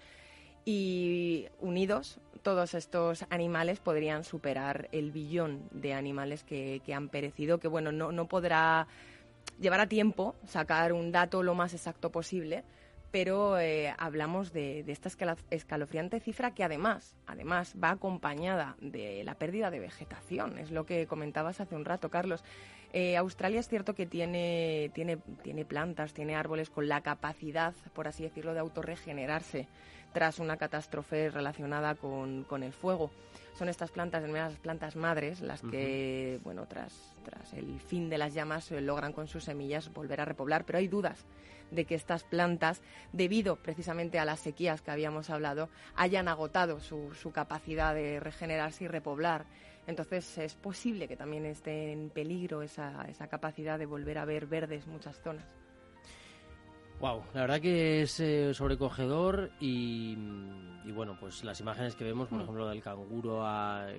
Y 0.63 1.47
unidos, 1.59 2.21
todos 2.41 2.75
estos 2.75 3.25
animales 3.29 3.81
podrían 3.81 4.23
superar 4.23 4.87
el 4.93 5.11
billón 5.11 5.67
de 5.71 5.93
animales 5.93 6.45
que, 6.45 6.81
que 6.85 6.93
han 6.93 7.09
perecido, 7.09 7.57
que 7.57 7.67
bueno, 7.67 7.91
no, 7.91 8.13
no 8.13 8.29
podrá 8.29 8.87
llevar 9.59 9.81
a 9.81 9.87
tiempo 9.87 10.35
sacar 10.45 10.93
un 10.93 11.11
dato 11.11 11.43
lo 11.43 11.55
más 11.55 11.73
exacto 11.73 12.09
posible, 12.09 12.63
pero 13.11 13.59
eh, 13.59 13.93
hablamos 13.97 14.53
de, 14.53 14.83
esta 14.87 15.09
escalofriante 15.49 16.19
cifra 16.19 16.53
que 16.53 16.63
además, 16.63 17.15
además 17.25 17.75
va 17.81 17.91
acompañada 17.91 18.75
de 18.81 19.23
la 19.23 19.35
pérdida 19.35 19.71
de 19.71 19.79
vegetación, 19.79 20.57
es 20.57 20.71
lo 20.71 20.85
que 20.85 21.07
comentabas 21.07 21.59
hace 21.59 21.75
un 21.75 21.85
rato, 21.85 22.09
Carlos. 22.09 22.43
Eh, 22.91 23.17
Australia 23.17 23.59
es 23.59 23.67
cierto 23.67 23.93
que 23.93 24.07
tiene, 24.07 24.91
tiene, 24.93 25.17
tiene 25.43 25.63
plantas, 25.63 26.13
tiene 26.13 26.35
árboles 26.35 26.69
con 26.69 26.87
la 26.87 27.01
capacidad, 27.01 27.73
por 27.93 28.07
así 28.07 28.23
decirlo, 28.23 28.53
de 28.53 28.59
autorregenerarse 28.59 29.67
tras 30.11 30.39
una 30.39 30.57
catástrofe 30.57 31.29
relacionada 31.29 31.93
con, 31.95 32.43
con 32.45 32.63
el 32.63 32.73
fuego. 32.73 33.11
Son 33.59 33.69
estas 33.69 33.91
plantas, 33.91 34.27
las 34.27 34.55
plantas 34.55 34.95
madres, 34.95 35.41
las 35.41 35.61
que, 35.61 36.39
bueno, 36.43 36.65
tras, 36.65 37.13
tras 37.25 37.53
el 37.53 37.79
fin 37.79 38.09
de 38.09 38.17
las 38.17 38.33
llamas 38.33 38.71
eh, 38.71 38.81
logran 38.81 39.13
con 39.13 39.27
sus 39.27 39.43
semillas 39.43 39.93
volver 39.93 40.21
a 40.21 40.25
repoblar, 40.25 40.63
pero 40.65 40.79
hay 40.79 40.87
dudas 40.87 41.25
de 41.71 41.85
que 41.85 41.95
estas 41.95 42.23
plantas, 42.23 42.81
debido 43.13 43.57
precisamente 43.57 44.19
a 44.19 44.25
las 44.25 44.39
sequías 44.39 44.81
que 44.81 44.91
habíamos 44.91 45.29
hablado, 45.29 45.69
hayan 45.95 46.27
agotado 46.27 46.79
su, 46.79 47.13
su 47.13 47.31
capacidad 47.31 47.93
de 47.93 48.19
regenerarse 48.19 48.85
y 48.85 48.87
repoblar. 48.87 49.45
Entonces 49.87 50.37
es 50.37 50.55
posible 50.55 51.07
que 51.07 51.17
también 51.17 51.45
esté 51.45 51.91
en 51.91 52.09
peligro 52.09 52.61
esa, 52.61 53.05
esa 53.09 53.27
capacidad 53.27 53.79
de 53.79 53.85
volver 53.85 54.19
a 54.19 54.25
ver 54.25 54.45
verdes 54.45 54.85
muchas 54.85 55.19
zonas. 55.21 55.45
Wow, 56.99 57.23
la 57.33 57.41
verdad 57.41 57.61
que 57.61 58.01
es 58.01 58.19
eh, 58.19 58.53
sobrecogedor 58.53 59.51
y, 59.61 60.15
bueno, 60.93 61.15
pues 61.17 61.45
las 61.45 61.59
imágenes 61.61 61.95
que 61.95 62.03
vemos, 62.03 62.27
por 62.27 62.39
mm. 62.39 62.41
ejemplo, 62.41 62.67
del 62.67 62.83
canguro 62.83 63.41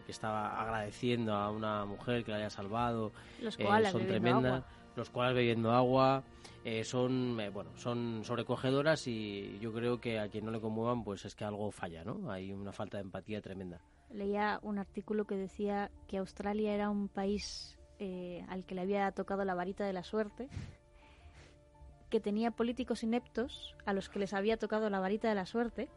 que 0.04 0.12
estaba 0.12 0.60
agradeciendo 0.60 1.32
a 1.32 1.50
una 1.50 1.86
mujer 1.86 2.24
que 2.24 2.30
la 2.30 2.36
haya 2.36 2.50
salvado, 2.50 3.12
Los 3.40 3.58
eh, 3.58 3.66
son 3.90 4.06
tremendas. 4.06 4.64
Los 4.96 5.08
koalas 5.08 5.34
bebiendo 5.34 5.72
agua, 5.72 6.24
eh, 6.64 6.84
son, 6.84 7.40
eh, 7.40 7.48
bueno, 7.48 7.70
son 7.76 8.22
sobrecogedoras 8.24 9.06
y 9.06 9.58
yo 9.60 9.72
creo 9.72 10.00
que 10.00 10.18
a 10.18 10.28
quien 10.28 10.44
no 10.44 10.50
le 10.50 10.60
conmuevan 10.60 11.04
pues 11.04 11.24
es 11.24 11.34
que 11.34 11.44
algo 11.44 11.70
falla, 11.70 12.04
¿no? 12.04 12.30
Hay 12.30 12.52
una 12.52 12.72
falta 12.72 12.98
de 12.98 13.04
empatía 13.04 13.40
tremenda. 13.40 13.80
Leía 14.10 14.58
un 14.62 14.78
artículo 14.78 15.24
que 15.24 15.36
decía 15.36 15.90
que 16.06 16.18
Australia 16.18 16.74
era 16.74 16.90
un 16.90 17.08
país 17.08 17.78
eh, 17.98 18.44
al 18.48 18.64
que 18.64 18.74
le 18.74 18.82
había 18.82 19.10
tocado 19.12 19.44
la 19.44 19.54
varita 19.54 19.84
de 19.84 19.92
la 19.92 20.02
suerte, 20.02 20.48
que 22.10 22.20
tenía 22.20 22.50
políticos 22.50 23.04
ineptos 23.04 23.74
a 23.86 23.92
los 23.92 24.08
que 24.08 24.18
les 24.18 24.34
había 24.34 24.58
tocado 24.58 24.90
la 24.90 25.00
varita 25.00 25.28
de 25.28 25.36
la 25.36 25.46
suerte, 25.46 25.88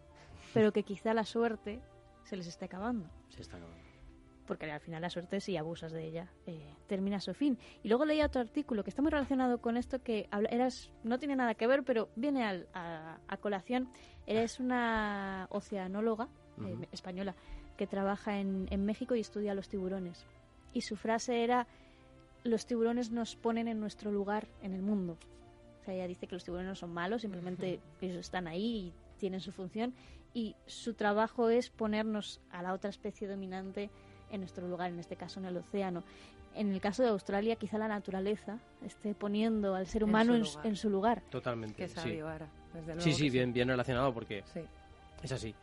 pero 0.54 0.72
que 0.72 0.84
quizá 0.84 1.14
la 1.14 1.26
suerte 1.26 1.82
se 2.24 2.38
les 2.38 2.48
esté 2.48 2.66
acabando. 2.66 3.10
Se 3.30 3.42
está 3.42 3.58
acabando 3.58 3.83
porque 4.46 4.70
al 4.72 4.80
final 4.80 5.02
la 5.02 5.10
suerte, 5.10 5.40
si 5.40 5.58
abusas 5.58 5.92
de 5.92 6.06
ella, 6.06 6.32
eh, 6.46 6.76
termina 6.88 7.20
su 7.20 7.34
fin. 7.34 7.58
Y 7.84 7.90
luego 7.90 8.06
leía 8.06 8.26
otro 8.26 8.42
artículo 8.42 8.84
que 8.84 8.90
está 8.90 9.02
muy 9.02 9.12
relacionado 9.12 9.60
con 9.60 9.78
esto, 9.78 10.02
que 10.02 10.28
eras, 10.50 10.92
no 11.04 11.20
tiene 11.20 11.36
nada 11.36 11.56
que 11.56 11.68
ver, 11.68 11.84
pero 11.84 12.10
viene 12.16 12.44
a, 12.74 13.38
colación. 13.42 13.90
Eres 14.26 14.60
una 14.60 15.48
oceanóloga 15.50 16.30
eh, 16.66 16.88
española 16.92 17.36
que 17.78 17.88
trabaja 17.88 18.40
en, 18.40 18.68
en 18.70 18.86
México 18.86 19.16
y 19.16 19.20
estudia 19.20 19.54
los 19.54 19.70
tiburones. 19.70 20.26
Y 20.74 20.82
su 20.82 20.96
frase 20.96 21.44
era, 21.44 21.68
los 22.44 22.66
tiburones 22.66 23.12
nos 23.12 23.36
ponen 23.36 23.68
en 23.68 23.80
nuestro 23.80 24.12
lugar 24.12 24.48
en 24.62 24.74
el 24.74 24.82
mundo. 24.82 25.18
O 25.82 25.86
sea, 25.86 25.94
ella 25.94 26.08
dice 26.08 26.28
que 26.28 26.36
los 26.36 26.44
tiburones 26.44 26.70
no 26.70 26.76
son 26.76 26.94
malos, 26.94 27.22
simplemente 27.22 27.82
ellos 28.00 28.18
están 28.18 28.48
ahí 28.48 28.64
y 28.64 28.94
tienen 29.18 29.42
su 29.42 29.52
función. 29.52 29.94
Y 30.34 30.56
su 30.66 30.94
trabajo 30.94 31.50
es 31.50 31.70
ponernos 31.70 32.42
a 32.50 32.64
la 32.64 32.74
otra 32.74 32.90
especie 32.90 33.28
dominante 33.28 33.90
en 34.34 34.42
nuestro 34.42 34.68
lugar, 34.68 34.92
en 34.92 35.00
este 35.00 35.16
caso 35.16 35.40
en 35.40 35.46
el 35.46 35.58
océano. 35.58 36.04
En 36.56 36.72
el 36.72 36.82
caso 36.82 37.02
de 37.04 37.10
Australia, 37.10 37.56
quizá 37.56 37.78
la 37.78 37.88
naturaleza 37.88 38.60
esté 38.86 39.16
poniendo 39.16 39.76
al 39.76 39.88
ser 39.88 40.04
humano 40.04 40.36
en 40.36 40.76
su 40.76 40.90
lugar. 40.90 41.22
Totalmente. 41.30 41.88
sí. 41.88 42.20
sí, 43.00 43.14
sí, 43.14 43.30
bien, 43.30 43.54
bien 43.54 43.68
relacionado 43.68 44.14
porque 44.14 44.44
es 45.24 45.32
así. 45.32 45.56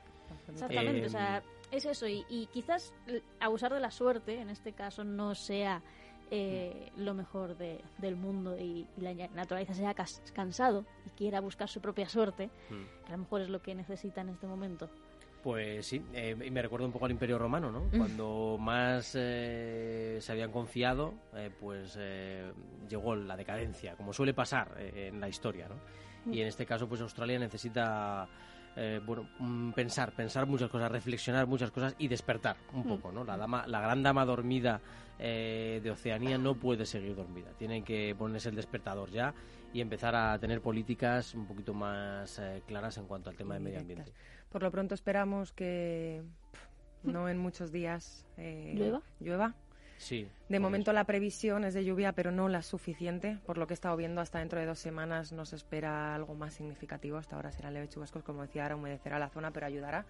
Exactamente, 0.49 1.07
o 1.07 1.11
sea, 1.11 1.39
em, 1.39 1.43
es 1.71 1.85
eso. 1.85 2.07
Y, 2.09 2.49
quizás 2.53 2.93
abusar 3.39 3.73
de 3.73 3.81
la 3.81 3.91
suerte, 3.91 4.41
en 4.41 4.51
este 4.51 4.73
caso, 4.73 5.05
no 5.05 5.35
sea 5.35 5.83
eh, 6.31 6.91
lo 6.97 7.15
mejor 7.15 7.57
del 7.57 8.17
mundo 8.17 8.59
y, 8.59 8.87
la 8.97 9.15
naturaleza 9.29 9.75
sea 9.75 9.95
cansado 10.33 10.85
y 11.07 11.11
quiera 11.11 11.41
buscar 11.41 11.69
su 11.69 11.81
propia 11.81 12.09
suerte, 12.09 12.51
mm. 12.71 13.05
que 13.07 13.09
a 13.09 13.13
lo 13.13 13.19
mejor 13.19 13.43
es 13.43 13.49
lo 13.49 13.63
que 13.63 13.75
necesita 13.75 14.21
en 14.21 14.31
este 14.31 14.47
momento. 14.47 14.91
Pues 15.42 15.87
sí, 15.87 16.05
eh, 16.12 16.35
me 16.35 16.61
recuerda 16.61 16.85
un 16.85 16.92
poco 16.92 17.07
al 17.07 17.12
Imperio 17.12 17.38
Romano, 17.38 17.70
¿no? 17.70 17.85
Mm. 17.85 17.96
Cuando 17.96 18.59
más 18.61 19.14
eh, 19.18 20.18
se 20.20 20.33
habían 20.33 20.53
confiado, 20.53 21.14
eh, 21.35 21.50
pues 21.59 21.98
llegó 22.88 23.16
la 23.16 23.37
decadencia, 23.37 23.96
como 23.96 24.12
suele 24.12 24.35
pasar 24.35 24.76
en 24.79 25.20
la 25.20 25.29
historia, 25.29 25.68
¿no? 25.68 25.76
Y 26.31 26.40
en 26.42 26.48
este 26.48 26.66
caso, 26.66 26.87
pues 26.87 27.00
Australia 27.00 27.38
necesita 27.38 28.29
bueno, 29.05 29.29
mm, 29.38 29.72
pensar, 29.72 30.12
pensar 30.12 30.46
muchas 30.46 30.70
cosas, 30.70 30.90
reflexionar 30.90 31.46
muchas 31.46 31.70
cosas 31.70 31.94
y 31.98 32.09
despertar 32.09 32.57
un 32.72 32.81
mm. 32.81 32.88
poco, 32.88 33.12
¿no? 33.12 33.24
La, 33.24 33.37
dama, 33.37 33.66
la 33.66 33.81
gran 33.81 34.03
dama 34.03 34.24
dormida 34.24 34.81
de 35.21 35.91
Oceanía 35.91 36.39
no 36.39 36.55
puede 36.55 36.87
seguir 36.87 37.15
dormida. 37.15 37.51
Tiene 37.59 37.83
que 37.85 38.15
ponerse 38.17 38.49
el 38.49 38.57
despertador 38.57 39.11
ya 39.11 39.35
y 39.73 39.81
empezar 39.81 40.15
a 40.17 40.39
tener 40.39 40.61
políticas 40.61 41.35
un 41.35 41.47
poquito 41.47 41.75
más 41.75 42.41
claras 42.67 42.97
en 42.99 43.07
cuanto 43.07 43.31
al 43.31 43.37
tema 43.37 43.55
del 43.55 43.63
medio 43.63 43.81
ambiente. 43.81 44.13
Por 44.51 44.63
lo 44.63 44.71
pronto 44.71 44.95
esperamos 44.95 45.53
que 45.53 46.23
no 47.03 47.29
en 47.29 47.39
muchos 47.39 47.73
días 47.73 48.27
eh, 48.37 48.75
¿Llueva? 48.77 49.03
llueva. 49.21 49.55
Sí. 49.97 50.27
De 50.49 50.59
momento 50.59 50.95
la 50.95 51.05
previsión 51.05 51.63
es 51.65 51.75
de 51.75 51.85
lluvia, 51.85 52.13
pero 52.13 52.31
no 52.31 52.49
la 52.49 52.63
suficiente. 52.63 53.39
Por 53.45 53.59
lo 53.59 53.67
que 53.67 53.75
he 53.75 53.77
estado 53.77 53.97
viendo, 53.97 54.23
hasta 54.23 54.39
dentro 54.39 54.59
de 54.59 54.65
dos 54.65 54.79
semanas 54.79 55.31
nos 55.31 55.53
espera 55.53 56.15
algo 56.15 56.35
más 56.35 56.55
significativo. 56.55 57.19
Hasta 57.19 57.37
ahora 57.37 57.53
serán 57.53 57.75
leves 57.75 57.91
chubascos, 57.91 58.23
como 58.23 58.43
decía, 58.43 58.63
ahora 58.63 58.77
humedecerá 58.77 59.19
la 59.19 59.29
zona, 59.29 59.51
pero 59.51 59.67
ayudará 59.67 60.07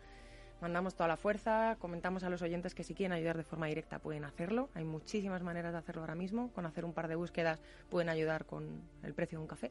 mandamos 0.61 0.95
toda 0.95 1.09
la 1.09 1.17
fuerza, 1.17 1.77
comentamos 1.79 2.25
a 2.25 2.31
los 2.31 2.43
oyentes 2.43 2.75
que 2.75 2.85
si 2.85 2.95
quieren 2.95 3.13
ayudar 3.13 3.37
de 3.37 3.45
forma 3.45 3.67
directa 3.67 3.99
pueden 3.99 4.25
hacerlo. 4.25 4.69
Hay 4.75 4.85
muchísimas 4.85 5.43
maneras 5.43 5.73
de 5.73 5.79
hacerlo 5.79 6.03
ahora 6.03 6.15
mismo. 6.15 6.51
Con 6.53 6.67
hacer 6.67 6.85
un 6.85 6.93
par 6.93 7.09
de 7.09 7.15
búsquedas 7.15 7.61
pueden 7.89 8.09
ayudar 8.09 8.45
con 8.45 8.83
el 9.03 9.15
precio 9.15 9.39
de 9.39 9.43
un 9.43 9.49
café. 9.49 9.71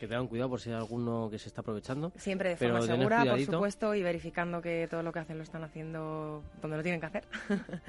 Que 0.00 0.06
tengan 0.08 0.28
cuidado 0.28 0.50
por 0.50 0.60
si 0.60 0.70
hay 0.70 0.76
alguno 0.76 1.28
que 1.30 1.38
se 1.38 1.48
está 1.48 1.60
aprovechando. 1.60 2.12
Siempre 2.16 2.50
de 2.50 2.56
forma 2.56 2.82
segura, 2.82 3.24
por 3.24 3.40
supuesto, 3.40 3.94
y 3.94 4.02
verificando 4.02 4.62
que 4.62 4.88
todo 4.90 5.02
lo 5.02 5.12
que 5.12 5.18
hacen 5.18 5.36
lo 5.36 5.44
están 5.44 5.64
haciendo 5.64 6.42
donde 6.60 6.76
lo 6.76 6.82
tienen 6.82 7.00
que 7.00 7.06
hacer. 7.06 7.24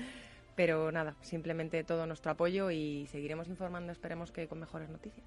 Pero 0.56 0.92
nada, 0.92 1.16
simplemente 1.22 1.84
todo 1.84 2.06
nuestro 2.06 2.32
apoyo 2.32 2.70
y 2.70 3.08
seguiremos 3.08 3.48
informando, 3.48 3.92
esperemos 3.92 4.32
que 4.32 4.48
con 4.48 4.60
mejores 4.60 4.90
noticias. 4.90 5.26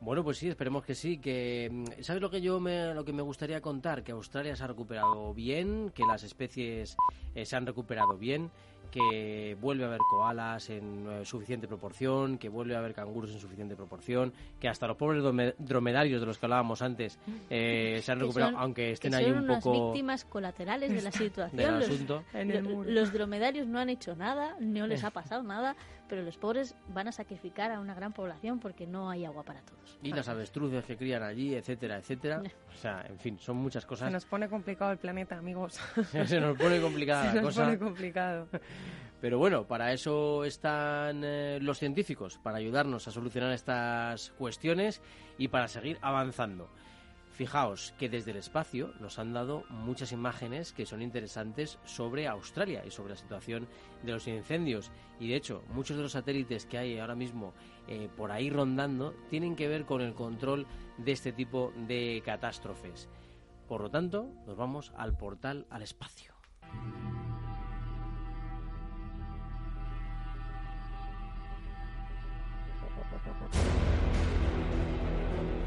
Bueno, 0.00 0.22
pues 0.22 0.38
sí, 0.38 0.48
esperemos 0.48 0.84
que 0.84 0.94
sí. 0.94 1.18
Que 1.18 1.68
mm, 1.70 2.02
sabes 2.02 2.22
lo 2.22 2.30
que 2.30 2.40
yo 2.40 2.60
me, 2.60 2.94
lo 2.94 3.04
que 3.04 3.12
me 3.12 3.22
gustaría 3.22 3.60
contar, 3.60 4.02
que 4.02 4.12
Australia 4.12 4.56
se 4.56 4.64
ha 4.64 4.66
recuperado 4.66 5.32
bien, 5.34 5.90
que 5.94 6.04
las 6.04 6.22
especies 6.22 6.96
eh, 7.34 7.44
se 7.44 7.56
han 7.56 7.66
recuperado 7.66 8.16
bien, 8.16 8.50
que 8.90 9.56
vuelve 9.60 9.84
a 9.84 9.88
haber 9.88 10.00
koalas 10.08 10.70
en 10.70 11.06
eh, 11.10 11.24
suficiente 11.24 11.66
proporción, 11.66 12.38
que 12.38 12.48
vuelve 12.48 12.74
a 12.74 12.78
haber 12.78 12.94
canguros 12.94 13.30
en 13.30 13.38
suficiente 13.38 13.76
proporción, 13.76 14.32
que 14.60 14.68
hasta 14.68 14.86
los 14.86 14.96
pobres 14.96 15.22
dromedarios 15.58 16.20
de 16.20 16.26
los 16.26 16.38
que 16.38 16.46
hablábamos 16.46 16.82
antes 16.82 17.18
eh, 17.50 18.00
se 18.02 18.12
han 18.12 18.20
recuperado, 18.20 18.56
aunque 18.58 18.92
estén 18.92 19.14
ahí 19.14 19.30
un 19.30 19.46
poco. 19.46 19.60
Son 19.60 19.92
víctimas 19.92 20.24
colaterales 20.24 20.92
de 20.92 21.02
la 21.02 21.12
situación. 21.12 21.80
los, 21.80 22.86
los, 22.86 23.12
dromedarios 23.12 23.66
no 23.66 23.78
han 23.78 23.90
hecho 23.90 24.14
nada, 24.14 24.56
no 24.60 24.86
les 24.86 25.04
ha 25.04 25.10
pasado 25.10 25.42
nada, 25.42 25.76
pero 26.08 26.22
los 26.22 26.36
pobres 26.36 26.74
van 26.88 27.08
a 27.08 27.12
sacrificar 27.12 27.70
a 27.70 27.80
una 27.80 27.94
gran 27.94 28.12
población 28.12 28.60
porque 28.60 28.86
no 28.86 29.10
hay 29.10 29.24
agua 29.24 29.42
para 29.42 29.60
todos. 29.62 29.98
Y 30.02 30.12
las 30.12 30.28
avestruces 30.28 30.84
que 30.84 30.96
crían 30.96 31.22
allí, 31.22 31.54
etcétera, 31.54 31.98
etcétera. 31.98 32.42
O 32.76 32.78
sea, 32.78 33.06
en 33.08 33.18
fin, 33.18 33.38
son 33.38 33.56
muchas 33.56 33.86
cosas. 33.86 34.08
Se 34.08 34.12
nos 34.12 34.26
pone 34.26 34.50
complicado 34.50 34.92
el 34.92 34.98
planeta, 34.98 35.38
amigos. 35.38 35.80
se 36.26 36.40
nos 36.40 36.58
pone 36.58 36.78
complicada 36.78 37.32
Se 37.32 37.40
nos 37.40 37.56
pone 37.56 37.78
complicado. 37.78 38.48
Pero 39.20 39.38
bueno, 39.38 39.66
para 39.66 39.92
eso 39.92 40.44
están 40.44 41.22
eh, 41.24 41.58
los 41.62 41.78
científicos, 41.78 42.38
para 42.42 42.58
ayudarnos 42.58 43.08
a 43.08 43.10
solucionar 43.10 43.52
estas 43.52 44.30
cuestiones 44.32 45.00
y 45.38 45.48
para 45.48 45.68
seguir 45.68 45.98
avanzando. 46.02 46.68
Fijaos 47.36 47.92
que 47.98 48.08
desde 48.08 48.30
el 48.30 48.38
espacio 48.38 48.94
nos 48.98 49.18
han 49.18 49.34
dado 49.34 49.64
muchas 49.68 50.10
imágenes 50.10 50.72
que 50.72 50.86
son 50.86 51.02
interesantes 51.02 51.78
sobre 51.84 52.28
Australia 52.28 52.82
y 52.86 52.90
sobre 52.90 53.10
la 53.10 53.18
situación 53.18 53.68
de 54.02 54.12
los 54.12 54.26
incendios. 54.26 54.90
Y 55.20 55.28
de 55.28 55.36
hecho, 55.36 55.62
muchos 55.68 55.98
de 55.98 56.02
los 56.04 56.12
satélites 56.12 56.64
que 56.64 56.78
hay 56.78 56.98
ahora 56.98 57.14
mismo 57.14 57.52
eh, 57.88 58.08
por 58.16 58.32
ahí 58.32 58.48
rondando 58.48 59.12
tienen 59.28 59.54
que 59.54 59.68
ver 59.68 59.84
con 59.84 60.00
el 60.00 60.14
control 60.14 60.66
de 60.96 61.12
este 61.12 61.30
tipo 61.30 61.74
de 61.86 62.22
catástrofes. 62.24 63.06
Por 63.68 63.82
lo 63.82 63.90
tanto, 63.90 64.30
nos 64.46 64.56
vamos 64.56 64.94
al 64.96 65.14
portal 65.14 65.66
al 65.68 65.82
espacio. 65.82 66.32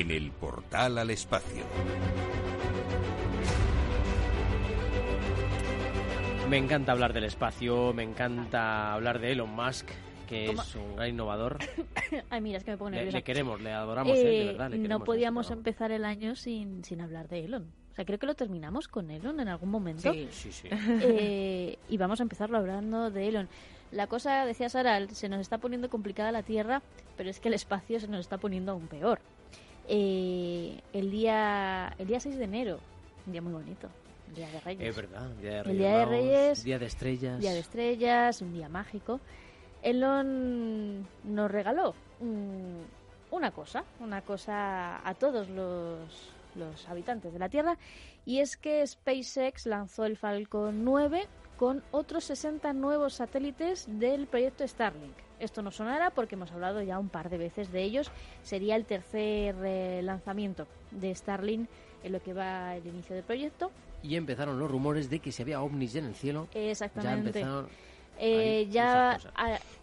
en 0.00 0.10
el 0.10 0.30
portal 0.30 0.96
al 0.96 1.10
espacio. 1.10 1.64
Me 6.48 6.56
encanta 6.56 6.92
hablar 6.92 7.12
del 7.12 7.24
espacio, 7.24 7.92
me 7.92 8.02
encanta 8.02 8.94
hablar 8.94 9.18
de 9.20 9.32
Elon 9.32 9.50
Musk, 9.54 9.88
que 10.26 10.46
es 10.46 10.74
un 10.76 10.96
gran 10.96 11.10
innovador. 11.10 11.58
Ay, 12.30 12.40
mira, 12.40 12.56
es 12.56 12.64
que 12.64 12.70
me 12.70 12.78
pongo 12.78 12.90
nerviosa. 12.90 13.18
Le, 13.18 13.22
queremos, 13.22 13.60
le 13.60 13.72
adoramos, 13.72 14.16
eh, 14.16 14.24
de 14.24 14.44
verdad. 14.46 14.70
no 14.70 15.04
podíamos 15.04 15.50
empezar 15.50 15.92
el 15.92 16.06
año 16.06 16.36
sin, 16.36 16.82
sin 16.84 17.02
hablar 17.02 17.28
de 17.28 17.44
Elon. 17.44 17.70
O 17.90 17.94
sea, 17.94 18.06
creo 18.06 18.18
que 18.18 18.26
lo 18.26 18.34
terminamos 18.34 18.88
con 18.88 19.10
Elon 19.10 19.40
en 19.40 19.48
algún 19.48 19.68
momento. 19.68 20.10
Sí, 20.10 20.26
sí, 20.30 20.52
sí. 20.52 20.68
Eh, 21.02 21.76
y 21.90 21.98
vamos 21.98 22.20
a 22.20 22.22
empezarlo 22.22 22.56
hablando 22.56 23.10
de 23.10 23.28
Elon. 23.28 23.48
La 23.90 24.06
cosa, 24.06 24.46
decía 24.46 24.70
Sara, 24.70 25.06
se 25.08 25.28
nos 25.28 25.40
está 25.40 25.58
poniendo 25.58 25.90
complicada 25.90 26.32
la 26.32 26.42
Tierra, 26.42 26.80
pero 27.18 27.28
es 27.28 27.40
que 27.40 27.48
el 27.48 27.54
espacio 27.54 28.00
se 28.00 28.08
nos 28.08 28.20
está 28.20 28.38
poniendo 28.38 28.72
aún 28.72 28.86
peor 28.86 29.20
eh, 29.88 30.80
el 30.92 31.10
día 31.10 31.94
el 31.98 32.06
día 32.06 32.20
6 32.20 32.36
de 32.36 32.44
enero, 32.44 32.80
un 33.26 33.32
día 33.32 33.42
muy 33.42 33.52
bonito, 33.52 33.88
Día 34.34 34.48
de 34.50 34.60
Reyes. 34.60 34.88
Es 34.88 34.96
verdad, 34.96 35.28
Día 35.40 35.50
de 35.50 35.62
Reyes. 35.62 35.70
El 35.72 35.78
Día 35.78 35.98
de 35.98 36.04
Reyes, 36.06 36.64
Día 36.64 36.78
de 36.78 36.86
Estrellas. 36.86 37.40
Día 37.40 37.52
de 37.52 37.58
Estrellas, 37.58 38.42
un 38.42 38.52
día 38.52 38.68
mágico. 38.68 39.20
Elon 39.82 41.06
nos 41.24 41.50
regaló 41.50 41.94
una 43.30 43.50
cosa, 43.50 43.84
una 44.00 44.22
cosa 44.22 45.06
a 45.06 45.14
todos 45.14 45.48
los, 45.48 46.30
los 46.54 46.88
habitantes 46.88 47.32
de 47.32 47.38
la 47.38 47.48
Tierra, 47.48 47.76
y 48.24 48.38
es 48.38 48.56
que 48.56 48.86
SpaceX 48.86 49.66
lanzó 49.66 50.04
el 50.04 50.16
Falcon 50.16 50.84
9 50.84 51.26
con 51.56 51.82
otros 51.90 52.24
60 52.24 52.72
nuevos 52.72 53.14
satélites 53.14 53.86
del 53.88 54.26
proyecto 54.26 54.66
Starlink. 54.66 55.14
Esto 55.42 55.60
no 55.60 55.72
sonará 55.72 56.10
porque 56.10 56.36
hemos 56.36 56.52
hablado 56.52 56.82
ya 56.82 57.00
un 57.00 57.08
par 57.08 57.28
de 57.28 57.36
veces 57.36 57.72
de 57.72 57.82
ellos. 57.82 58.12
Sería 58.44 58.76
el 58.76 58.84
tercer 58.84 59.56
eh, 59.64 60.00
lanzamiento 60.04 60.68
de 60.92 61.12
Starlink 61.12 61.68
en 62.04 62.12
lo 62.12 62.22
que 62.22 62.32
va 62.32 62.76
el 62.76 62.86
inicio 62.86 63.16
del 63.16 63.24
proyecto. 63.24 63.72
Y 64.04 64.14
empezaron 64.14 64.60
los 64.60 64.70
rumores 64.70 65.10
de 65.10 65.18
que 65.18 65.32
si 65.32 65.42
había 65.42 65.60
ovnis 65.60 65.96
en 65.96 66.04
el 66.04 66.14
cielo. 66.14 66.46
Exactamente. 66.54 67.40
Ya 67.40 67.40
empezaron 67.40 67.92
eh, 68.18 68.68
ya 68.70 69.18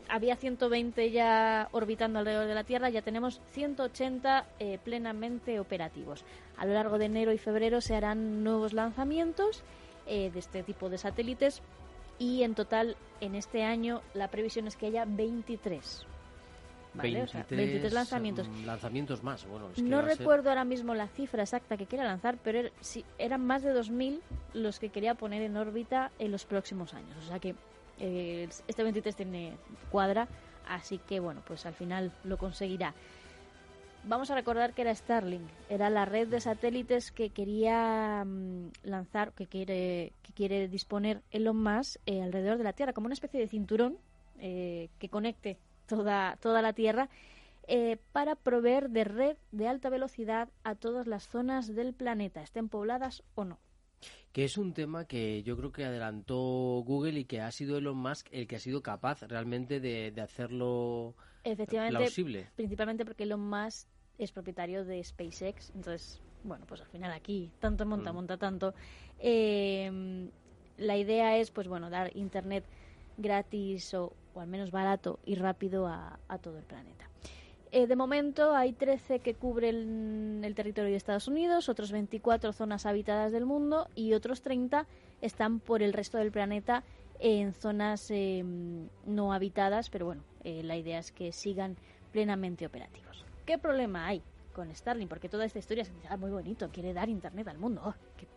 había 0.08 0.36
120 0.38 1.12
ya 1.12 1.68
orbitando 1.74 2.20
alrededor 2.20 2.48
de 2.48 2.54
la 2.54 2.64
Tierra, 2.64 2.90
ya 2.90 3.02
tenemos 3.02 3.42
180 3.52 4.46
eh, 4.60 4.80
plenamente 4.82 5.60
operativos. 5.60 6.24
A 6.56 6.66
lo 6.66 6.74
largo 6.74 6.98
de 7.00 7.06
enero 7.06 7.34
y 7.34 7.38
febrero 7.38 7.82
se 7.82 7.96
harán 7.96 8.44
nuevos 8.44 8.72
lanzamientos 8.72 9.64
de 10.06 10.32
este 10.40 10.64
tipo 10.64 10.90
de 10.90 10.98
satélites 10.98 11.62
y 12.20 12.44
en 12.44 12.54
total 12.54 12.98
en 13.22 13.36
este 13.36 13.64
año 13.64 14.02
la 14.14 14.28
previsión 14.28 14.68
es 14.68 14.76
que 14.76 14.88
haya 14.88 15.06
23. 15.06 16.06
23, 16.94 17.94
lanzamientos. 17.94 18.48
Mm, 18.48 18.66
lanzamientos 18.66 19.24
más, 19.24 19.46
bueno. 19.46 19.70
no 19.78 20.02
recuerdo 20.02 20.50
ahora 20.50 20.66
mismo 20.66 20.96
la 20.96 21.08
cifra 21.08 21.44
exacta 21.44 21.78
que 21.78 21.86
quiera 21.86 22.04
lanzar, 22.04 22.38
pero 22.44 22.60
er, 22.60 22.74
eran 23.18 23.46
más 23.46 23.62
de 23.62 23.74
2.000 23.74 24.20
los 24.54 24.80
que 24.80 24.90
quería 24.90 25.16
poner 25.16 25.42
en 25.44 25.56
órbita 25.56 26.12
en 26.20 26.32
los 26.32 26.46
próximos 26.46 26.94
años. 26.94 27.16
O 27.24 27.28
sea 27.28 27.40
que 27.40 27.56
eh, 28.00 28.50
este 28.68 28.84
23 28.84 29.16
tiene 29.16 29.54
cuadra, 29.92 30.28
así 30.68 30.98
que 30.98 31.20
bueno, 31.20 31.42
pues 31.46 31.66
al 31.66 31.74
final 31.74 32.12
lo 32.24 32.38
conseguirá. 32.38 32.94
Vamos 34.06 34.32
a 34.32 34.36
recordar 34.36 34.74
que 34.74 34.82
era 34.82 34.96
Starlink, 34.96 35.48
era 35.70 35.90
la 35.90 36.06
red 36.06 36.28
de 36.30 36.40
satélites 36.40 37.12
que 37.12 37.30
quería 37.30 38.24
mm, 38.26 38.72
lanzar, 38.84 39.34
que 39.34 39.46
quiere, 39.46 40.14
que 40.24 40.34
quiere 40.34 40.68
disponer 40.68 41.22
Elon 41.32 41.62
Musk 41.62 41.98
eh, 42.06 42.22
alrededor 42.22 42.58
de 42.58 42.64
la 42.64 42.74
Tierra, 42.74 42.94
como 42.94 43.06
una 43.06 43.14
especie 43.14 43.40
de 43.40 43.48
cinturón 43.48 43.98
eh, 44.40 44.90
que 45.00 45.10
conecte 45.10 45.58
toda, 45.86 46.38
toda 46.42 46.62
la 46.62 46.74
Tierra 46.74 47.10
eh, 47.68 47.98
para 48.14 48.36
proveer 48.36 48.90
de 48.90 49.04
red 49.04 49.38
de 49.52 49.68
alta 49.68 49.90
velocidad 49.90 50.50
a 50.64 50.76
todas 50.76 51.06
las 51.06 51.28
zonas 51.28 51.76
del 51.76 51.94
planeta, 51.94 52.42
estén 52.42 52.70
pobladas 52.70 53.22
o 53.36 53.46
no. 53.46 53.60
Que 54.32 54.46
es 54.46 54.58
un 54.58 54.74
tema 54.74 55.06
que 55.06 55.44
yo 55.44 55.58
creo 55.58 55.72
que 55.72 55.86
adelantó 55.86 56.38
Google 56.86 57.20
y 57.20 57.26
que 57.26 57.42
ha 57.42 57.52
sido 57.52 57.78
Elon 57.78 57.98
Musk 57.98 58.28
el 58.32 58.48
que 58.48 58.56
ha 58.56 58.60
sido 58.60 58.82
capaz 58.82 59.22
realmente 59.24 59.80
de, 59.80 60.12
de 60.12 60.22
hacerlo 60.22 61.16
Efectivamente, 61.44 62.10
principalmente 62.56 63.06
porque 63.06 63.24
Elon 63.24 63.50
Musk 63.50 63.88
es 64.18 64.32
propietario 64.32 64.84
de 64.84 65.04
SpaceX, 65.04 65.72
entonces, 65.74 66.22
bueno, 66.44 66.66
pues 66.68 66.82
al 66.82 66.88
final 66.88 67.12
aquí, 67.14 67.52
tanto 67.60 67.86
monta, 67.86 68.12
mm. 68.12 68.16
monta 68.16 68.38
tanto. 68.38 68.74
Eh, 69.20 70.30
la 70.78 70.98
idea 70.98 71.38
es, 71.38 71.52
pues 71.52 71.68
bueno, 71.68 71.90
dar 71.90 72.16
internet 72.16 72.64
gratis 73.18 73.94
o, 73.94 74.14
al 74.36 74.48
menos 74.48 74.72
barato 74.72 75.20
y 75.26 75.36
rápido 75.36 75.88
a, 75.88 76.18
todo 76.42 76.58
el 76.58 76.64
planeta. 76.64 77.10
Eh, 77.72 77.86
de 77.86 77.96
momento 77.96 78.56
hay 78.56 78.74
13 78.74 79.20
que 79.20 79.36
cubren 79.36 80.42
el 80.44 80.56
territorio 80.56 80.90
de 80.90 80.96
Estados 80.96 81.28
Unidos, 81.28 81.70
otros 81.70 81.92
24 81.92 82.52
zonas 82.54 82.86
habitadas 82.86 83.32
del 83.32 83.46
mundo 83.46 83.88
y 83.94 84.14
otros 84.14 84.42
30 84.42 84.88
están 85.22 85.60
por 85.60 85.84
el 85.84 85.94
resto 85.94 86.18
del 86.18 86.32
planeta 86.32 86.84
en 87.20 87.54
zonas 87.54 88.10
em, 88.12 88.88
no 89.06 89.34
habitadas, 89.34 89.90
pero 89.90 90.06
bueno, 90.06 90.24
eh, 90.44 90.64
la 90.64 90.78
idea 90.78 91.00
es 91.00 91.12
que 91.12 91.32
sigan 91.32 91.78
plenamente 92.12 92.66
operativos. 92.66 93.26
¿Qué 93.46 93.58
problema 93.58 94.08
hay 94.08 94.22
con 94.54 94.74
Starlink? 94.74 95.10
Porque 95.10 95.30
toda 95.30 95.46
esta 95.46 95.60
historia 95.60 95.84
es 95.84 95.92
ah, 96.10 96.18
muy 96.18 96.32
bonito, 96.32 96.70
quiere 96.72 96.94
dar 96.94 97.10
internet 97.10 97.48
al 97.48 97.58
mundo. 97.58 97.82
Oh, 97.84 97.94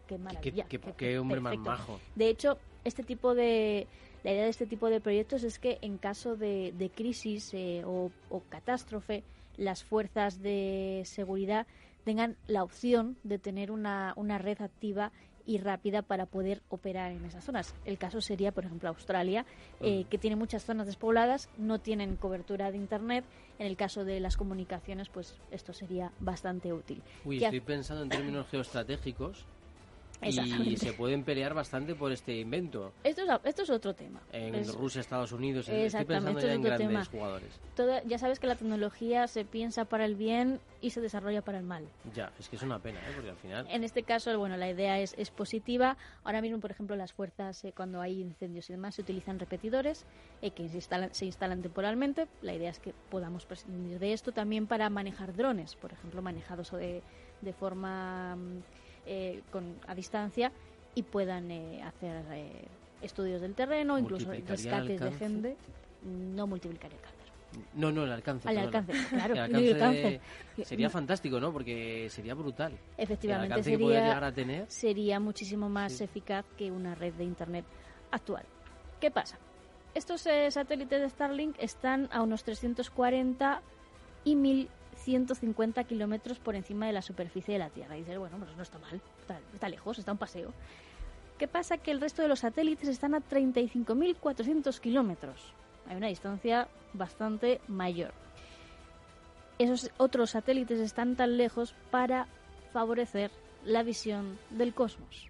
qué, 0.07 0.19
maravilla! 0.19 0.67
Qué, 0.97 1.19
hombre 1.19 1.41
más 1.41 1.57
majo! 1.59 2.01
De 2.15 2.29
hecho, 2.29 2.59
este 2.85 3.03
tipo 3.03 3.35
de 3.35 3.87
la 4.25 4.33
idea 4.33 4.45
de 4.45 4.51
este 4.51 4.67
tipo 4.67 4.89
de 4.89 5.01
proyectos 5.01 5.43
es 5.43 5.59
que 5.59 5.79
en 5.83 5.99
caso 5.99 6.37
de, 6.37 6.91
crisis 6.95 7.53
eh, 7.55 7.83
o, 7.85 8.11
catástrofe, 8.49 9.25
las 9.57 9.85
fuerzas 9.85 10.41
de 10.41 11.03
seguridad 11.05 11.67
tengan 12.05 12.37
la 12.47 12.63
opción 12.63 13.17
de 13.23 13.39
tener 13.39 13.71
una, 13.71 14.13
una 14.17 14.39
red 14.39 14.61
activa 14.61 15.13
y 15.47 15.59
rápida 15.59 16.03
para 16.03 16.27
poder 16.27 16.63
operar 16.69 17.13
en 17.13 17.25
esas 17.25 17.45
zonas. 17.45 17.75
El 17.85 17.99
caso 17.99 18.21
sería, 18.21 18.53
por 18.53 18.65
ejemplo, 18.65 18.89
Australia, 18.89 19.45
eh, 19.81 20.05
que 20.11 20.19
tiene 20.19 20.37
muchas 20.37 20.65
zonas 20.65 20.87
despobladas, 20.87 21.49
no 21.59 21.81
tienen 21.81 22.17
cobertura 22.17 22.71
de 22.71 22.79
Internet. 22.79 23.25
En 23.59 23.67
el 23.67 23.77
caso 23.77 24.05
de 24.05 24.21
las 24.21 24.37
comunicaciones, 24.37 25.09
pues 25.09 25.41
esto 25.51 25.73
sería 25.73 26.13
bastante 26.21 26.73
útil. 26.73 27.03
Uy, 27.25 27.39
¿Qué 27.39 27.45
estoy 27.45 27.61
pensando 27.61 28.03
en 28.03 28.09
términos 28.09 28.47
geoestratégicos 28.49 29.47
y 30.23 30.77
se 30.77 30.93
pueden 30.93 31.25
pelear 31.25 31.55
bastante 31.55 31.95
por 31.95 32.13
este 32.13 32.39
invento. 32.39 32.93
Esto 33.03 33.23
es, 33.23 33.29
esto 33.45 33.63
es 33.63 33.71
otro 33.71 33.95
tema. 33.95 34.21
En 34.33 34.55
Es- 34.55 34.73
Rusia, 34.75 35.01
Estados 35.01 35.33
Unidos, 35.33 35.69
estoy 35.69 36.05
pensando 36.05 36.31
esto 36.39 36.47
ya 36.47 36.53
es 36.53 36.57
en 36.57 36.63
grandes 36.63 36.89
tema. 36.89 37.05
jugadores. 37.05 37.61
toda- 37.75 38.03
ya 38.05 38.19
sabes 38.19 38.39
que 38.39 38.47
la 38.47 38.55
tecnología 38.57 39.27
se 39.27 39.45
piensa 39.45 39.85
para 39.87 40.05
el 40.05 40.15
bien 40.15 40.61
y 40.81 40.91
se 40.91 41.01
desarrolla 41.01 41.43
para 41.43 41.59
el 41.59 41.65
mal. 41.65 41.89
Ya, 42.15 42.33
es 42.39 42.49
que 42.49 42.57
es 42.57 42.63
una 42.63 42.79
pena, 42.79 42.99
¿eh? 43.01 43.13
porque 43.15 43.31
al 43.31 43.37
final... 43.37 43.67
En 43.71 43.83
este 43.85 44.03
caso, 44.03 44.37
bueno, 44.39 44.57
la 44.57 44.69
idea 44.71 44.99
es, 45.01 45.15
es 45.17 45.31
positiva. 45.31 45.97
Ahora 46.25 46.41
mismo, 46.43 46.61
por 46.61 46.71
ejemplo, 46.71 46.97
las 46.97 47.13
fuerzas, 47.13 47.65
eh, 47.65 47.73
cuando 47.75 48.01
hay 48.01 48.21
incendios 48.21 48.69
y 48.69 48.75
demás, 48.75 48.95
se 48.97 49.03
utilizan 49.03 49.39
repetidores 49.39 50.05
eh, 50.43 50.51
que 50.51 50.69
se 50.69 50.77
instalan, 50.77 51.15
se 51.15 51.25
instalan 51.27 51.63
temporalmente. 51.63 52.29
La 52.43 52.55
idea 52.55 52.71
es 52.71 52.79
que 52.79 52.95
podamos 53.09 53.47
prescindir 53.47 53.99
de 53.99 54.13
esto 54.13 54.33
también 54.33 54.67
para 54.67 54.91
manejar 54.91 55.35
drones, 55.35 55.75
por 55.77 55.93
ejemplo, 55.93 56.21
manejados 56.23 56.71
de, 56.73 57.03
de 57.41 57.53
forma 57.53 58.37
mm, 58.37 58.59
eh, 59.07 59.43
con, 59.51 59.77
a 59.87 59.95
distancia 59.95 60.53
y 60.95 61.03
puedan 61.03 61.51
eh, 61.51 61.83
hacer 61.83 62.25
eh, 62.33 62.65
estudios 63.01 63.41
del 63.41 63.55
terreno, 63.55 63.99
incluso 63.99 64.27
¿Multiplicaría 64.27 64.77
el 64.79 64.89
rescates 64.89 65.01
de 65.01 65.19
gente. 65.27 65.57
No 66.05 66.47
multiplicaría 66.47 66.97
el 66.97 67.03
cáncer. 67.03 67.23
No, 67.75 67.93
no, 67.93 68.05
el 68.05 68.13
alcance. 68.13 68.49
Al 68.49 68.59
alcance, 68.59 68.93
claro, 69.11 69.35
El 69.37 69.55
el 69.55 69.73
alcance. 69.75 70.21
Sería 70.65 70.89
fantástico, 70.89 71.39
¿no? 71.39 71.53
Porque 71.53 72.09
sería 72.09 72.35
brutal. 72.35 72.73
El 72.97 73.05
Efectivamente, 73.05 73.57
que 73.57 73.63
puede 73.63 73.77
sería 73.77 74.01
llegar 74.01 74.25
a 74.25 74.33
tener... 74.33 74.71
sería 74.71 75.21
muchísimo 75.21 75.69
más 75.69 75.93
Sí. 75.93 76.05
eficaz 76.05 76.47
que 76.57 76.71
una 76.71 76.95
red 76.95 77.13
de 77.15 77.25
Internet 77.25 77.65
actual. 78.11 78.45
¿Qué 79.01 79.11
pasa? 79.11 79.39
Estos 79.95 80.27
eh, 80.27 80.51
satélites 80.51 81.01
de 81.03 81.11
Starlink 81.11 81.57
están 81.59 82.09
a 82.13 82.23
unos 82.23 82.43
340 82.45 83.61
y 84.25 84.35
1150 85.07 85.85
kilómetros 85.85 86.39
por 86.39 86.55
encima 86.55 86.87
de 86.87 86.93
la 86.93 87.03
superficie 87.03 87.55
de 87.55 87.59
la 87.59 87.71
Tierra. 87.71 87.97
Y 87.97 88.01
dices, 88.01 88.19
bueno, 88.19 88.37
pues 88.39 88.57
no 88.57 88.63
está 88.63 88.79
mal, 88.79 89.01
está, 89.21 89.39
está 89.53 89.69
lejos, 89.69 89.99
está 89.99 90.13
un 90.13 90.19
paseo. 90.19 90.53
¿Qué 91.39 91.49
pasa? 91.49 91.79
Que 91.79 91.91
el 91.91 92.01
resto 92.01 92.23
de 92.23 92.29
los 92.29 92.41
satélites 92.41 92.89
están 92.89 93.15
a 93.15 93.21
35.400 93.21 94.79
kilómetros. 94.79 95.53
Hay 95.89 95.97
una 95.97 96.07
distancia 96.07 96.69
bastante 96.93 97.61
mayor. 97.67 98.13
Esos 99.59 99.91
otros 99.97 100.31
satélites 100.31 100.81
están 100.81 101.17
tan 101.17 101.37
lejos 101.37 101.75
para 101.91 102.27
favorecer 102.73 103.31
la 103.65 103.83
visión 103.83 104.39
del 104.51 104.75
cosmos, 104.75 105.29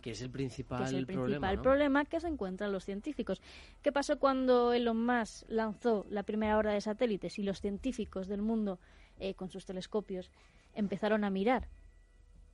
Que 0.00 0.10
es 0.12 0.22
el 0.22 0.30
principal, 0.30 0.78
que 0.78 0.84
es 0.84 0.92
el 0.92 1.06
problema, 1.06 1.24
principal 1.26 1.56
¿no? 1.56 1.62
problema 1.62 2.04
que 2.04 2.20
se 2.20 2.28
encuentran 2.28 2.72
los 2.72 2.84
científicos. 2.84 3.40
¿Qué 3.82 3.92
pasó 3.92 4.18
cuando 4.18 4.72
Elon 4.72 5.04
Musk 5.04 5.44
lanzó 5.48 6.06
la 6.10 6.22
primera 6.22 6.56
hora 6.58 6.72
de 6.72 6.80
satélites 6.80 7.38
y 7.38 7.42
los 7.42 7.60
científicos 7.60 8.28
del 8.28 8.42
mundo 8.42 8.78
eh, 9.18 9.34
con 9.34 9.50
sus 9.50 9.64
telescopios 9.64 10.30
empezaron 10.74 11.24
a 11.24 11.30
mirar? 11.30 11.68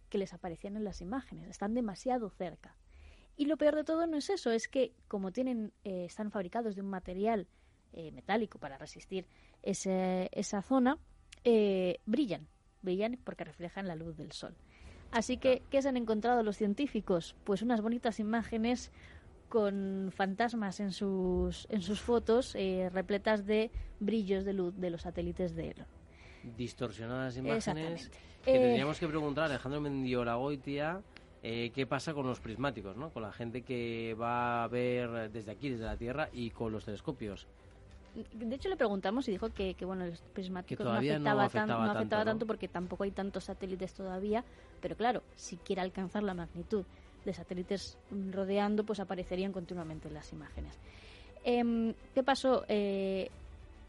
Que 0.09 0.19
les 0.19 0.33
aparecían 0.33 0.77
en 0.77 0.85
las 0.85 1.01
imágenes, 1.01 1.49
están 1.49 1.75
demasiado 1.75 2.31
cerca. 2.31 2.75
Y 3.37 3.45
lo 3.47 3.57
peor 3.57 3.77
de 3.77 3.85
todo 3.85 4.07
no 4.07 4.17
es 4.17 4.31
eso, 4.31 4.51
es 4.51 4.67
que 4.67 4.93
como 5.07 5.31
tienen, 5.31 5.73
eh, 5.85 6.07
están 6.07 6.31
fabricados 6.33 6.75
de 6.75 6.81
un 6.83 6.89
material 6.89 7.47
eh, 7.93 8.11
metálico 8.13 8.59
para 8.59 8.77
resistir 8.77 9.27
ese- 9.63 10.29
esa 10.33 10.61
zona, 10.63 10.99
eh, 11.45 12.01
brillan, 12.05 12.49
brillan 12.83 13.19
porque 13.25 13.45
reflejan 13.45 13.87
la 13.87 13.95
luz 13.95 14.17
del 14.17 14.33
sol. 14.33 14.55
Así 15.11 15.39
que, 15.39 15.63
¿qué 15.71 15.81
se 15.81 15.89
han 15.89 15.97
encontrado 15.97 16.43
los 16.43 16.57
científicos? 16.57 17.35
Pues 17.45 17.63
unas 17.63 17.81
bonitas 17.81 18.21
imágenes 18.21 18.93
con 19.49 20.11
fantasmas 20.15 20.81
en 20.81 20.93
sus, 20.93 21.67
en 21.71 21.81
sus 21.81 22.01
fotos, 22.01 22.55
eh, 22.55 22.91
repletas 22.93 23.47
de 23.47 23.71
brillos 24.01 24.45
de 24.45 24.53
luz 24.53 24.75
de 24.77 24.91
los 24.91 25.03
satélites 25.03 25.55
de 25.55 25.71
Elon. 25.71 25.87
Distorsionadas 26.57 27.37
imágenes. 27.37 28.11
Que 28.45 28.57
Eh, 28.57 28.59
tendríamos 28.61 28.99
que 28.99 29.09
preguntar 29.09 29.45
a 29.45 29.47
Alejandro 29.47 29.81
Mendioragoitia 29.81 31.01
eh, 31.43 31.71
qué 31.75 31.87
pasa 31.87 32.15
con 32.15 32.27
los 32.27 32.41
prismáticos, 32.41 32.97
¿no? 32.97 33.11
Con 33.11 33.23
la 33.23 33.33
gente 33.33 33.63
que 33.63 34.15
va 34.21 34.65
a 34.65 34.69
ver 34.69 35.31
desde 35.31 35.53
aquí, 35.53 35.71
desde 35.71 35.85
la 35.85 35.97
Tierra, 35.97 36.29
y 36.33 36.51
con 36.51 36.73
los 36.73 36.85
telescopios. 36.85 37.47
De 38.33 38.57
hecho, 38.57 38.69
le 38.69 38.77
preguntamos 38.77 39.29
y 39.29 39.31
dijo 39.33 39.51
que, 39.51 39.75
que 39.75 39.85
bueno, 39.85 40.07
los 40.07 40.21
prismáticos 40.33 40.85
no 40.87 40.93
no 40.93 40.99
afectaba, 40.99 41.49
tan- 41.49 41.61
afectaba 41.61 41.85
no 41.85 41.91
afectaba 41.93 41.99
tanto, 41.99 42.17
¿no? 42.19 42.25
tanto 42.25 42.47
porque 42.47 42.69
tampoco 42.69 43.05
hay 43.05 43.11
tantos 43.13 43.45
satélites 43.45 43.93
todavía. 43.95 44.45
Pero 44.81 44.97
claro, 44.97 45.23
si 45.37 45.57
quiere 45.59 45.83
alcanzar 45.83 46.23
la 46.23 46.35
magnitud 46.35 46.85
de 47.25 47.33
satélites 47.35 47.97
rodeando, 48.33 48.85
pues 48.85 49.01
aparecerían 49.01 49.53
continuamente 49.53 50.09
en 50.09 50.15
las 50.15 50.33
imágenes. 50.33 50.79
Em, 51.45 51.95
¿Qué 52.15 52.23
pasó? 52.23 52.65
Eh, 52.69 53.31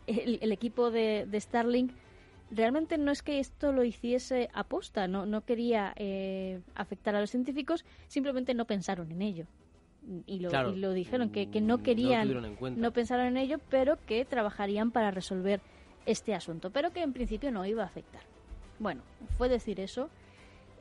el, 0.08 0.40
el 0.42 0.52
equipo 0.52 0.92
de, 0.92 1.26
de 1.28 1.40
Starlink 1.42 1.92
realmente 2.52 2.98
no 2.98 3.12
es 3.12 3.22
que 3.22 3.40
esto 3.40 3.72
lo 3.72 3.84
hiciese 3.84 4.50
aposta, 4.54 5.08
no, 5.08 5.26
no 5.26 5.42
quería 5.42 5.94
eh, 5.98 6.60
afectar 6.76 7.16
a 7.16 7.22
los 7.22 7.30
científicos, 7.32 7.86
simplemente 8.08 8.54
no 8.54 8.66
pensaron 8.66 9.12
en 9.12 9.22
ello. 9.22 9.46
Y 10.26 10.40
lo, 10.40 10.50
Claro, 10.50 10.72
y 10.74 10.78
lo 10.80 10.94
dijeron, 10.94 11.30
que, 11.30 11.50
que 11.52 11.62
no 11.62 11.84
querían, 11.84 12.24
tuvieron 12.24 12.46
en 12.46 12.56
cuenta. 12.56 12.82
no 12.82 12.92
pensaron 12.92 13.26
en 13.28 13.38
ello, 13.38 13.58
pero 13.70 13.98
que 14.06 14.26
trabajarían 14.26 14.92
para 14.92 15.12
resolver 15.12 15.62
este 16.06 16.34
asunto, 16.34 16.72
pero 16.72 16.92
que 16.92 17.02
en 17.02 17.14
principio 17.14 17.52
no 17.52 17.66
iba 17.66 17.84
a 17.84 17.86
afectar. 17.86 18.22
Bueno, 18.80 19.02
fue 19.38 19.50
decir 19.50 19.80
eso, 19.80 20.10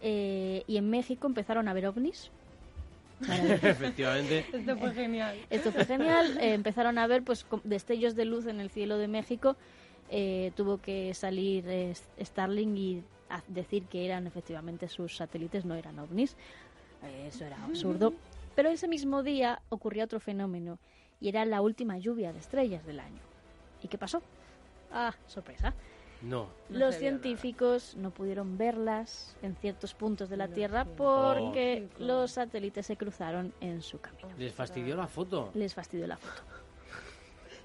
eh, 0.00 0.62
y 0.66 0.76
en 0.76 0.88
México 0.88 1.26
empezaron 1.26 1.68
a 1.68 1.72
ver 1.74 1.86
ovnis. 1.88 2.30
Efectivamente. 3.28 4.46
Esto 4.52 4.76
fue 4.76 4.94
genial. 4.94 5.36
Esto 5.50 5.72
fue 5.72 5.84
genial. 5.84 6.38
eh, 6.40 6.54
empezaron 6.54 6.98
a 6.98 7.06
ver 7.06 7.22
pues 7.24 7.44
com- 7.44 7.60
destellos 7.64 8.14
de 8.14 8.24
luz 8.24 8.46
en 8.46 8.60
el 8.60 8.70
cielo 8.70 8.96
de 8.98 9.08
México. 9.08 9.56
Eh, 10.10 10.52
tuvo 10.56 10.78
que 10.80 11.12
salir 11.14 11.64
eh, 11.68 11.92
Starlink 12.20 12.76
y 12.78 13.02
decir 13.48 13.82
que 13.84 14.06
eran 14.06 14.26
efectivamente 14.26 14.88
sus 14.88 15.16
satélites, 15.16 15.64
no 15.64 15.74
eran 15.74 15.98
ovnis. 15.98 16.36
Eso 17.26 17.44
era 17.44 17.62
absurdo. 17.64 18.14
Pero 18.58 18.70
ese 18.70 18.88
mismo 18.88 19.22
día 19.22 19.62
ocurrió 19.68 20.02
otro 20.04 20.18
fenómeno 20.18 20.80
y 21.20 21.28
era 21.28 21.44
la 21.44 21.60
última 21.60 21.96
lluvia 21.96 22.32
de 22.32 22.40
estrellas 22.40 22.84
del 22.84 22.98
año. 22.98 23.20
¿Y 23.84 23.86
qué 23.86 23.96
pasó? 23.98 24.20
Ah, 24.90 25.14
sorpresa. 25.28 25.74
No. 26.22 26.46
No 26.68 26.76
Los 26.76 26.80
nada. 26.80 26.98
científicos 26.98 27.94
no 27.96 28.10
pudieron 28.10 28.58
verlas 28.58 29.36
en 29.42 29.54
ciertos 29.54 29.94
puntos 29.94 30.28
de 30.28 30.38
la 30.38 30.48
Tierra 30.48 30.84
porque 30.86 31.86
Oh. 32.00 32.02
los 32.02 32.32
satélites 32.32 32.84
se 32.84 32.96
cruzaron 32.96 33.54
en 33.60 33.80
su 33.80 34.00
camino. 34.00 34.28
Les 34.36 34.52
fastidió 34.52 34.96
la 34.96 35.06
foto. 35.06 35.52
Les 35.54 35.72
fastidió 35.72 36.08
la 36.08 36.16
foto. 36.16 36.42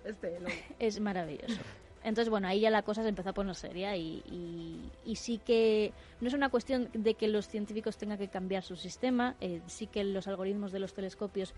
Este, 0.05 0.39
lo- 0.41 0.49
Es 0.77 0.99
maravilloso. 0.99 1.59
Entonces, 2.03 2.29
bueno, 2.29 2.47
ahí 2.47 2.59
ya 2.59 2.69
la 2.69 2.81
cosa 2.81 3.01
se 3.01 3.09
empezó 3.09 3.29
a 3.29 3.33
poner 3.33 3.55
seria 3.55 3.95
y, 3.95 4.91
sí 5.15 5.37
que 5.37 5.93
no 6.19 6.27
es 6.27 6.33
una 6.33 6.49
cuestión 6.49 6.89
de 6.93 7.13
que 7.13 7.27
los 7.27 7.47
científicos 7.47 7.97
tengan 7.97 8.17
que 8.17 8.27
cambiar 8.27 8.63
su 8.63 8.75
sistema, 8.75 9.35
eh, 9.39 9.61
sí 9.67 9.87
que 9.87 10.03
los 10.03 10.27
algoritmos 10.27 10.71
de 10.71 10.79
los 10.79 10.93
telescopios 10.93 11.53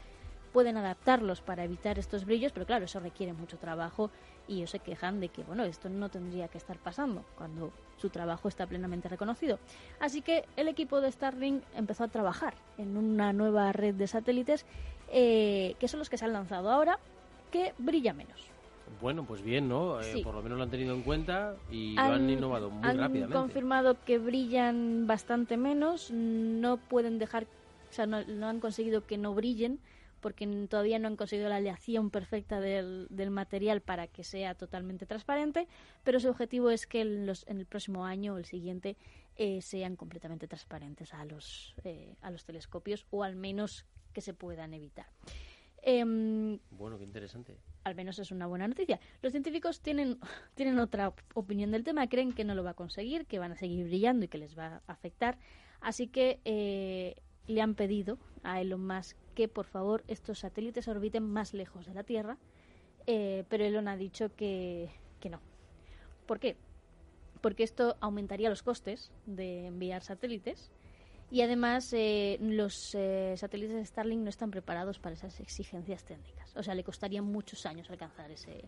pueden 0.55 0.77
adaptarlos 0.77 1.41
para 1.41 1.65
evitar 1.65 1.99
estos 1.99 2.23
brillos, 2.23 2.53
pero 2.53 2.65
claro, 2.65 2.86
eso 2.86 3.01
requiere 3.01 3.34
mucho 3.34 3.58
trabajo 3.58 4.10
y 4.47 4.55
ellos 4.55 4.69
se 4.69 4.79
quejan 4.79 5.19
de 5.19 5.27
que, 5.27 5.43
bueno, 5.43 5.65
esto 5.65 5.89
no 5.89 6.08
tendría 6.08 6.47
que 6.47 6.58
estar 6.58 6.77
pasando 6.77 7.25
cuando 7.38 7.73
su 7.97 8.10
trabajo 8.10 8.47
está 8.47 8.65
plenamente 8.65 9.10
reconocido. 9.10 9.60
Así 9.99 10.21
que 10.21 10.45
el 10.55 10.69
equipo 10.69 11.01
de 11.01 11.12
Starlink 11.12 11.62
empezó 11.75 12.05
a 12.05 12.08
trabajar 12.08 12.53
en 12.77 12.95
una 12.95 13.34
nueva 13.34 13.73
red 13.73 13.95
de 13.95 14.08
satélites 14.08 14.65
eh, 15.12 15.75
que 15.77 15.89
son 15.89 15.99
los 15.99 16.10
que 16.10 16.17
se 16.17 16.23
han 16.23 16.31
lanzado 16.31 16.71
ahora, 16.71 16.99
que 17.51 17.73
brilla 17.77 18.13
menos. 18.13 18.54
Bueno, 19.01 19.25
pues 19.25 19.41
bien, 19.41 19.67
¿no? 19.67 20.01
Eh, 20.01 20.21
por 20.23 20.35
lo 20.35 20.41
menos 20.41 20.57
lo 20.57 20.63
han 20.63 20.69
tenido 20.71 20.93
en 20.95 21.01
cuenta 21.01 21.55
y 21.71 21.95
lo 21.95 22.01
han 22.03 22.29
innovado 22.29 22.69
muy 22.69 22.87
han 22.89 22.97
rápidamente. 22.97 23.33
confirmado 23.35 23.97
que 24.05 24.17
brillan 24.19 25.07
bastante 25.07 25.57
menos, 25.57 26.11
no 26.11 26.77
pueden 26.77 27.17
dejar, 27.19 27.43
o 27.43 27.93
sea, 27.93 28.05
no, 28.05 28.23
no 28.25 28.47
han 28.47 28.59
conseguido 28.59 29.05
que 29.05 29.17
no 29.17 29.33
brillen 29.33 29.79
porque 30.21 30.47
todavía 30.69 30.97
no 30.97 31.07
han 31.07 31.17
conseguido 31.17 31.49
la 31.49 31.57
aleación 31.57 32.09
perfecta 32.09 32.59
del, 32.59 33.05
del 33.11 33.29
material 33.29 33.81
para 33.81 34.07
que 34.07 34.23
sea 34.23 34.55
totalmente 34.55 35.05
transparente, 35.05 35.67
pero 36.03 36.19
su 36.19 36.29
objetivo 36.29 36.71
es 36.71 36.87
que 36.87 37.01
en, 37.01 37.27
los- 37.27 37.45
en 37.47 37.59
el 37.59 37.67
próximo 37.67 38.05
año 38.05 38.33
o 38.33 38.37
el 38.37 38.45
siguiente 38.45 38.97
eh, 39.35 39.61
sean 39.61 39.95
completamente 39.95 40.47
transparentes 40.47 41.13
a 41.13 41.25
los, 41.25 41.75
eh, 41.83 42.15
a 42.21 42.31
los 42.31 42.43
telescopios 42.43 43.05
o 43.11 43.23
al 43.23 43.36
menos 43.36 43.86
que 44.13 44.21
se 44.21 44.33
puedan 44.33 44.73
evitar. 44.73 45.05
Em, 45.88 46.57
Bueno, 46.71 46.97
qué 46.97 47.03
interesante. 47.03 47.55
al 47.83 47.93
menos 47.93 48.17
es 48.17 48.31
una 48.31 48.47
buena 48.47 48.67
noticia. 48.67 48.99
Los 49.21 49.31
científicos 49.31 49.81
tienen, 49.81 50.17
tienen 50.55 50.79
otra 50.79 51.09
op- 51.09 51.21
opinión 51.36 51.69
del 51.71 51.83
tema, 51.83 52.07
creen 52.09 52.33
que 52.33 52.43
no 52.43 52.55
lo 52.55 52.63
va 52.63 52.71
a 52.71 52.73
conseguir, 52.73 53.27
que 53.27 53.38
van 53.38 53.51
a 53.51 53.55
seguir 53.55 53.86
brillando 53.86 54.25
y 54.25 54.27
que 54.27 54.39
les 54.39 54.57
va 54.57 54.81
a 54.88 54.91
afectar. 54.91 55.38
Así 55.81 56.07
que 56.07 56.39
eh, 56.43 57.15
le 57.45 57.61
han 57.61 57.75
pedido 57.75 58.17
a 58.41 58.59
Elon 58.61 58.86
Musk 58.86 59.15
que 59.36 59.47
por 59.47 59.65
favor 59.67 60.03
estos 60.07 60.39
satélites 60.39 60.88
orbiten 60.88 61.21
más 61.23 61.53
lejos 61.53 61.86
de 61.86 61.93
la 61.93 62.03
Tierra, 62.03 62.38
eh, 63.05 63.43
pero 63.49 63.63
Elon 63.63 63.88
ha 63.88 63.95
dicho 63.97 64.33
que, 64.36 64.89
que 65.19 65.29
no. 65.29 65.39
¿Por 66.25 66.39
qué? 66.39 66.57
Porque 67.41 67.61
esto 67.63 67.95
aumentaría 68.01 68.49
los 68.49 68.63
costes 68.63 69.11
de 69.27 69.67
enviar 69.67 70.01
satélites 70.01 70.71
Y 71.32 71.41
además, 71.41 71.91
eh, 71.93 72.38
los 72.41 72.93
eh, 72.95 73.34
satélites 73.38 73.76
de 73.76 73.86
Starlink 73.86 74.21
no 74.21 74.30
están 74.30 74.51
preparados 74.51 74.99
para 74.99 75.15
esas 75.15 75.39
exigencias 75.39 76.03
técnicas. 76.03 76.55
O 76.55 76.63
sea, 76.63 76.76
le 76.76 76.84
costaría 76.84 77.21
muchos 77.21 77.65
años 77.65 77.89
alcanzar 77.89 78.32
ese, 78.32 78.63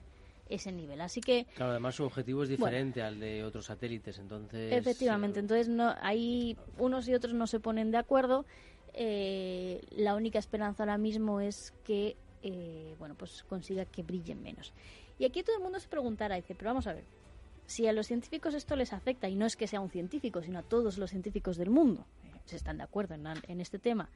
ese 0.49 0.71
nivel. 0.71 1.01
Así 1.01 1.21
que. 1.21 1.45
Claro, 1.55 1.71
además 1.71 1.95
su 1.95 2.03
objetivo 2.03 2.43
es 2.43 2.49
diferente 2.49 3.01
al 3.01 3.19
de 3.19 3.43
otros 3.43 3.65
satélites, 3.65 4.17
entonces. 4.19 4.71
Efectivamente, 4.71 5.39
eh, 5.39 5.41
entonces 5.41 5.69
no, 5.69 5.93
ahí 6.01 6.57
unos 6.77 7.07
y 7.07 7.13
otros 7.13 7.33
no 7.33 7.47
se 7.47 7.59
ponen 7.59 7.91
de 7.91 7.97
acuerdo. 7.97 8.45
Eh, 8.93 9.81
la 9.91 10.15
única 10.15 10.39
esperanza 10.39 10.83
ahora 10.83 10.97
mismo 10.97 11.39
es 11.39 11.73
que, 11.83 12.15
eh, 12.41 12.95
bueno, 12.97 13.15
pues 13.15 13.43
consiga 13.43 13.85
que 13.85 14.03
brillen 14.03 14.41
menos. 14.41 14.73
Y 15.19 15.25
aquí 15.25 15.43
todo 15.43 15.57
el 15.57 15.63
mundo 15.63 15.79
se 15.79 15.87
preguntará, 15.87 16.35
dice, 16.35 16.55
pero 16.55 16.71
vamos 16.71 16.87
a 16.87 16.93
ver, 16.93 17.03
si 17.65 17.87
a 17.87 17.93
los 17.93 18.07
científicos 18.07 18.53
esto 18.53 18.75
les 18.75 18.93
afecta, 18.93 19.27
y 19.29 19.35
no 19.35 19.45
es 19.45 19.55
que 19.55 19.67
sea 19.67 19.81
un 19.81 19.89
científico, 19.89 20.41
sino 20.41 20.59
a 20.59 20.63
todos 20.63 20.97
los 20.97 21.09
científicos 21.09 21.57
del 21.57 21.69
mundo, 21.69 22.05
se 22.47 22.55
están 22.55 22.77
de 22.77 22.83
acuerdo 22.83 23.13
en, 23.15 23.25
en 23.47 23.61
este 23.61 23.79
tema, 23.79 24.09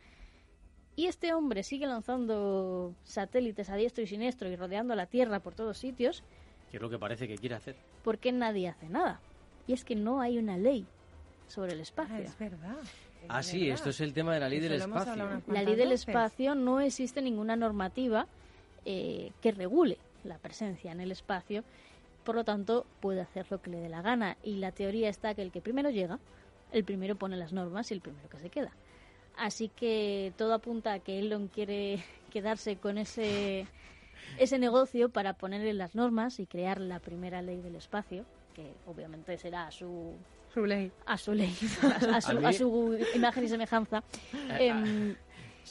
y 0.96 1.08
este 1.08 1.34
hombre 1.34 1.64
sigue 1.64 1.86
lanzando 1.86 2.94
satélites 3.04 3.70
a 3.70 3.76
diestro 3.76 4.04
y 4.04 4.08
siniestro 4.08 4.50
y 4.50 4.56
rodeando 4.56 4.96
la 4.96 5.06
Tierra 5.06 5.40
por 5.40 5.56
todos 5.56 5.78
sitios, 5.78 6.24
que 6.70 6.78
es 6.78 6.82
lo 6.82 6.90
que 6.90 7.00
parece 7.00 7.28
que 7.28 7.38
quiere 7.38 7.56
hacer. 7.56 7.76
¿por 8.04 8.18
qué 8.18 8.32
nadie 8.32 8.68
hace 8.70 8.90
nada? 8.90 9.20
Y 9.68 9.74
es 9.74 9.86
que 9.86 9.96
no 9.96 10.22
hay 10.22 10.38
una 10.38 10.58
ley 10.58 10.86
sobre 11.48 11.74
el 11.74 11.82
espacio. 11.82 12.16
Ah, 12.16 12.22
es 12.22 12.38
verdad. 12.38 12.78
Ah, 13.30 13.44
sí, 13.44 13.60
verdad. 13.60 13.76
esto 13.76 13.90
es 13.90 14.02
el 14.02 14.14
tema 14.14 14.34
de 14.34 14.40
la 14.40 14.50
ley 14.50 14.60
del 14.60 14.74
espacio. 14.74 15.16
La 15.48 15.64
ley 15.64 15.76
del 15.76 15.90
veces. 15.90 16.08
espacio 16.08 16.56
no 16.56 16.80
existe 16.82 17.22
ninguna 17.22 17.56
normativa 17.56 18.28
eh, 18.86 19.32
que 19.42 19.52
regule 19.52 19.98
la 20.24 20.38
presencia 20.38 20.92
en 20.92 21.00
el 21.00 21.12
espacio, 21.12 21.64
por 22.24 22.36
lo 22.36 22.44
tanto 22.44 22.86
puede 23.00 23.22
hacer 23.22 23.46
lo 23.50 23.62
que 23.62 23.70
le 23.70 23.80
dé 23.80 23.90
la 23.90 24.02
gana. 24.02 24.38
Y 24.44 24.56
la 24.56 24.72
teoría 24.72 25.10
está 25.10 25.34
que 25.36 25.42
el 25.42 25.52
que 25.52 25.62
primero 25.62 25.90
llega, 25.90 26.20
el 26.72 26.84
primero 26.84 27.16
pone 27.16 27.38
las 27.38 27.54
normas 27.54 27.92
y 27.92 27.94
el 27.94 28.02
primero 28.02 28.28
que 28.30 28.40
se 28.40 28.50
queda. 28.50 28.72
Así 29.38 29.70
que 29.70 30.34
todo 30.38 30.54
apunta 30.54 30.94
a 30.94 31.00
que 31.00 31.20
Elon 31.20 31.48
quiere 31.48 32.04
quedarse 32.32 32.76
con 32.78 32.98
ese, 32.98 33.66
ese 34.38 34.60
negocio 34.60 35.10
para 35.10 35.34
ponerle 35.34 35.74
las 35.74 35.96
normas 35.96 36.40
y 36.40 36.46
crear 36.46 36.80
la 36.80 37.00
primera 37.00 37.42
ley 37.42 37.62
del 37.62 37.76
espacio, 37.76 38.26
que 38.54 38.74
obviamente 38.86 39.38
será 39.38 39.68
a 39.68 39.72
su, 39.72 40.14
Su 40.54 40.66
ley. 40.66 40.92
a 41.06 41.18
su 41.18 41.34
ley, 41.34 41.54
a, 42.12 42.18
a 42.18 42.22
su, 42.22 42.46
A 42.46 42.54
su 42.54 42.98
imagen 43.16 43.44
y 43.46 43.48
semejanza. 43.48 44.04
Em, 44.60 45.16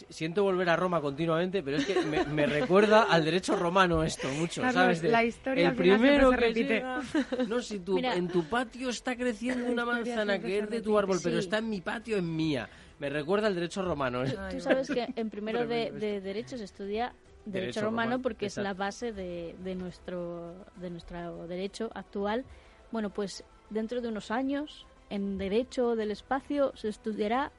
Siento 0.09 0.43
volver 0.45 0.68
a 0.70 0.76
Roma 0.76 1.01
continuamente, 1.01 1.62
pero 1.62 1.76
es 1.76 1.84
que 1.84 2.01
me, 2.03 2.24
me 2.24 2.47
recuerda 2.47 3.03
al 3.03 3.24
derecho 3.24 3.57
romano 3.57 4.03
esto 4.05 4.28
mucho, 4.38 4.62
Carlos, 4.62 4.74
¿sabes? 4.82 5.03
De- 5.03 5.09
la 5.11 5.24
historia 5.24 5.68
el 5.68 5.74
primero 5.76 6.30
se 6.30 6.36
que 6.36 6.41
repite. 6.41 6.68
llega- 6.74 7.03
no, 7.49 7.61
si 7.61 7.80
tu, 7.80 7.95
Mira. 7.97 8.14
en 8.14 8.28
tu 8.28 8.45
patio 8.49 8.88
está 8.91 9.16
creciendo 9.16 9.70
una 9.70 9.84
manzana 9.86 10.38
que 10.38 10.59
es 10.61 10.70
de 10.70 10.80
tu 10.80 10.97
árbol, 10.99 11.18
pero 11.22 11.38
está 11.38 11.59
en 11.59 11.68
mi 11.68 11.80
patio, 11.80 12.16
en 12.16 12.34
mía. 12.36 12.68
Me 12.99 13.09
recuerda 13.11 13.47
al 13.49 13.55
derecho 13.55 13.82
romano. 13.82 14.24
¿eh? 14.24 14.34
Tú 14.51 14.61
sabes 14.61 14.88
que 14.88 15.09
en 15.16 15.30
primero 15.30 15.66
de, 15.66 15.91
de 15.91 16.20
Derecho 16.20 16.57
se 16.59 16.64
estudia 16.64 17.12
Derecho, 17.47 17.61
Derecho 17.61 17.80
romano 17.80 18.11
romano, 18.11 18.22
porque 18.22 18.47
es 18.47 18.57
la 18.59 18.74
base 18.74 19.12
de, 19.12 19.57
de, 19.64 19.74
nuestro, 19.74 20.55
de 20.76 20.91
nuestro 20.91 21.47
derecho 21.47 21.91
actual. 21.95 22.45
Bueno, 22.93 23.09
pues 23.11 23.43
dentro 23.70 24.01
de 24.03 24.09
unos 24.09 24.30
años, 24.30 24.86
en 25.09 25.38
Derecho 25.38 25.97
del 25.97 26.11
Espacio, 26.11 26.72
se 26.76 26.88
estudiará 26.88 27.51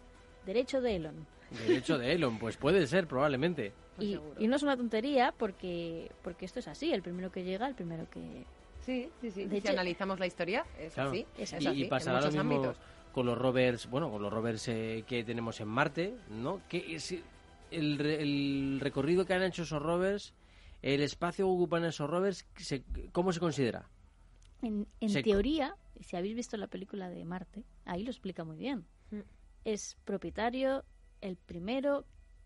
Derecho 0.46 0.80
de 0.80 0.96
Elon. 0.98 1.26
Derecho 1.68 1.98
de 1.98 2.14
Elon, 2.14 2.40
pues 2.40 2.58
puede 2.58 2.88
ser, 2.88 3.08
probablemente. 3.08 3.74
Pues 3.96 4.08
Y, 4.40 4.48
no 4.48 4.56
es 4.56 4.64
una 4.64 4.78
tontería 4.78 5.34
porque, 5.38 6.10
porque 6.24 6.46
esto 6.46 6.60
es 6.60 6.68
así, 6.68 6.92
el 6.94 7.02
primero 7.02 7.32
que 7.32 7.44
llega, 7.44 7.68
el 7.68 7.76
primero 7.76 8.10
que... 8.10 8.46
Sí, 8.86 9.10
sí, 9.22 9.30
sí. 9.32 9.44
De 9.46 9.52
si 9.52 9.58
hecho- 9.58 9.72
analizamos 9.74 10.20
la 10.20 10.26
historia, 10.28 10.66
es 10.80 10.94
Claro. 10.94 11.12
así. 11.12 11.26
Es 11.38 11.54
Es 11.54 11.64
y, 11.64 11.68
así, 11.68 11.82
y 11.84 11.86
pasará 11.86 12.20
en 12.20 12.24
lo 12.26 12.32
mismo 12.32 12.56
ámbitos. 12.56 12.78
con 13.12 13.26
los 13.26 13.38
rovers, 13.38 13.88
bueno, 13.90 14.10
con 14.10 14.22
los 14.22 14.32
rovers 14.34 14.68
eh, 14.70 15.04
que 15.06 15.24
tenemos 15.24 15.60
en 15.60 15.68
Marte, 15.68 16.16
¿no? 16.30 16.62
¿Qué 16.70 16.96
es 16.96 17.14
el, 17.70 17.98
re- 18.00 18.22
el 18.22 18.80
recorrido 18.82 19.26
que 19.26 19.34
han 19.34 19.44
hecho 19.44 19.64
esos 19.64 19.82
rovers, 19.82 20.34
el 20.82 21.02
espacio 21.02 21.46
que 21.46 21.52
ocupan 21.52 21.84
esos 21.86 22.10
rovers, 22.10 22.48
se- 22.58 22.84
¿cómo 23.12 23.32
se 23.34 23.40
considera? 23.40 23.88
En, 24.64 24.88
teoría, 25.24 25.76
si 26.00 26.16
habéis 26.16 26.36
visto 26.36 26.56
la 26.58 26.68
película 26.68 27.10
de 27.10 27.24
Marte, 27.26 27.64
ahí 27.86 28.04
lo 28.04 28.10
explica 28.12 28.44
muy 28.44 28.58
bien. 28.58 28.86
Mm. 29.12 29.20
Es 29.66 29.98
propietario 30.06 30.84
el 31.22 31.38
primero 31.38 32.06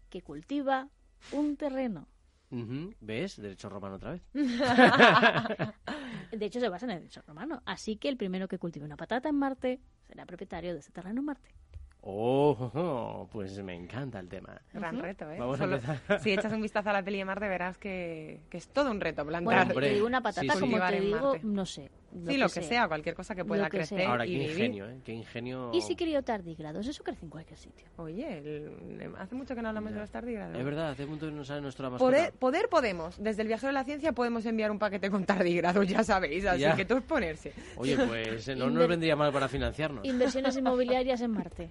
que 0.09 0.21
cultiva 0.21 0.89
un 1.31 1.57
terreno. 1.57 2.07
¿Ves? 3.01 3.41
Derecho 3.41 3.67
romano 3.69 3.95
otra 3.95 4.11
vez. 4.11 4.21
De 6.31 6.45
hecho, 6.45 6.59
se 6.59 6.69
basa 6.69 6.85
en 6.85 6.91
el 6.91 6.99
derecho 6.99 7.21
romano. 7.27 7.61
Así 7.65 7.97
que 7.97 8.07
el 8.07 8.17
primero 8.17 8.47
que 8.47 8.57
cultive 8.59 8.85
una 8.85 8.95
patata 8.95 9.27
en 9.29 9.35
Marte 9.35 9.81
será 10.07 10.25
propietario 10.25 10.73
de 10.73 10.79
ese 10.79 10.91
terreno 10.91 11.19
en 11.19 11.25
Marte. 11.25 11.53
Oh, 12.07 13.27
pues 13.31 13.57
me 13.63 13.73
encanta 13.73 14.19
el 14.19 14.29
tema. 14.29 14.61
Gran 14.71 14.99
reto, 14.99 15.29
¿eh? 15.31 15.39
Vamos 15.39 15.57
Solo-. 15.57 15.79
Si 16.21 16.31
echas 16.31 16.53
un 16.53 16.61
vistazo 16.61 16.91
a 16.91 16.93
la 16.93 17.03
peli 17.03 17.17
de 17.17 17.25
Marte, 17.25 17.47
verás 17.47 17.77
que, 17.79 18.41
que 18.49 18.57
es 18.57 18.67
todo 18.69 18.91
un 18.91 19.01
reto 19.01 19.25
Bueno, 19.25 19.41
plantar. 19.43 19.75
Te 19.75 19.89
digo 19.89 20.05
una 20.05 20.21
patata, 20.21 20.41
sí, 20.41 20.49
sí. 20.53 20.59
como 20.59 20.77
te 20.85 21.01
digo, 21.01 21.31
Marte. 21.31 21.41
no 21.43 21.65
sé. 21.65 21.89
Sí, 22.25 22.37
lo 22.37 22.47
que 22.49 22.61
sea. 22.61 22.87
cualquier 22.87 23.15
cosa 23.15 23.35
que 23.35 23.43
pueda 23.45 23.65
que 23.65 23.77
crecer 23.77 23.99
sea. 23.99 24.09
Ahora, 24.09 24.25
y 24.25 24.31
qué 24.31 24.37
vivir. 24.39 24.51
ingenio, 24.51 24.89
¿eh? 24.89 24.97
Qué 25.03 25.13
ingenio. 25.13 25.71
Y 25.73 25.81
si 25.81 25.95
crío 25.95 26.23
tardígrados, 26.23 26.87
eso 26.87 27.03
crece 27.03 27.25
en 27.25 27.29
cualquier 27.29 27.57
sitio. 27.57 27.85
Oye, 27.97 28.37
el- 28.39 29.13
hace 29.17 29.35
mucho 29.35 29.55
que 29.55 29.61
no 29.61 29.69
hablamos 29.69 29.89
Ya. 29.91 29.95
de 29.95 30.01
los 30.01 30.09
tardígrados. 30.11 30.57
Es 30.57 30.65
verdad, 30.65 30.89
hace 30.91 31.05
mucho 31.05 31.25
que 31.27 31.31
no 31.33 31.43
sale 31.43 31.61
nuestra 31.61 31.89
mascota. 31.89 32.11
Poder, 32.11 32.33
poder 32.33 32.69
podemos. 32.69 33.21
Desde 33.21 33.41
el 33.41 33.47
viajero 33.47 33.67
de 33.67 33.73
la 33.73 33.83
ciencia 33.83 34.11
podemos 34.13 34.45
enviar 34.45 34.71
un 34.71 34.79
paquete 34.79 35.09
con 35.09 35.25
tardígrados, 35.25 35.87
ya 35.87 36.03
sabéis. 36.03 36.45
Así 36.45 36.61
Ya. 36.61 36.75
que 36.75 36.85
todo 36.85 36.99
es 36.99 37.03
ponerse. 37.03 37.53
Oye, 37.77 37.97
pues 37.97 38.47
eh, 38.47 38.55
no 38.55 38.69
nos 38.69 38.87
vendría 38.87 39.15
mal 39.15 39.31
para 39.31 39.47
financiarnos. 39.47 40.05
Inversiones 40.05 40.55
inmobiliarias 40.57 41.21
en 41.21 41.31
Marte. 41.31 41.69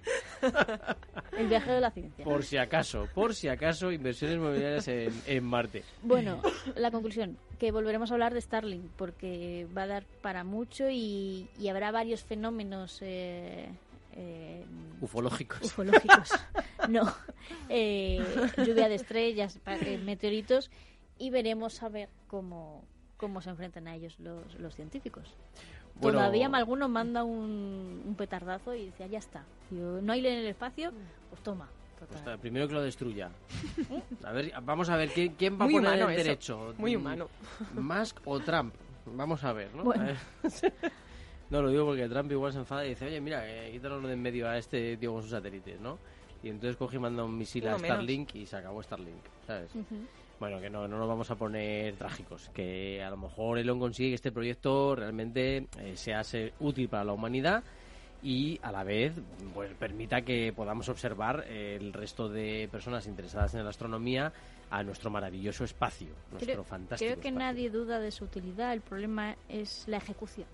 El 1.37 1.47
viaje 1.47 1.71
de 1.71 1.81
la 1.81 1.91
ciencia. 1.91 2.23
Por 2.23 2.43
si 2.43 2.57
acaso, 2.57 3.07
por 3.13 3.33
si 3.35 3.47
acaso, 3.47 3.91
inversiones 3.91 4.37
inmobiliarias 4.37 4.87
en, 4.87 5.13
en 5.27 5.43
Marte. 5.43 5.83
Bueno, 6.01 6.41
la 6.75 6.91
conclusión, 6.91 7.37
que 7.59 7.71
volveremos 7.71 8.11
a 8.11 8.15
hablar 8.15 8.33
de 8.33 8.41
Starlink, 8.41 8.85
porque 8.97 9.67
va 9.75 9.83
a 9.83 9.87
dar 9.87 10.03
para 10.21 10.43
mucho 10.43 10.89
y, 10.89 11.47
y 11.59 11.67
habrá 11.69 11.91
varios 11.91 12.23
fenómenos 12.23 12.99
eh, 13.01 13.69
eh, 14.13 14.65
Ufológicos. 15.01 15.61
ufológicos. 15.63 16.29
no, 16.89 17.13
eh, 17.69 18.23
lluvia 18.65 18.89
de 18.89 18.95
estrellas, 18.95 19.59
eh, 19.65 19.97
meteoritos, 20.03 20.69
y 21.17 21.29
veremos 21.29 21.81
a 21.83 21.89
ver 21.89 22.09
cómo, 22.27 22.83
cómo 23.17 23.41
se 23.41 23.49
enfrentan 23.49 23.87
a 23.87 23.95
ellos 23.95 24.19
los, 24.19 24.55
los 24.59 24.75
científicos. 24.75 25.33
Bueno, 25.95 26.17
Todavía 26.17 26.47
alguno 26.47 26.89
manda 26.89 27.23
un, 27.23 28.01
un 28.05 28.15
petardazo 28.15 28.75
y 28.75 28.87
dice, 28.87 29.05
"Ah, 29.05 29.07
ya 29.07 29.19
está. 29.19 29.45
Digo, 29.69 29.99
no 30.01 30.11
hay 30.11 30.19
ley 30.21 30.33
en 30.33 30.39
el 30.39 30.47
espacio, 30.47 30.91
pues 31.29 31.41
toma. 31.41 31.69
Pues, 31.99 32.39
primero 32.39 32.67
que 32.67 32.73
lo 32.73 32.81
destruya. 32.81 33.29
A 34.23 34.31
ver, 34.31 34.51
vamos 34.63 34.89
a 34.89 34.97
ver, 34.97 35.09
¿quién, 35.09 35.33
quién 35.35 35.59
va 35.59 35.65
Muy 35.65 35.75
a 35.75 35.77
poner 35.81 35.93
el 36.01 36.09
eso, 36.09 36.17
derecho? 36.23 36.73
muy 36.77 36.95
Mm, 36.95 36.99
humano. 36.99 37.27
¿Musk 37.75 38.17
o 38.25 38.39
Trump? 38.39 38.73
Vamos 39.05 39.43
a 39.43 39.53
ver, 39.53 39.73
¿no? 39.75 39.83
Bueno. 39.83 40.03
A 40.03 40.05
ver. 40.07 40.17
No, 41.51 41.61
lo 41.61 41.69
digo 41.69 41.85
porque 41.85 42.09
Trump 42.09 42.31
igual 42.31 42.51
se 42.51 42.57
enfada 42.57 42.83
y 42.87 42.89
dice, 42.89 43.05
oye, 43.05 43.21
mira, 43.21 43.43
eh, 43.47 43.71
quítanoslo 43.71 44.07
de 44.07 44.15
en 44.15 44.21
medio 44.21 44.49
a 44.49 44.57
este 44.57 44.97
tío 44.97 45.13
con 45.13 45.21
sus 45.21 45.29
satélites, 45.29 45.79
¿no? 45.79 45.99
Y 46.41 46.49
entonces 46.49 46.75
coge 46.75 46.95
y 46.95 46.99
manda 46.99 47.23
un 47.23 47.37
misil 47.37 47.67
a 47.67 47.73
menos. 47.77 47.85
Starlink 47.85 48.33
y 48.33 48.47
se 48.47 48.57
acabó 48.57 48.81
Starlink, 48.81 49.23
¿sabes? 49.45 49.71
Bueno, 50.39 50.59
que 50.59 50.71
no, 50.71 50.87
no 50.87 50.97
nos 50.97 51.07
vamos 51.07 51.29
a 51.29 51.35
poner 51.35 51.95
trágicos, 51.97 52.49
que 52.49 53.01
a 53.03 53.11
lo 53.11 53.17
mejor 53.17 53.59
Elon 53.59 53.77
consigue 53.79 54.09
que 54.09 54.15
este 54.15 54.31
proyecto 54.31 54.95
realmente 54.95 55.67
eh, 55.79 55.95
sea 55.95 56.23
se- 56.23 56.51
útil 56.59 56.89
para 56.89 57.03
la 57.03 57.13
humanidad 57.13 57.63
y 58.21 58.59
a 58.63 58.71
la 58.71 58.83
vez 58.83 59.13
pues 59.53 59.73
permita 59.75 60.21
que 60.21 60.51
podamos 60.55 60.89
observar 60.89 61.45
eh, 61.47 61.77
el 61.79 61.93
resto 61.93 62.27
de 62.29 62.67
personas 62.71 63.05
interesadas 63.07 63.53
en 63.53 63.63
la 63.63 63.69
astronomía 63.69 64.33
a 64.71 64.81
nuestro 64.83 65.09
maravilloso 65.11 65.63
espacio, 65.63 66.07
nuestro 66.31 66.53
Creo- 66.53 66.63
fantástico 66.63 67.11
Creo 67.11 67.21
que 67.21 67.27
espacio. 67.29 67.39
nadie 67.47 67.69
duda 67.69 67.99
de 67.99 68.11
su 68.11 68.23
utilidad, 68.25 68.73
el 68.73 68.81
problema 68.81 69.35
es 69.47 69.87
la 69.87 69.97
ejecución. 69.97 70.47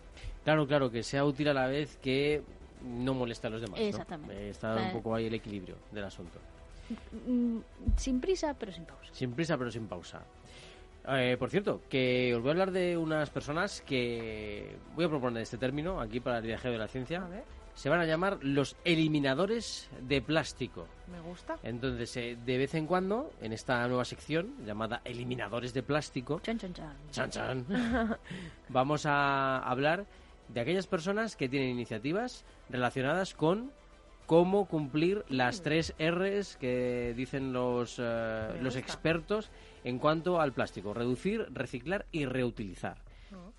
Claro, 0.44 0.68
claro, 0.68 0.92
que 0.92 1.02
sea 1.04 1.24
útil 1.24 1.48
a 1.48 1.54
la 1.54 1.68
vez 1.68 1.98
que 1.98 2.42
no 2.84 3.14
moleste 3.14 3.48
a 3.48 3.50
los 3.52 3.62
demás. 3.62 3.80
Exactamente. 3.80 4.34
Eh, 4.36 4.50
Está 4.50 4.76
un 4.76 4.92
poco 4.92 5.16
ahí 5.16 5.28
el 5.28 5.34
equilibrio 5.36 5.76
del 5.92 6.04
asunto. 6.04 6.40
Mm, 7.26 7.60
Sin 7.96 8.20
prisa, 8.20 8.54
pero 8.54 8.72
sin 8.74 8.84
pausa. 8.86 9.14
Sin 9.14 9.32
prisa 9.32 9.58
pero 9.58 9.72
sin 9.72 9.88
pausa. 9.88 10.22
Eh, 11.08 11.36
por 11.40 11.50
cierto, 11.50 11.82
que 11.90 12.34
os 12.36 12.42
voy 12.42 12.50
a 12.50 12.52
hablar 12.52 12.72
de 12.72 12.96
unas 12.98 13.30
personas 13.30 13.82
que 13.82 14.76
voy 14.96 15.06
a 15.06 15.10
proponer 15.10 15.42
este 15.42 15.58
término 15.58 16.00
aquí 16.00 16.20
para 16.20 16.38
el 16.38 16.44
viajero 16.46 16.74
de 16.74 16.78
la 16.78 16.88
ciencia. 16.88 17.24
A 17.26 17.28
ver, 17.28 17.44
Se 17.74 17.90
van 17.90 18.00
a 18.02 18.06
llamar 18.06 18.38
los 18.42 18.76
eliminadores 18.86 19.90
de 20.02 20.22
plástico. 20.22 20.88
me 21.12 21.20
gusta. 21.22 21.58
Entonces, 21.64 22.16
eh, 22.18 22.38
de 22.46 22.58
vez 22.58 22.76
en 22.76 22.86
cuando, 22.86 23.32
en 23.42 23.54
esta 23.54 23.88
nueva 23.88 24.06
sección 24.06 24.54
llamada 24.66 25.02
Eliminadores 25.06 25.74
de 25.74 25.82
Plástico, 25.82 26.40
Chan, 26.42 26.60
chan, 26.60 26.74
chan. 26.74 26.94
chan, 27.12 27.30
chan, 27.32 27.66
vamos 28.70 29.06
a 29.06 29.58
hablar 29.60 30.06
de 30.50 30.60
aquellas 30.60 30.86
personas 30.86 31.36
que 31.36 31.48
tienen 31.50 31.70
iniciativas 31.70 32.44
relacionadas 32.70 33.34
con 33.34 33.72
cómo 34.26 34.66
cumplir 34.68 35.24
las 35.30 35.62
tres 35.62 35.94
R's 35.98 36.58
que 36.58 37.14
dicen 37.16 37.54
los, 37.54 37.98
eh, 38.00 38.60
los 38.62 38.76
expertos 38.76 39.50
en 39.84 40.00
cuanto 40.00 40.40
al 40.40 40.54
plástico. 40.54 40.94
Reducir, 40.94 41.48
reciclar 41.52 42.06
y 42.12 42.26
reutilizar. 42.26 42.98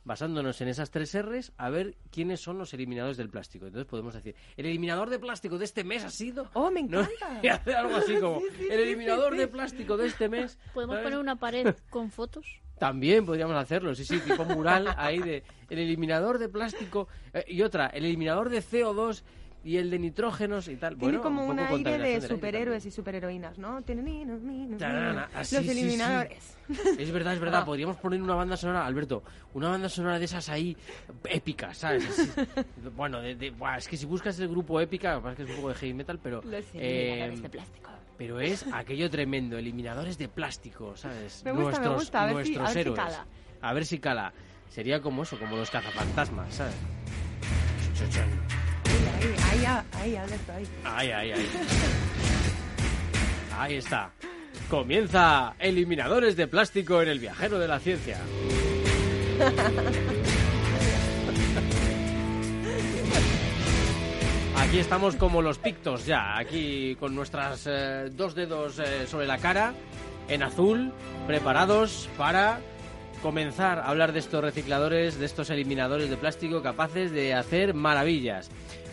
basándonos 0.05 0.61
en 0.61 0.68
esas 0.68 0.91
tres 0.91 1.16
R's, 1.23 1.53
a 1.57 1.70
ver 1.70 1.97
quiénes 2.11 2.41
son 2.41 2.59
los 2.59 2.75
eliminadores 2.75 3.16
del 3.16 3.31
plástico. 3.31 3.66
Entonces 3.66 3.89
podemos 3.89 4.12
decir, 4.12 4.35
el 4.57 4.66
eliminador 4.66 5.09
de 5.09 5.18
plástico 5.18 5.57
de 5.57 5.64
este 5.64 5.83
mes 5.83 6.05
ha 6.05 6.11
sido... 6.11 6.49
¡Oh, 6.53 6.70
me 6.70 6.81
encanta! 6.81 7.41
Algo 7.79 7.97
así 7.97 8.16
como, 8.18 8.43
el 8.59 8.81
eliminador 8.81 9.37
de 9.37 9.49
plástico 9.49 9.97
de 9.97 10.09
este 10.09 10.29
mes... 10.29 10.59
¿Podemos 10.75 10.97
¿sabes? 10.97 11.07
poner 11.07 11.18
una 11.18 11.37
pared 11.37 11.75
con 11.89 12.11
fotos? 12.11 12.61
También 12.79 13.25
podríamos 13.25 13.57
hacerlo, 13.57 13.95
sí, 13.95 14.05
sí, 14.05 14.18
tipo 14.18 14.45
mural 14.45 14.93
ahí 14.99 15.20
de 15.20 15.45
el 15.70 15.79
eliminador 15.79 16.39
de 16.39 16.49
plástico 16.49 17.07
eh, 17.33 17.45
y 17.47 17.62
otra, 17.62 17.87
el 17.87 18.05
eliminador 18.05 18.51
de 18.51 18.61
CO2 18.61 19.23
y 19.65 19.77
el 19.77 19.91
de 19.91 19.99
nitrógenos 19.99 20.69
y 20.69 20.77
tal. 20.77 20.97
Tiene 20.97 21.19
Bueno, 21.19 21.23
como 21.23 21.47
un 21.47 21.59
aire 21.59 21.99
de 21.99 22.21
superhéroes 22.21 22.85
y 22.87 22.91
superheroínas, 22.91 23.59
¿no? 23.59 23.81
Así, 25.35 25.55
Los 25.57 25.65
sí, 25.65 25.71
sí. 25.73 25.79
eliminadores. 25.81 26.57
Es 26.99 27.11
verdad, 27.13 27.35
es 27.35 27.41
verdad. 27.41 27.65
Podríamos 27.67 27.97
poner 27.97 28.21
una 28.23 28.35
banda 28.35 28.57
sonora, 28.57 28.85
Alberto, 28.87 29.23
una 29.55 29.69
banda 29.69 29.89
sonora 29.89 30.19
de 30.19 30.25
esas 30.25 30.49
ahí 30.49 30.77
épicas, 31.29 31.79
¿sabes? 31.79 32.09
Así- 32.09 32.31
bueno, 32.97 33.21
de, 33.21 33.35
de- 33.37 33.51
buah, 33.51 33.77
es 33.79 33.89
que 33.89 33.97
si 33.97 34.07
buscas 34.07 34.39
el 34.41 34.49
grupo 34.49 34.81
épica, 34.81 35.21
es 35.31 35.37
que 35.37 35.43
es 35.45 35.51
un 35.51 35.57
poco 35.57 35.69
de 35.69 35.75
heavy 35.75 35.95
metal, 35.95 36.19
pero 36.23 36.43
Los 36.43 36.65
eh, 36.75 37.25
eliminadores 37.25 37.43
de 37.43 37.49
plástico. 37.51 37.91
pero 38.19 38.41
es 38.41 38.65
aquello 38.73 39.11
tremendo, 39.11 39.57
eliminadores 39.59 40.19
de 40.19 40.29
plástico, 40.29 40.97
¿sabes? 40.97 41.43
Me 41.45 41.53
gusta, 41.53 41.81
me 41.81 41.87
nuestros 41.87 41.95
gusta, 41.97 42.23
a 42.23 42.27
ver 42.27 42.47
si- 42.47 42.53
nuestros 42.57 42.59
a 42.59 42.65
ver 42.69 42.73
si 42.75 42.81
héroes. 42.81 42.99
cala. 43.01 43.27
A 43.61 43.73
ver 43.73 43.87
si 43.87 43.99
cala. 43.99 44.33
Sería 44.71 45.01
como 45.03 45.23
eso, 45.23 45.39
como 45.39 45.57
los 45.57 45.71
cazafantasmas, 45.71 46.55
¿sabes? 46.55 46.75
Chuchuchán. 47.95 48.29
Ahí, 49.23 49.64
ahí, 49.64 50.16
ahí, 50.16 50.16
ahí. 50.16 50.66
Ahí, 50.85 51.11
ahí, 51.11 51.33
ahí. 51.33 51.51
Ahí 53.57 53.77
está. 53.77 54.11
Comienza 54.68 55.55
Eliminadores 55.59 56.37
de 56.37 56.47
Plástico 56.49 57.03
en 57.03 57.09
el 57.09 57.18
Viajero 57.20 57.59
de 57.59 57.68
la 57.68 57.79
Ciencia. 57.79 58.18
Aquí 64.57 64.79
estamos 64.79 65.16
como 65.16 65.43
los 65.43 65.59
pictos 65.59 66.07
ya, 66.07 66.39
aquí 66.39 66.97
con 66.99 67.14
nuestras 67.14 67.66
eh, 67.66 68.09
dos 68.11 68.35
dedos 68.35 68.79
eh, 68.79 69.07
sobre 69.07 69.27
la 69.27 69.39
cara, 69.39 69.75
en 70.29 70.43
azul, 70.43 70.93
preparados 71.27 72.09
para 72.16 72.61
comenzar 73.23 73.79
a 73.79 73.89
hablar 73.89 74.12
de 74.12 74.20
estos 74.20 74.43
recicladores, 74.43 75.18
de 75.18 75.27
estos 75.27 75.51
eliminadores 75.51 76.09
de 76.11 76.16
plástico 76.16 76.62
capaces 76.62 77.12
de 77.12 77.35
hacer 77.35 77.75
maravillas. 77.75 78.51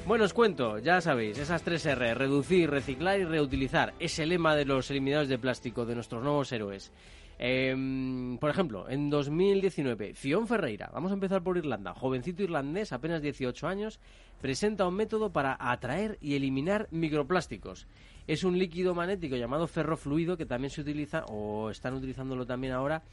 Bueno, 0.10 0.26
os 0.26 0.34
cuento, 0.34 0.80
ya 0.80 1.02
sabéis, 1.02 1.38
esas 1.38 1.62
tres 1.62 1.86
R, 1.86 2.16
reducir, 2.16 2.68
reciclar 2.68 3.20
y 3.20 3.26
reutilizar, 3.26 3.94
es 4.00 4.18
el 4.18 4.30
lema 4.30 4.56
de 4.56 4.66
los 4.66 4.90
eliminadores 4.90 5.30
de 5.30 5.38
plástico 5.38 5.86
de 5.86 5.94
nuestros 5.94 6.24
nuevos 6.24 6.52
héroes. 6.52 6.92
Em, 7.38 8.40
por 8.40 8.50
ejemplo, 8.50 8.90
en 8.90 9.12
2019, 9.12 10.16
Fion 10.16 10.48
Ferreira, 10.48 10.90
vamos 10.92 11.12
a 11.12 11.14
empezar 11.14 11.44
por 11.44 11.60
Irlanda, 11.60 11.94
jovencito 11.94 12.42
irlandés, 12.42 12.92
apenas 12.92 13.22
18 13.22 13.68
años, 13.68 14.00
presenta 14.42 14.88
un 14.88 14.96
método 14.96 15.32
para 15.32 15.56
atraer 15.60 16.18
y 16.22 16.34
eliminar 16.34 16.88
microplásticos. 16.90 17.86
Es 18.26 18.44
un 18.44 18.58
líquido 18.58 18.96
magnético 18.96 19.36
llamado 19.36 19.68
ferrofluido 19.68 20.38
que 20.38 20.48
también 20.48 20.72
se 20.72 20.82
utiliza, 20.82 21.24
o 21.28 21.70
están 21.70 21.94
utilizándolo 21.94 22.48
también 22.48 22.74
ahora, 22.74 23.04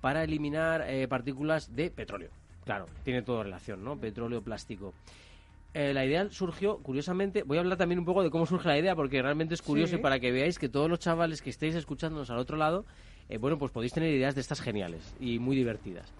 para 0.00 0.24
eliminar 0.24 0.86
eh, 0.88 1.06
partículas 1.06 1.76
de 1.76 1.90
petróleo. 1.90 2.30
Claro, 2.64 2.86
tiene 3.04 3.20
todo 3.20 3.42
relación, 3.42 3.84
¿no? 3.84 4.00
Petróleo, 4.00 4.40
plástico. 4.40 4.94
Eh, 5.78 5.92
la 5.92 6.06
idea 6.06 6.26
surgió, 6.30 6.78
curiosamente, 6.78 7.42
voy 7.42 7.58
a 7.58 7.60
hablar 7.60 7.76
también 7.76 7.98
un 7.98 8.06
poco 8.06 8.22
de 8.22 8.30
cómo 8.30 8.46
surge 8.46 8.66
la 8.66 8.78
idea, 8.78 8.96
porque 8.96 9.20
realmente 9.20 9.52
es 9.52 9.60
curioso 9.60 9.90
Sí. 9.90 9.96
y 9.96 10.02
para 10.02 10.18
que 10.18 10.32
veáis 10.32 10.58
que 10.58 10.70
todos 10.70 10.88
los 10.88 10.98
chavales 11.00 11.42
que 11.42 11.50
estéis 11.50 11.74
escuchándonos 11.74 12.30
al 12.30 12.38
otro 12.38 12.56
lado, 12.56 12.86
eh, 13.28 13.36
bueno, 13.36 13.58
pues 13.58 13.72
podéis 13.72 13.92
tener 13.92 14.08
ideas 14.14 14.34
de 14.34 14.40
estas 14.40 14.62
geniales 14.62 15.14
y 15.20 15.38
muy 15.38 15.54
divertidas. 15.54 16.10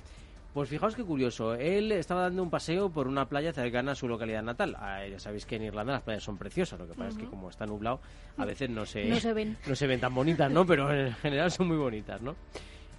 Pues 0.53 0.69
fijaos 0.69 0.95
qué 0.95 1.05
curioso, 1.05 1.55
él 1.55 1.91
estaba 1.93 2.21
dando 2.23 2.43
un 2.43 2.51
paseo 2.51 2.91
por 2.91 3.09
una 3.09 3.31
playa 3.31 3.51
cercana 3.55 3.93
a 3.93 3.95
su 3.95 4.07
localidad 4.09 4.43
natal. 4.43 4.77
Ah, 4.79 5.07
ya 5.07 5.19
sabéis 5.19 5.47
que 5.47 5.57
en 5.57 5.63
Irlanda 5.63 5.95
las 5.95 6.03
playas 6.03 6.23
son 6.23 6.37
preciosas, 6.37 6.79
lo 6.79 6.87
que 6.87 6.93
pasa 6.93 7.09
es 7.09 7.17
que 7.17 7.25
como 7.25 7.49
está 7.49 7.65
nublado, 7.65 8.01
a 8.37 8.45
veces 8.45 8.69
no 8.69 8.85
se, 8.85 9.07
No 9.07 9.17
se 9.21 9.33
ven. 9.33 9.57
no 9.67 9.75
se 9.75 9.87
ven 9.87 10.01
tan 10.01 10.15
bonitas, 10.15 10.51
¿no? 10.51 10.67
Pero 10.67 10.93
en 10.95 11.15
general 11.15 11.51
son 11.51 11.69
muy 11.69 11.79
bonitas, 11.79 12.21
¿no? 12.21 12.37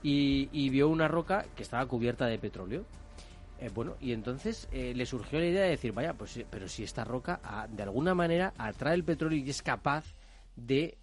Y, 0.02 0.50
y 0.52 0.70
vio 0.72 0.88
una 0.90 1.08
roca 1.08 1.46
que 1.56 1.62
estaba 1.62 1.86
cubierta 1.86 2.26
de 2.26 2.40
petróleo. 2.40 2.84
Eh, 3.60 3.70
bueno, 3.74 3.96
y 4.00 4.12
entonces 4.12 4.68
eh, 4.72 4.94
le 4.96 5.06
surgió 5.06 5.40
la 5.40 5.46
idea 5.48 5.64
de 5.64 5.70
decir, 5.70 5.92
vaya, 5.92 6.14
pues 6.14 6.40
pero 6.50 6.68
si 6.68 6.84
esta 6.84 7.04
roca 7.04 7.40
de 7.70 7.84
alguna 7.84 8.14
manera 8.14 8.54
atrae 8.58 8.94
el 8.94 9.04
petróleo 9.04 9.40
y 9.44 9.50
es 9.50 9.62
capaz 9.64 10.06
de 10.56 10.96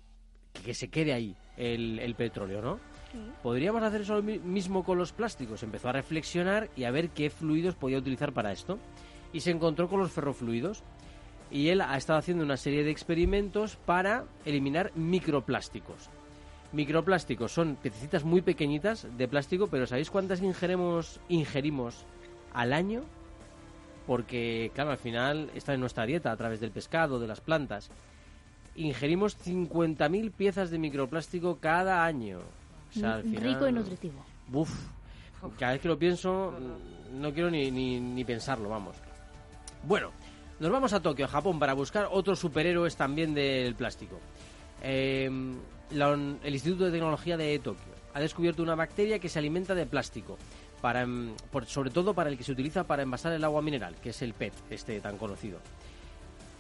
que 0.65 0.73
se 0.73 0.89
quede 0.89 1.13
ahí 1.13 1.35
el, 1.57 1.99
el 1.99 2.15
petróleo, 2.15 2.63
¿no? 2.63 2.79
¿Podríamos 3.43 3.83
hacer 3.83 4.03
eso 4.03 4.23
mi- 4.23 4.39
mismo 4.39 4.85
con 4.85 4.99
los 4.99 5.13
plásticos? 5.13 5.63
Empezó 5.63 5.89
a 5.89 5.93
reflexionar 5.93 6.69
y 6.77 6.85
a 6.85 6.91
ver 6.91 7.11
qué 7.11 7.31
fluidos 7.31 7.75
podía 7.77 7.99
utilizar 7.99 8.33
para 8.33 8.51
esto. 8.53 8.79
Y 9.33 9.41
se 9.41 9.51
encontró 9.53 9.89
con 9.89 10.01
los 10.01 10.11
ferrofluidos. 10.13 10.83
Y 11.51 11.69
él 11.69 11.81
ha 11.81 11.97
estado 11.97 12.19
haciendo 12.19 12.43
una 12.45 12.57
serie 12.57 12.83
de 12.83 12.91
experimentos 12.91 13.77
para 13.77 14.25
eliminar 14.45 14.91
microplásticos. 14.97 16.09
Microplásticos 16.73 17.53
son 17.53 17.77
piececitas 17.77 18.25
muy 18.25 18.43
pequeñitas 18.43 19.07
de 19.17 19.29
plástico, 19.29 19.69
pero 19.69 19.87
¿sabéis 19.87 20.11
cuántas 20.11 20.43
ingeremos, 20.43 21.21
ingerimos 21.29 22.05
al 22.55 22.73
año? 22.73 23.03
Porque, 24.07 24.71
claro, 24.75 24.91
al 24.91 24.99
final 24.99 25.51
está 25.55 25.75
en 25.75 25.81
nuestra 25.81 26.05
dieta 26.07 26.31
a 26.31 26.37
través 26.37 26.61
del 26.61 26.71
pescado, 26.71 27.19
de 27.19 27.27
las 27.27 27.41
plantas. 27.41 27.91
Ingerimos 28.77 29.37
50.000 29.39 30.31
piezas 30.33 30.71
de 30.71 30.79
microplástico 30.79 31.59
cada 31.61 32.05
año. 32.05 32.41
O 32.91 32.99
sea, 32.99 33.15
al 33.17 33.23
final- 33.23 33.43
Rico 33.43 33.69
y 33.69 33.73
nutritivo. 33.73 34.25
Buf, 34.49 34.71
cada 35.59 35.73
vez 35.73 35.81
que 35.81 35.89
lo 35.89 35.99
pienso, 35.99 36.53
no 37.13 37.33
quiero 37.33 37.51
ni, 37.51 37.71
ni, 37.71 37.99
ni 38.01 38.25
pensarlo, 38.25 38.69
vamos. 38.69 38.97
Bueno, 39.85 40.11
nos 40.61 40.71
vamos 40.71 40.93
a 40.93 41.01
Tokio, 41.01 41.27
Japón, 41.29 41.59
para 41.59 41.73
buscar 41.75 42.09
otros 42.11 42.39
superhéroes 42.39 42.97
también 42.97 43.33
del 43.35 43.75
plástico. 43.75 44.19
Eh, 44.83 45.31
la- 45.93 46.13
el 46.13 46.53
Instituto 46.55 46.85
de 46.85 46.91
Tecnología 46.93 47.37
de 47.37 47.59
Tokio 47.59 47.95
ha 48.13 48.21
descubierto 48.21 48.63
una 48.63 48.75
bacteria 48.75 49.19
que 49.19 49.29
se 49.29 49.39
alimenta 49.39 49.75
de 49.75 49.87
plástico, 49.87 50.37
para, 50.85 51.01
em, 51.01 51.33
por- 51.51 51.65
sobre 51.65 51.89
todo 51.89 52.13
para 52.13 52.29
el 52.29 52.37
que 52.37 52.45
se 52.45 52.53
utiliza 52.53 52.85
para 52.85 53.03
envasar 53.03 53.33
el 53.33 53.43
agua 53.43 53.63
mineral, 53.63 53.95
que 54.03 54.11
es 54.11 54.21
el 54.21 54.35
PET, 54.35 54.53
este 54.69 55.01
tan 55.01 55.17
conocido. 55.17 55.59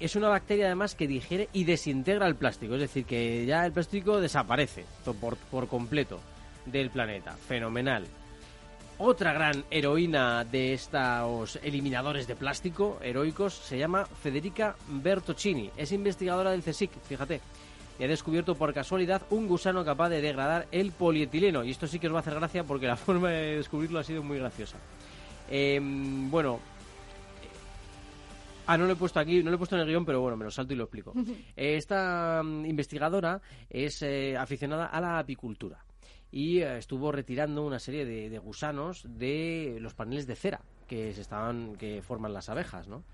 Es 0.00 0.16
una 0.16 0.30
bacteria 0.30 0.64
además 0.64 0.94
que 0.94 1.06
digiere 1.06 1.50
y 1.52 1.64
desintegra 1.64 2.26
el 2.26 2.34
plástico, 2.34 2.72
es 2.72 2.80
decir, 2.80 3.04
que 3.04 3.44
ya 3.44 3.66
el 3.66 3.72
plástico 3.72 4.22
desaparece 4.22 4.86
por, 5.20 5.36
por 5.36 5.68
completo 5.68 6.20
del 6.64 6.88
planeta. 6.88 7.32
Fenomenal. 7.32 8.06
Otra 8.96 9.34
gran 9.34 9.62
heroína 9.70 10.42
de 10.44 10.72
estos 10.72 11.56
eliminadores 11.62 12.26
de 12.26 12.34
plástico 12.34 12.98
heroicos 13.02 13.52
se 13.52 13.76
llama 13.76 14.06
Federica 14.06 14.74
Bertocini. 14.88 15.70
Es 15.76 15.92
investigadora 15.92 16.52
del 16.52 16.62
CSIC, 16.62 16.92
fíjate. 17.06 17.42
Y 17.98 18.04
ha 18.04 18.08
descubierto 18.08 18.54
por 18.56 18.74
casualidad 18.74 19.22
un 19.30 19.46
gusano 19.46 19.84
capaz 19.84 20.08
de 20.08 20.20
degradar 20.20 20.66
el 20.72 20.90
polietileno. 20.92 21.62
Y 21.62 21.70
esto 21.70 21.86
sí 21.86 21.98
que 22.00 22.08
os 22.08 22.12
va 22.12 22.18
a 22.18 22.20
hacer 22.20 22.34
gracia 22.34 22.64
porque 22.64 22.86
la 22.86 22.96
forma 22.98 23.30
de 23.30 23.56
descubrirlo 23.56 23.98
ha 24.00 24.04
sido 24.04 24.22
muy 24.22 24.38
graciosa. 24.38 24.78
Em, 25.50 26.30
bueno, 26.30 26.60
Ah, 28.66 28.78
no 28.78 28.86
lo 28.86 28.94
he 28.94 28.96
puesto 28.96 29.20
aquí, 29.20 29.42
no 29.42 29.50
lo 29.50 29.56
he 29.56 29.58
puesto 29.58 29.76
en 29.76 29.82
el 29.82 29.88
guion, 29.88 30.06
pero 30.06 30.22
bueno, 30.22 30.38
me 30.38 30.44
lo 30.46 30.50
salto 30.50 30.72
y 30.72 30.76
lo 30.76 30.84
explico. 30.84 31.12
Eh, 31.56 31.76
Esta 31.76 32.40
mm, 32.42 32.64
investigadora 32.64 33.40
es 33.68 34.00
eh, 34.02 34.36
aficionada 34.38 34.86
a 34.86 35.00
la 35.00 35.18
apicultura 35.18 35.84
y 36.32 36.60
eh, 36.60 36.78
estuvo 36.78 37.12
retirando 37.12 37.62
una 37.64 37.78
serie 37.78 38.06
de, 38.06 38.30
de 38.30 38.38
gusanos 38.38 39.02
de 39.06 39.76
los 39.80 39.92
paneles 39.94 40.26
de 40.26 40.34
cera 40.34 40.62
que 40.88 41.12
se 41.12 41.20
estaban, 41.20 41.76
que 41.76 42.00
forman 42.02 42.32
las 42.32 42.48
abejas, 42.48 42.88
¿no? 42.88 43.04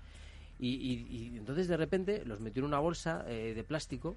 Y, 0.57 0.69
y- 0.69 1.07
y 1.33 1.37
entonces 1.37 1.67
de 1.67 1.75
repente 1.75 2.23
los 2.25 2.39
metió 2.39 2.61
en 2.61 2.67
una 2.67 2.79
bolsa 2.79 3.25
eh, 3.27 3.53
de 3.53 3.63
plástico 3.65 4.15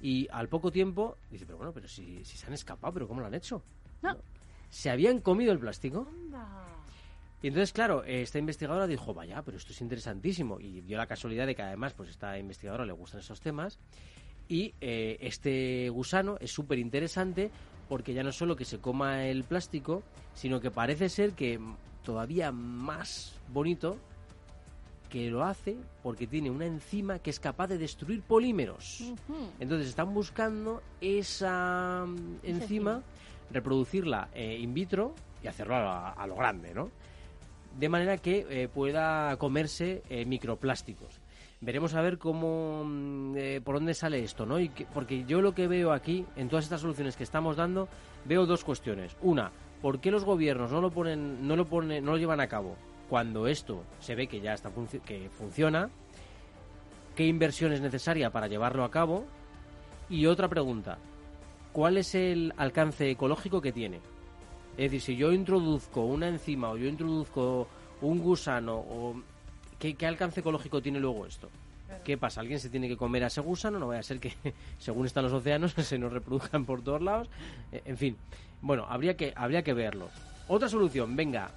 y 0.00 0.28
al 0.30 0.48
poco 0.48 0.70
tiempo 0.70 1.16
dice, 1.30 1.44
pero 1.46 1.58
bueno, 1.58 1.72
pero 1.72 1.88
si, 1.88 2.24
si 2.24 2.36
se 2.36 2.46
han 2.46 2.52
escapado, 2.54 2.92
pero 2.92 3.08
¿cómo 3.08 3.20
lo 3.20 3.26
han 3.26 3.34
hecho? 3.34 3.62
No. 4.02 4.16
¿Se 4.70 4.90
habían 4.90 5.20
comido 5.20 5.52
el 5.52 5.58
plástico? 5.58 6.06
Anda. 6.08 6.68
Y 7.42 7.48
entonces, 7.48 7.72
claro, 7.72 8.02
esta 8.04 8.38
investigadora 8.38 8.86
dijo, 8.86 9.14
vaya, 9.14 9.42
pero 9.42 9.56
esto 9.56 9.72
es 9.72 9.80
interesantísimo. 9.80 10.58
Y 10.60 10.80
dio 10.80 10.98
la 10.98 11.06
casualidad 11.06 11.46
de 11.46 11.54
que 11.54 11.62
además, 11.62 11.94
pues 11.94 12.10
esta 12.10 12.36
investigadora 12.38 12.84
le 12.84 12.92
gustan 12.92 13.20
esos 13.20 13.40
temas. 13.40 13.78
Y 14.48 14.74
eh, 14.80 15.18
este 15.20 15.88
gusano 15.90 16.36
es 16.40 16.50
súper 16.50 16.78
interesante 16.78 17.50
porque 17.88 18.12
ya 18.12 18.22
no 18.22 18.32
solo 18.32 18.56
que 18.56 18.64
se 18.64 18.78
coma 18.78 19.26
el 19.26 19.44
plástico, 19.44 20.02
sino 20.34 20.60
que 20.60 20.70
parece 20.70 21.08
ser 21.08 21.32
que 21.32 21.60
todavía 22.02 22.50
más 22.50 23.34
bonito 23.48 23.98
que 25.08 25.30
lo 25.30 25.44
hace 25.44 25.76
porque 26.02 26.26
tiene 26.26 26.50
una 26.50 26.66
enzima 26.66 27.18
que 27.18 27.30
es 27.30 27.40
capaz 27.40 27.66
de 27.68 27.78
destruir 27.78 28.22
polímeros. 28.22 29.00
Entonces 29.58 29.88
están 29.88 30.12
buscando 30.14 30.82
esa 31.00 32.04
mm, 32.06 32.36
enzima, 32.42 33.02
reproducirla 33.50 34.28
eh, 34.34 34.58
in 34.58 34.74
vitro 34.74 35.14
y 35.42 35.46
hacerlo 35.48 35.76
a, 35.76 36.10
a 36.12 36.26
lo 36.26 36.34
grande, 36.36 36.74
¿no? 36.74 36.90
De 37.78 37.88
manera 37.88 38.18
que 38.18 38.46
eh, 38.50 38.68
pueda 38.68 39.36
comerse 39.36 40.02
eh, 40.08 40.24
microplásticos. 40.24 41.20
Veremos 41.60 41.94
a 41.94 42.02
ver 42.02 42.18
cómo, 42.18 42.82
mm, 42.84 43.62
por 43.64 43.76
dónde 43.76 43.94
sale 43.94 44.22
esto, 44.22 44.46
¿no? 44.46 44.60
Y 44.60 44.68
que- 44.68 44.86
porque 44.86 45.24
yo 45.24 45.40
lo 45.42 45.54
que 45.54 45.66
veo 45.68 45.92
aquí, 45.92 46.24
en 46.36 46.48
todas 46.48 46.64
estas 46.64 46.80
soluciones 46.80 47.16
que 47.16 47.24
estamos 47.24 47.56
dando, 47.56 47.88
veo 48.24 48.46
dos 48.46 48.64
cuestiones. 48.64 49.16
Una, 49.22 49.50
¿por 49.82 50.00
qué 50.00 50.10
los 50.10 50.24
gobiernos 50.24 50.70
no 50.72 50.80
lo 50.80 50.90
ponen, 50.90 51.46
no 51.46 51.56
lo 51.56 51.66
ponen, 51.66 52.04
no 52.04 52.12
lo 52.12 52.18
llevan 52.18 52.40
a 52.40 52.48
cabo 52.48 52.76
cuando 53.08 53.46
esto 53.46 53.84
se 54.00 54.14
ve 54.14 54.26
que 54.26 54.40
ya 54.40 54.54
está 54.54 54.70
que 55.04 55.30
funciona? 55.30 55.90
¿Qué 57.16 57.26
inversión 57.26 57.72
es 57.72 57.80
necesaria 57.80 58.30
para 58.30 58.46
llevarlo 58.46 58.84
a 58.84 58.90
cabo? 58.90 59.24
Y 60.08 60.26
otra 60.26 60.48
pregunta, 60.48 60.98
¿cuál 61.72 61.96
es 61.96 62.14
el 62.14 62.54
alcance 62.56 63.10
ecológico 63.10 63.60
que 63.60 63.72
tiene? 63.72 64.00
Es 64.76 64.92
decir, 64.92 65.00
si 65.00 65.16
yo 65.16 65.32
introduzco 65.32 66.04
una 66.04 66.28
enzima 66.28 66.70
o 66.70 66.76
yo 66.76 66.86
introduzco 66.86 67.66
un 68.00 68.20
gusano, 68.20 68.76
o 68.76 69.20
¿qué, 69.78 69.96
alcance 70.06 70.40
ecológico 70.40 70.80
tiene 70.80 71.00
luego 71.00 71.26
esto? 71.26 71.50
¿Qué 72.04 72.16
pasa? 72.16 72.40
¿Alguien 72.40 72.60
se 72.60 72.70
tiene 72.70 72.86
que 72.86 72.96
comer 72.96 73.24
a 73.24 73.26
ese 73.26 73.40
gusano? 73.40 73.78
No 73.78 73.88
vaya 73.88 74.00
a 74.00 74.04
ser 74.04 74.20
que, 74.20 74.32
según 74.78 75.06
están 75.06 75.24
los 75.24 75.32
océanos, 75.32 75.72
se 75.76 75.98
nos 75.98 76.12
reproduzcan 76.12 76.64
por 76.64 76.82
todos 76.82 77.02
lados. 77.02 77.28
Eh, 77.72 77.82
en 77.84 77.96
fin, 77.96 78.16
bueno, 78.60 78.86
habría 78.88 79.16
que, 79.16 79.32
habría 79.34 79.62
que 79.62 79.74
verlo. 79.74 80.08
Otra 80.46 80.68
solución, 80.68 81.16
venga, 81.16 81.50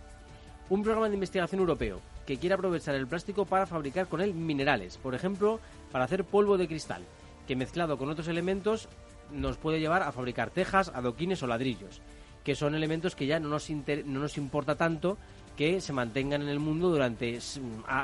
un 0.71 0.83
programa 0.83 1.09
de 1.09 1.15
investigación 1.15 1.59
europeo 1.59 1.99
que 2.25 2.37
quiere 2.37 2.55
aprovechar 2.55 2.95
el 2.95 3.05
plástico 3.05 3.45
para 3.45 3.67
fabricar 3.67 4.07
con 4.07 4.21
él 4.21 4.33
minerales, 4.33 4.97
por 4.97 5.13
ejemplo, 5.13 5.59
para 5.91 6.05
hacer 6.05 6.23
polvo 6.23 6.57
de 6.57 6.67
cristal, 6.67 7.03
que 7.45 7.57
mezclado 7.57 7.97
con 7.97 8.09
otros 8.09 8.29
elementos 8.29 8.87
nos 9.31 9.57
puede 9.57 9.81
llevar 9.81 10.01
a 10.01 10.13
fabricar 10.13 10.49
tejas, 10.49 10.89
adoquines 10.95 11.43
o 11.43 11.47
ladrillos 11.47 12.01
que 12.43 12.55
son 12.55 12.73
elementos 12.73 13.15
que 13.15 13.27
ya 13.27 13.39
no 13.39 13.49
nos, 13.49 13.69
no 13.69 14.19
nos 14.19 14.37
importa 14.37 14.75
tanto 14.75 15.17
que 15.55 15.81
se 15.81 15.93
mantengan 15.93 16.41
en 16.41 16.47
el 16.47 16.59
mundo 16.59 16.89
durante 16.89 17.37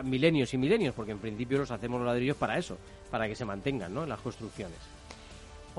milenios 0.03 0.53
y 0.53 0.57
milenios, 0.57 0.93
porque 0.93 1.13
en 1.13 1.19
principio 1.19 1.57
los 1.57 1.71
hacemos 1.71 1.99
los 1.99 2.07
ladrillos 2.07 2.37
para 2.37 2.57
eso, 2.57 2.77
para 3.09 3.27
que 3.27 3.35
se 3.35 3.45
mantengan 3.45 3.93
¿no? 3.93 4.05
las 4.05 4.19
construcciones. 4.19 4.77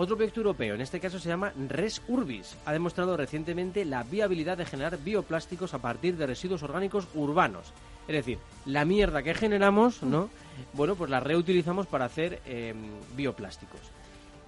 Otro 0.01 0.15
proyecto 0.15 0.39
europeo, 0.39 0.77
en 0.77 0.81
este 0.81 1.01
caso 1.01 1.19
se 1.19 1.29
llama 1.29 1.53
Res 1.69 2.01
Urbis, 2.07 2.57
ha 2.65 2.73
demostrado 2.73 3.17
recientemente 3.17 3.85
la 3.85 4.05
viabilidad 4.05 4.57
de 4.57 4.65
generar 4.65 4.97
bioplásticos 5.03 5.75
a 5.75 5.81
partir 5.81 6.17
de 6.17 6.29
residuos 6.29 6.63
orgánicos 6.63 7.09
urbanos. 7.15 7.73
Es 8.07 8.15
decir, 8.15 8.39
la 8.65 8.85
mierda 8.85 9.25
que 9.25 9.35
generamos, 9.35 10.05
¿no? 10.05 10.31
Bueno, 10.75 10.95
pues 10.95 11.11
la 11.11 11.19
reutilizamos 11.19 11.89
para 11.89 12.05
hacer 12.05 12.41
em, 12.47 12.77
bioplásticos. 13.17 13.81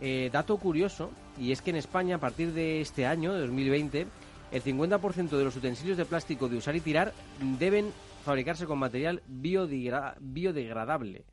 Eh, 0.01 0.31
dato 0.33 0.57
curioso, 0.57 1.11
y 1.37 1.51
es 1.51 1.63
que 1.63 1.71
en 1.71 1.77
España 1.77 2.15
a 2.15 2.21
partir 2.21 2.53
de 2.53 2.81
este 2.81 3.05
año, 3.05 3.33
de 3.33 3.41
2020, 3.41 4.07
el 4.53 4.63
50% 4.63 5.31
de 5.31 5.45
los 5.45 5.57
utensilios 5.57 5.99
de 5.99 6.05
plástico 6.05 6.49
de 6.49 6.59
usar 6.59 6.77
y 6.77 6.81
tirar 6.81 7.13
deben 7.59 7.91
fabricarse 8.25 8.67
con 8.67 8.79
material 8.79 9.21
biodegradable. 9.27 11.25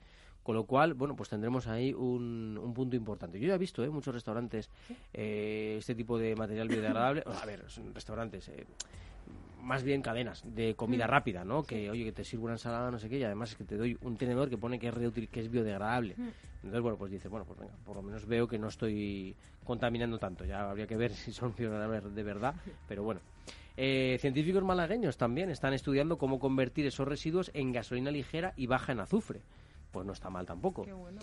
Con 0.48 0.56
lo 0.56 0.64
cual, 0.64 0.94
bueno, 0.94 1.14
pues 1.14 1.28
tendremos 1.28 1.68
ahí 1.68 1.94
un, 1.94 2.72
punto 2.74 2.96
importante. 2.96 3.38
Yo 3.38 3.50
ya 3.50 3.56
he 3.56 3.58
visto 3.58 3.84
¿eh? 3.84 3.90
muchos 3.90 4.16
restaurantes 4.16 4.70
eh, 5.14 5.76
este 5.78 5.94
tipo 5.94 6.18
de 6.18 6.38
material 6.38 6.70
biodegradable. 6.70 7.22
a 7.26 7.46
ver, 7.46 7.70
son 7.70 7.94
restaurantes, 7.94 8.48
eh, 8.48 8.66
más 9.62 9.84
bien 9.84 10.02
cadenas 10.02 10.46
de 10.46 10.74
comida 10.74 11.06
mm. 11.06 11.10
rápida, 11.10 11.44
¿no? 11.44 11.64
Que, 11.64 11.90
oye, 11.90 12.06
que 12.06 12.14
te 12.14 12.24
sirvo 12.24 12.46
una 12.46 12.54
ensalada, 12.54 12.90
no 12.90 12.98
sé 12.98 13.10
qué, 13.10 13.18
y 13.18 13.26
además 13.26 13.52
es 13.52 13.58
que 13.58 13.66
te 13.66 13.76
doy 13.76 13.98
un 14.04 14.16
tenedor 14.16 14.50
que 14.50 14.58
pone 14.58 14.80
que 14.80 14.88
es, 14.88 15.30
que 15.30 15.42
es 15.42 15.52
biodegradable. 15.52 16.16
Mm. 16.16 16.30
Entonces, 16.56 16.82
bueno, 16.82 16.98
pues 16.98 17.12
dices, 17.12 17.30
bueno, 17.30 17.46
pues 17.46 17.60
venga, 17.60 17.74
por 17.84 17.98
lo 17.98 18.02
menos 18.02 18.26
veo 18.26 18.48
que 18.48 18.58
no 18.58 18.70
estoy 18.70 19.36
contaminando 19.66 20.18
tanto. 20.18 20.46
Ya 20.46 20.70
habría 20.70 20.88
que 20.88 20.96
ver 20.96 21.12
si 21.14 21.34
son 21.34 21.54
biodegradables 21.58 22.16
de 22.16 22.24
verdad, 22.24 22.56
pero 22.88 23.04
bueno. 23.04 23.20
Eh, 23.76 24.18
científicos 24.22 24.64
malagueños 24.64 25.18
también 25.18 25.50
están 25.50 25.74
estudiando 25.74 26.18
cómo 26.18 26.40
convertir 26.40 26.86
esos 26.86 27.06
residuos 27.06 27.52
en 27.54 27.74
gasolina 27.74 28.12
ligera 28.12 28.54
y 28.56 28.68
baja 28.68 28.94
en 28.94 29.02
azufre. 29.02 29.42
Pues 29.92 30.06
no 30.06 30.14
está 30.14 30.30
mal 30.30 30.46
tampoco. 30.46 30.84
Qué 30.84 30.94
bueno. 30.94 31.20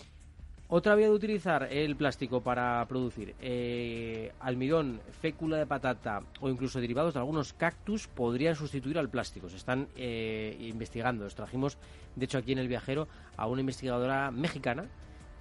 Otra 0.69 0.95
vía 0.95 1.09
de 1.09 1.13
utilizar 1.13 1.69
el 1.71 1.95
plástico 1.95 2.41
para 2.41 2.85
producir 2.89 3.35
eh, 3.41 4.33
almidón, 4.41 5.01
fécula 5.21 5.59
de 5.59 5.67
patata 5.67 6.23
o 6.41 6.49
incluso 6.49 6.81
derivados 6.81 7.13
de 7.15 7.21
algunos 7.21 7.53
cactus 7.53 8.09
podrían 8.09 8.57
sustituir 8.57 8.99
al 8.99 9.11
plástico. 9.11 9.51
Se 9.51 9.57
están 9.57 9.89
eh, 9.95 10.57
investigando. 10.61 11.25
Los 11.25 11.35
trajimos, 11.35 11.77
de 12.17 12.25
hecho, 12.25 12.39
aquí 12.39 12.53
en 12.53 12.59
El 12.59 12.69
Viajero 12.69 13.09
a 13.37 13.47
una 13.47 13.61
investigadora 13.61 14.31
mexicana 14.31 14.87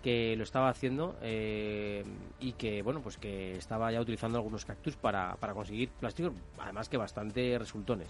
que 0.03 0.35
lo 0.35 0.43
estaba 0.43 0.67
haciendo 0.67 1.15
eh, 1.21 2.03
y 2.41 2.51
que 2.51 2.81
bueno 2.81 3.01
pues 3.01 3.17
que 3.17 3.55
estaba 3.55 3.89
ya 3.89 4.01
utilizando 4.01 4.37
algunos 4.37 4.65
cactus 4.65 4.97
para, 4.97 5.37
para 5.37 5.53
conseguir 5.53 5.89
plásticos 5.91 6.33
además 6.59 6.89
que 6.89 6.97
bastante 6.97 7.57
resultones 7.57 8.09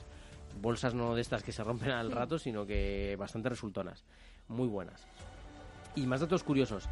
bolsas 0.59 0.95
no 0.95 1.13
de 1.13 1.21
estas 1.21 1.43
que 1.43 1.51
se 1.51 1.63
rompen 1.63 1.91
al 1.91 2.11
rato 2.11 2.39
sino 2.39 2.65
que 2.65 3.15
bastante 3.19 3.49
resultonas 3.49 4.03
muy 4.53 4.67
buenas 4.67 5.05
y 5.95 6.05
más 6.05 6.21
datos 6.21 6.43
curiosos 6.43 6.87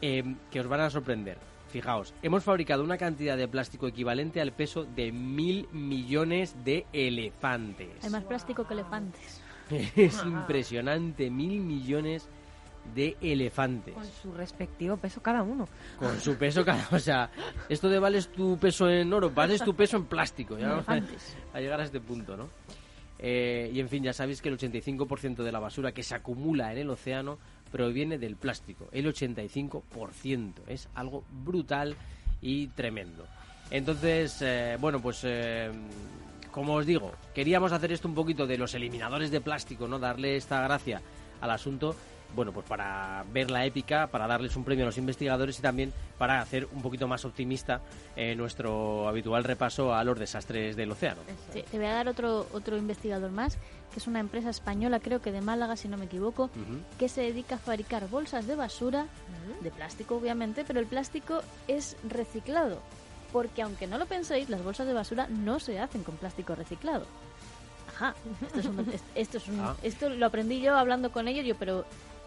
em, 0.00 0.36
que 0.50 0.60
os 0.60 0.66
van 0.66 0.80
a 0.80 0.90
sorprender. 0.90 1.38
Fijaos, 1.68 2.14
hemos 2.22 2.42
fabricado 2.42 2.82
una 2.82 2.98
cantidad 2.98 3.36
de 3.36 3.46
plástico 3.46 3.86
equivalente 3.86 4.40
al 4.40 4.52
peso 4.52 4.84
de 4.84 5.12
mil 5.12 5.68
millones 5.72 6.56
de 6.64 6.86
elefantes. 6.92 8.02
Hay 8.02 8.10
más 8.10 8.24
plástico 8.24 8.66
que 8.66 8.74
elefantes. 8.74 9.40
es 9.70 10.24
impresionante, 10.24 11.30
mil 11.30 11.60
millones 11.60 12.28
de 12.94 13.16
elefantes. 13.20 13.94
Con 13.94 14.04
su 14.04 14.32
respectivo 14.32 14.96
peso 14.96 15.22
cada 15.22 15.42
uno. 15.42 15.68
Con 15.98 16.18
su 16.18 16.36
peso 16.36 16.64
cada 16.64 16.88
O 16.90 16.98
sea, 16.98 17.30
esto 17.68 17.88
de 17.88 18.00
vales 18.00 18.32
tu 18.32 18.58
peso 18.58 18.88
en 18.88 19.12
oro, 19.12 19.30
vales 19.30 19.62
tu 19.62 19.74
peso 19.76 19.96
en 19.96 20.06
plástico. 20.06 20.58
Ya 20.58 20.72
elefantes. 20.72 21.36
a 21.52 21.60
llegar 21.60 21.80
a 21.80 21.84
este 21.84 22.00
punto, 22.00 22.36
¿no? 22.36 22.48
Eh, 23.22 23.70
y 23.72 23.80
en 23.80 23.88
fin, 23.88 24.02
ya 24.02 24.14
sabéis 24.14 24.40
que 24.40 24.48
el 24.48 24.58
85% 24.58 25.42
de 25.42 25.52
la 25.52 25.58
basura 25.58 25.92
que 25.92 26.02
se 26.02 26.14
acumula 26.14 26.72
en 26.72 26.78
el 26.78 26.90
océano 26.90 27.38
proviene 27.70 28.18
del 28.18 28.36
plástico, 28.36 28.88
el 28.92 29.06
85%. 29.06 30.54
Es 30.66 30.88
algo 30.94 31.24
brutal 31.44 31.96
y 32.40 32.68
tremendo. 32.68 33.26
Entonces, 33.70 34.38
eh, 34.40 34.78
bueno, 34.80 35.00
pues 35.02 35.20
eh, 35.24 35.70
como 36.50 36.74
os 36.74 36.86
digo, 36.86 37.12
queríamos 37.34 37.72
hacer 37.72 37.92
esto 37.92 38.08
un 38.08 38.14
poquito 38.14 38.46
de 38.46 38.56
los 38.56 38.74
eliminadores 38.74 39.30
de 39.30 39.42
plástico, 39.42 39.86
¿no? 39.86 39.98
Darle 39.98 40.36
esta 40.36 40.62
gracia 40.62 41.02
al 41.42 41.50
asunto 41.50 41.94
bueno, 42.34 42.52
pues 42.52 42.66
para 42.66 43.24
ver 43.32 43.50
la 43.50 43.64
épica, 43.64 44.06
para 44.06 44.26
darles 44.26 44.56
un 44.56 44.64
premio 44.64 44.84
a 44.84 44.86
los 44.86 44.98
investigadores 44.98 45.58
y 45.58 45.62
también 45.62 45.92
para 46.18 46.40
hacer 46.40 46.68
un 46.72 46.82
poquito 46.82 47.08
más 47.08 47.24
optimista 47.24 47.80
eh, 48.16 48.34
nuestro 48.34 49.08
habitual 49.08 49.44
repaso 49.44 49.94
a 49.94 50.04
los 50.04 50.18
desastres 50.18 50.76
del 50.76 50.92
océano. 50.92 51.20
te 51.52 51.64
voy 51.76 51.86
a 51.86 51.94
dar 51.94 52.08
otro, 52.08 52.46
otro 52.52 52.76
investigador 52.76 53.30
más, 53.30 53.58
que 53.92 53.98
es 53.98 54.06
una 54.06 54.20
empresa 54.20 54.50
española, 54.50 55.00
creo 55.00 55.20
que 55.20 55.32
de 55.32 55.40
Málaga, 55.40 55.76
si 55.76 55.88
no 55.88 55.96
me 55.96 56.04
equivoco, 56.04 56.50
que 56.98 57.08
se 57.08 57.22
dedica 57.22 57.56
a 57.56 57.58
fabricar 57.58 58.08
bolsas 58.08 58.46
de 58.46 58.54
basura, 58.54 59.06
de 59.60 59.70
plástico 59.70 60.16
obviamente, 60.16 60.64
pero 60.64 60.80
el 60.80 60.86
plástico 60.86 61.42
es 61.68 61.96
reciclado. 62.08 62.78
Porque 63.32 63.62
aunque 63.62 63.86
no 63.86 63.96
lo 63.96 64.06
penséis, 64.06 64.48
las 64.48 64.62
bolsas 64.62 64.88
de 64.88 64.92
basura 64.92 65.28
no 65.28 65.60
se 65.60 65.78
hacen 65.78 66.02
con 66.02 66.16
plástico 66.16 66.54
reciclado. 66.56 67.06
Ajá, 67.94 68.14
esto, 69.14 69.38
es 69.38 69.46
un, 69.48 69.60
ah. 69.60 69.76
esto 69.82 70.08
lo 70.08 70.26
aprendí 70.26 70.60
yo 70.60 70.76
hablando 70.76 71.12
con 71.12 71.28
ellos, 71.28 71.44
yo, 71.44 71.54
pero 71.56 71.84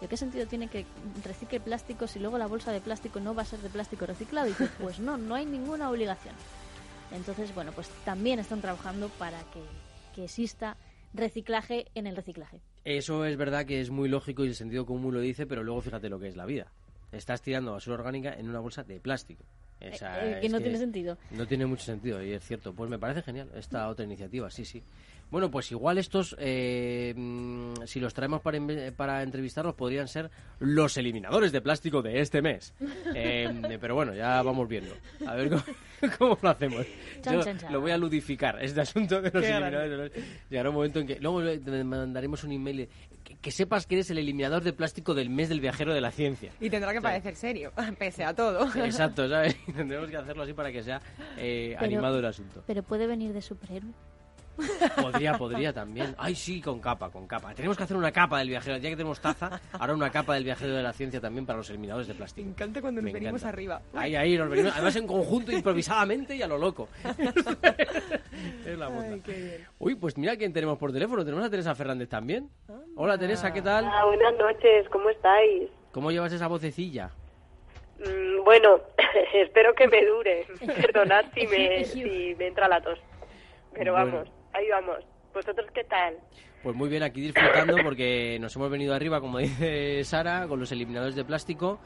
¿qué 0.08 0.16
sentido 0.16 0.46
tiene 0.46 0.68
que 0.68 0.84
recicle 1.24 1.60
plástico 1.60 2.06
si 2.06 2.18
luego 2.18 2.38
la 2.38 2.46
bolsa 2.46 2.72
de 2.72 2.80
plástico 2.80 3.20
no 3.20 3.34
va 3.34 3.42
a 3.42 3.46
ser 3.46 3.60
de 3.60 3.68
plástico 3.68 4.06
reciclado? 4.06 4.46
Y 4.46 4.50
dice, 4.50 4.68
pues 4.80 4.98
no, 5.00 5.16
no 5.16 5.34
hay 5.34 5.46
ninguna 5.46 5.90
obligación. 5.90 6.34
Entonces, 7.12 7.54
bueno, 7.54 7.72
pues 7.72 7.88
también 8.04 8.38
están 8.38 8.60
trabajando 8.60 9.08
para 9.10 9.38
que, 9.52 9.62
que 10.14 10.24
exista 10.24 10.76
reciclaje 11.12 11.86
en 11.94 12.06
el 12.06 12.16
reciclaje. 12.16 12.60
Eso 12.84 13.24
es 13.24 13.36
verdad 13.36 13.64
que 13.64 13.80
es 13.80 13.90
muy 13.90 14.08
lógico 14.08 14.44
y 14.44 14.48
el 14.48 14.54
sentido 14.54 14.84
común 14.84 15.14
lo 15.14 15.20
dice, 15.20 15.46
pero 15.46 15.62
luego 15.62 15.80
fíjate 15.80 16.08
lo 16.08 16.18
que 16.18 16.28
es 16.28 16.36
la 16.36 16.44
vida. 16.44 16.72
Estás 17.12 17.40
tirando 17.42 17.72
basura 17.72 17.96
orgánica 17.96 18.34
en 18.34 18.48
una 18.48 18.60
bolsa 18.60 18.82
de 18.82 19.00
plástico. 19.00 19.44
Eh, 19.80 19.96
eh, 20.00 20.38
que 20.40 20.48
no 20.48 20.60
tiene 20.60 20.78
sentido. 20.78 21.18
No 21.30 21.46
tiene 21.46 21.66
mucho 21.66 21.84
sentido 21.84 22.22
y 22.22 22.32
es 22.32 22.44
cierto. 22.44 22.72
Pues 22.74 22.90
me 22.90 22.98
parece 22.98 23.22
genial 23.22 23.50
esta 23.54 23.88
otra 23.88 24.04
iniciativa, 24.04 24.50
sí, 24.50 24.64
sí. 24.64 24.82
Bueno, 25.34 25.50
pues 25.50 25.68
igual 25.72 25.98
estos, 25.98 26.36
eh, 26.38 27.12
mm, 27.16 27.86
si 27.86 27.98
los 27.98 28.14
traemos 28.14 28.40
para, 28.40 28.60
para 28.96 29.20
entrevistarlos, 29.20 29.74
podrían 29.74 30.06
ser 30.06 30.30
los 30.60 30.96
eliminadores 30.96 31.50
de 31.50 31.60
plástico 31.60 32.02
de 32.02 32.20
este 32.20 32.40
mes. 32.40 32.72
Eh, 33.16 33.78
pero 33.80 33.94
bueno, 33.94 34.14
ya 34.14 34.42
vamos 34.42 34.68
viendo. 34.68 34.92
A 35.26 35.34
ver 35.34 35.50
cómo, 36.18 36.38
lo 36.42 36.48
hacemos. 36.48 36.86
Yo 37.24 37.42
lo 37.70 37.80
voy 37.80 37.90
a 37.90 37.98
ludificar, 37.98 38.62
este 38.62 38.80
asunto 38.80 39.20
de 39.20 39.30
los 39.30 39.44
eliminadores. 39.44 40.12
Llegará 40.50 40.70
un 40.70 40.76
momento 40.76 41.00
en 41.00 41.06
que 41.06 41.18
luego 41.20 41.42
mandaremos 41.84 42.44
un 42.44 42.52
email 42.52 42.88
que, 43.40 43.50
sepas 43.50 43.86
que 43.86 43.96
eres 43.96 44.10
el 44.10 44.18
eliminador 44.18 44.62
de 44.62 44.72
plástico 44.72 45.14
del 45.14 45.30
mes 45.30 45.48
del 45.48 45.60
viajero 45.60 45.94
de 45.94 46.00
la 46.00 46.10
ciencia. 46.10 46.52
Y 46.60 46.70
tendrá 46.70 46.92
que 46.92 47.00
parecer 47.00 47.34
serio, 47.36 47.72
pese 47.98 48.24
a 48.24 48.34
todo. 48.34 48.66
Exacto, 48.84 49.28
¿sabes? 49.28 49.56
Tendremos 49.66 50.08
que 50.08 50.16
hacerlo 50.16 50.44
así 50.44 50.52
para 50.52 50.70
que 50.70 50.82
sea 50.82 51.00
eh, 51.36 51.76
animado 51.78 52.18
el 52.20 52.24
asunto. 52.24 52.62
Pero 52.66 52.82
puede 52.82 53.06
venir 53.06 53.32
de 53.32 53.42
superhéroe. 53.42 53.92
Podría, 55.00 55.34
podría 55.36 55.72
también. 55.72 56.14
Ay, 56.18 56.34
sí, 56.34 56.60
con 56.60 56.80
capa, 56.80 57.10
con 57.10 57.26
capa. 57.26 57.54
Tenemos 57.54 57.76
que 57.76 57.82
hacer 57.82 57.96
una 57.96 58.12
capa 58.12 58.38
del 58.38 58.48
viajero. 58.48 58.76
Ya 58.76 58.88
que 58.90 58.96
tenemos 58.96 59.20
taza, 59.20 59.60
ahora 59.72 59.94
una 59.94 60.10
capa 60.10 60.34
del 60.34 60.44
viajero 60.44 60.74
de 60.74 60.82
la 60.82 60.92
ciencia 60.92 61.20
también 61.20 61.44
para 61.46 61.56
los 61.58 61.68
eliminadores 61.70 62.06
de 62.08 62.14
plástico. 62.14 62.44
Me 62.44 62.52
encanta 62.52 62.80
cuando 62.80 63.02
nos 63.02 63.12
venimos 63.12 63.44
arriba. 63.44 63.80
Ahí, 63.94 64.14
ahí, 64.14 64.36
nos 64.38 64.48
venimos. 64.48 64.72
Además 64.74 64.96
en 64.96 65.06
conjunto, 65.06 65.52
improvisadamente 65.52 66.36
y 66.36 66.42
a 66.42 66.46
lo 66.46 66.58
loco. 66.58 66.88
es 68.66 68.78
la 68.78 68.86
Ay, 68.86 69.22
Uy, 69.78 69.94
pues 69.96 70.16
mira 70.16 70.36
quién 70.36 70.52
tenemos 70.52 70.78
por 70.78 70.92
teléfono. 70.92 71.24
Tenemos 71.24 71.44
a 71.44 71.50
Teresa 71.50 71.74
Fernández 71.74 72.08
también. 72.08 72.48
Hola 72.96 73.18
Teresa, 73.18 73.52
¿qué 73.52 73.62
tal? 73.62 73.84
Ah, 73.86 74.04
buenas 74.06 74.34
noches, 74.38 74.88
¿cómo 74.90 75.10
estáis? 75.10 75.68
¿Cómo 75.92 76.10
llevas 76.10 76.32
esa 76.32 76.46
vocecilla? 76.48 77.10
Mm, 77.98 78.44
bueno, 78.44 78.80
espero 79.34 79.74
que 79.74 79.88
me 79.88 80.04
dure. 80.04 80.46
Perdonad 80.80 81.24
si 81.34 81.46
me, 81.46 81.84
si 81.84 82.34
me 82.38 82.46
entra 82.48 82.68
la 82.68 82.80
tos. 82.80 82.98
pero 83.72 83.92
Bueno. 83.92 84.10
vamos, 84.12 84.28
ahí 84.54 84.68
vamos. 84.70 85.04
¿Vosotros 85.34 85.66
qué 85.74 85.84
tal? 85.84 86.16
Pues 86.62 86.74
muy 86.76 86.88
bien, 86.88 87.02
aquí 87.02 87.20
disfrutando 87.20 87.76
porque 87.82 88.38
nos 88.40 88.54
hemos 88.56 88.70
venido 88.70 88.94
arriba, 88.94 89.20
como 89.20 89.38
dice 89.38 90.02
Sara, 90.04 90.46
con 90.48 90.60
los 90.60 90.72
eliminadores 90.72 91.14
de 91.16 91.24
plástico 91.24 91.80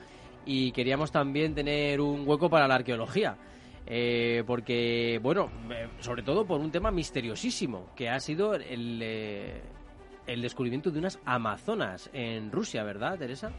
y 0.44 0.72
queríamos 0.72 1.10
también 1.10 1.54
tener 1.54 2.00
un 2.00 2.28
hueco 2.28 2.48
para 2.48 2.68
la 2.68 2.76
arqueología. 2.76 3.36
Eh, 3.90 4.44
porque, 4.46 5.18
bueno, 5.22 5.50
eh, 5.70 5.88
sobre 6.00 6.22
todo 6.22 6.46
por 6.46 6.60
un 6.60 6.70
tema 6.70 6.90
misteriosísimo, 6.90 7.88
que 7.96 8.10
ha 8.10 8.20
sido 8.20 8.54
el, 8.54 9.00
eh, 9.02 9.62
el 10.26 10.42
descubrimiento 10.42 10.90
de 10.90 10.98
unas 10.98 11.18
amazonas 11.24 12.10
en 12.12 12.52
Rusia, 12.52 12.84
¿verdad, 12.84 13.18
Teresa? 13.18 13.50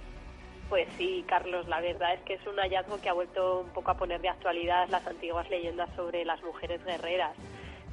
Pues 0.70 0.88
sí, 1.00 1.26
Carlos, 1.28 1.68
la 1.68 1.82
verdad 1.82 2.14
es 2.14 2.22
que 2.22 2.36
es 2.36 2.46
un 2.46 2.56
hallazgo 2.58 3.02
que 3.02 3.10
ha 3.10 3.14
vuelto 3.14 3.62
un 3.62 3.70
poco 3.70 3.90
a 3.90 3.98
poner 3.98 4.22
de 4.22 4.30
actualidad 4.30 4.88
las 4.90 5.06
antiguas 5.08 5.50
leyendas 5.50 5.90
sobre 5.96 6.24
las 6.24 6.42
mujeres 6.44 6.86
guerreras. 6.86 7.36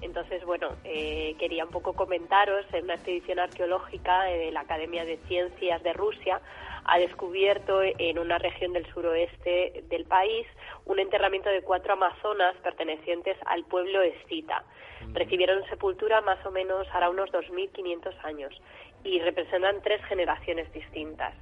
Entonces, 0.03 0.44
bueno, 0.44 0.72
eh, 0.84 1.34
quería 1.38 1.64
un 1.64 1.70
poco 1.70 1.94
comentaros, 1.94 2.66
en 2.72 2.84
una 2.84 2.94
expedición 2.94 3.38
arqueológica 3.38 4.24
de 4.24 4.53
la 4.53 4.61
Academia 4.61 5.05
de 5.05 5.18
Ciencias 5.28 5.82
de 5.82 5.92
Rusia 5.92 6.40
ha 6.88 6.99
descubierto 6.99 7.82
en 7.82 8.18
una 8.18 8.38
región 8.38 8.72
del 8.72 8.86
suroeste 8.92 9.84
del 9.88 10.05
país 10.05 10.47
un 10.84 11.01
enterramiento 11.01 11.51
de 11.51 11.62
cuatro 11.62 11.94
amazonas 11.94 12.55
pertenecientes 12.62 13.36
al 13.47 13.64
pueblo 13.64 14.03
escita. 14.03 14.64
Recibieron 15.12 15.64
sepultura 15.68 16.20
más 16.20 16.44
o 16.47 16.51
menos 16.51 16.86
hará 16.92 17.11
unos 17.11 17.30
2.500 17.30 18.14
años 18.24 18.55
y 19.03 19.18
representan 19.20 19.82
tres 19.82 20.05
generaciones 20.05 20.72
distintas. 20.72 21.34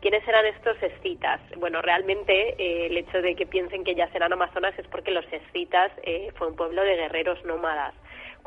¿Quiénes 0.00 0.26
eran 0.28 0.46
estos 0.46 0.80
escitas? 0.80 1.40
Bueno, 1.56 1.82
realmente 1.82 2.54
eh, 2.56 2.86
el 2.86 2.96
hecho 2.96 3.20
de 3.20 3.34
que 3.34 3.46
piensen 3.46 3.82
que 3.82 3.96
ya 3.96 4.08
serán 4.12 4.32
amazonas 4.32 4.78
es 4.78 4.86
porque 4.86 5.10
los 5.10 5.24
escitas 5.32 5.90
eh, 6.04 6.30
fue 6.36 6.46
un 6.46 6.54
pueblo 6.56 6.82
de 6.82 6.96
guerreros 6.96 7.44
nómadas 7.44 7.94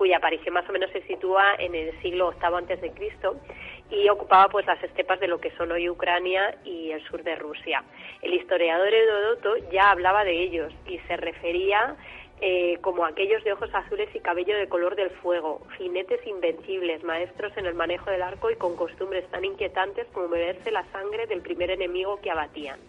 cuya 0.01 0.17
aparición 0.17 0.55
más 0.55 0.67
o 0.67 0.71
menos 0.71 0.89
se 0.89 1.03
sitúa 1.03 1.53
en 1.59 1.75
el 1.75 1.91
siglo 2.01 2.33
VIII 2.41 2.57
antes 2.57 2.81
de 2.81 2.91
Cristo 2.91 3.35
y 3.91 4.09
ocupaba 4.09 4.47
pues 4.47 4.65
las 4.65 4.81
estepas 4.83 5.19
de 5.19 5.27
lo 5.27 5.39
que 5.39 5.51
son 5.51 5.71
hoy 5.71 5.89
Ucrania 5.89 6.55
y 6.63 6.89
el 6.89 7.03
sur 7.03 7.21
de 7.21 7.35
Rusia. 7.35 7.83
El 8.23 8.33
historiador 8.33 8.91
Heródoto 8.91 9.57
ya 9.71 9.91
hablaba 9.91 10.23
de 10.23 10.41
ellos 10.41 10.73
y 10.87 10.97
se 11.07 11.17
refería 11.17 11.95
eh, 12.43 12.79
como 12.81 13.05
aquellos 13.05 13.43
de 13.43 13.53
ojos 13.53 13.69
azules 13.73 14.09
y 14.15 14.19
cabello 14.19 14.57
de 14.57 14.67
color 14.67 14.95
del 14.95 15.11
fuego, 15.11 15.61
jinetes 15.77 16.25
invencibles, 16.25 17.03
maestros 17.03 17.55
en 17.55 17.67
el 17.67 17.75
manejo 17.75 18.09
del 18.09 18.23
arco 18.23 18.49
y 18.49 18.55
con 18.55 18.75
costumbres 18.75 19.29
tan 19.29 19.45
inquietantes 19.45 20.07
como 20.11 20.27
beberse 20.27 20.71
la 20.71 20.83
sangre 20.91 21.27
del 21.27 21.41
primer 21.41 21.69
enemigo 21.69 22.19
que 22.19 22.31
abatían. 22.31 22.79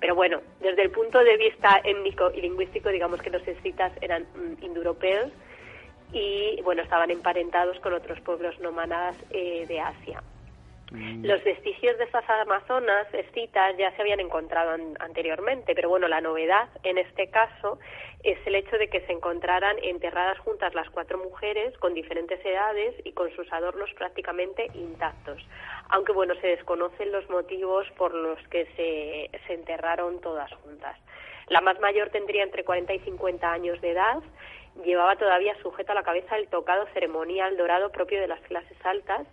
Pero 0.00 0.16
bueno, 0.16 0.40
desde 0.60 0.82
el 0.82 0.90
punto 0.90 1.22
de 1.22 1.36
vista 1.36 1.80
étnico 1.84 2.32
y 2.34 2.40
lingüístico, 2.40 2.88
digamos 2.88 3.22
que 3.22 3.30
los 3.30 3.46
escitas 3.46 3.92
eran 4.00 4.24
mm, 4.34 4.64
indoeuropeos 4.64 5.30
y 6.12 6.60
bueno, 6.62 6.82
estaban 6.82 7.12
emparentados 7.12 7.78
con 7.78 7.92
otros 7.92 8.20
pueblos 8.22 8.58
nómadas 8.58 9.14
eh, 9.30 9.66
de 9.68 9.80
Asia. 9.80 10.20
Los 10.92 11.44
vestigios 11.44 11.96
de 11.98 12.04
estas 12.04 12.28
amazonas 12.28 13.06
escitas 13.14 13.76
ya 13.76 13.92
se 13.94 14.02
habían 14.02 14.18
encontrado 14.20 14.70
an- 14.72 14.96
anteriormente, 14.98 15.74
pero 15.74 15.88
bueno, 15.88 16.08
la 16.08 16.20
novedad 16.20 16.68
en 16.82 16.98
este 16.98 17.28
caso 17.30 17.78
es 18.24 18.38
el 18.46 18.56
hecho 18.56 18.76
de 18.76 18.88
que 18.88 19.00
se 19.02 19.12
encontraran 19.12 19.76
enterradas 19.82 20.38
juntas 20.40 20.74
las 20.74 20.90
cuatro 20.90 21.18
mujeres 21.18 21.76
con 21.78 21.94
diferentes 21.94 22.44
edades 22.44 22.94
y 23.04 23.12
con 23.12 23.30
sus 23.36 23.50
adornos 23.52 23.92
prácticamente 23.94 24.68
intactos. 24.74 25.40
Aunque 25.90 26.12
bueno, 26.12 26.34
se 26.40 26.48
desconocen 26.48 27.12
los 27.12 27.28
motivos 27.30 27.86
por 27.96 28.12
los 28.14 28.38
que 28.48 28.66
se, 28.76 29.30
se 29.46 29.54
enterraron 29.54 30.20
todas 30.20 30.52
juntas. 30.54 30.98
La 31.48 31.60
más 31.60 31.78
mayor 31.80 32.10
tendría 32.10 32.42
entre 32.42 32.64
40 32.64 32.94
y 32.94 32.98
50 33.00 33.52
años 33.52 33.80
de 33.80 33.90
edad 33.92 34.18
llevaba 34.84 35.16
todavía 35.16 35.54
sujeto 35.62 35.90
a 35.92 35.96
la 35.96 36.04
cabeza 36.04 36.36
el 36.36 36.46
tocado 36.48 36.86
ceremonial 36.94 37.56
dorado 37.56 37.90
propio 37.90 38.20
de 38.20 38.28
las 38.28 38.40
clases 38.42 38.76
altas 38.84 39.26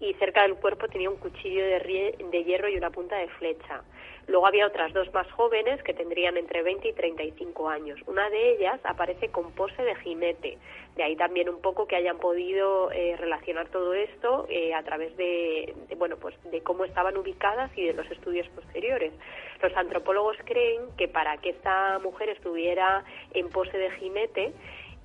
y 0.00 0.14
cerca 0.14 0.42
del 0.42 0.56
cuerpo 0.56 0.88
tenía 0.88 1.10
un 1.10 1.16
cuchillo 1.16 1.62
de, 1.64 2.16
de 2.30 2.44
hierro 2.44 2.68
y 2.68 2.76
una 2.76 2.90
punta 2.90 3.16
de 3.16 3.28
flecha. 3.28 3.82
Luego 4.26 4.46
había 4.46 4.66
otras 4.66 4.92
dos 4.92 5.12
más 5.12 5.30
jóvenes 5.32 5.82
que 5.82 5.92
tendrían 5.92 6.36
entre 6.36 6.62
20 6.62 6.88
y 6.88 6.92
35 6.92 7.68
años. 7.68 7.98
Una 8.06 8.30
de 8.30 8.52
ellas 8.52 8.78
aparece 8.84 9.28
con 9.28 9.50
pose 9.52 9.82
de 9.82 9.94
jinete. 9.96 10.58
De 10.94 11.02
ahí 11.02 11.16
también 11.16 11.48
un 11.48 11.60
poco 11.60 11.86
que 11.86 11.96
hayan 11.96 12.18
podido 12.18 12.92
eh, 12.92 13.16
relacionar 13.18 13.68
todo 13.68 13.92
esto 13.92 14.46
eh, 14.48 14.72
a 14.72 14.82
través 14.84 15.16
de, 15.16 15.74
de, 15.88 15.94
bueno, 15.96 16.16
pues 16.16 16.34
de 16.50 16.60
cómo 16.62 16.84
estaban 16.84 17.16
ubicadas 17.16 17.76
y 17.76 17.86
de 17.86 17.92
los 17.92 18.08
estudios 18.10 18.48
posteriores. 18.50 19.12
Los 19.60 19.76
antropólogos 19.76 20.36
creen 20.44 20.82
que 20.96 21.08
para 21.08 21.36
que 21.38 21.50
esta 21.50 21.98
mujer 21.98 22.28
estuviera 22.28 23.04
en 23.34 23.48
pose 23.48 23.76
de 23.76 23.90
jinete, 23.92 24.52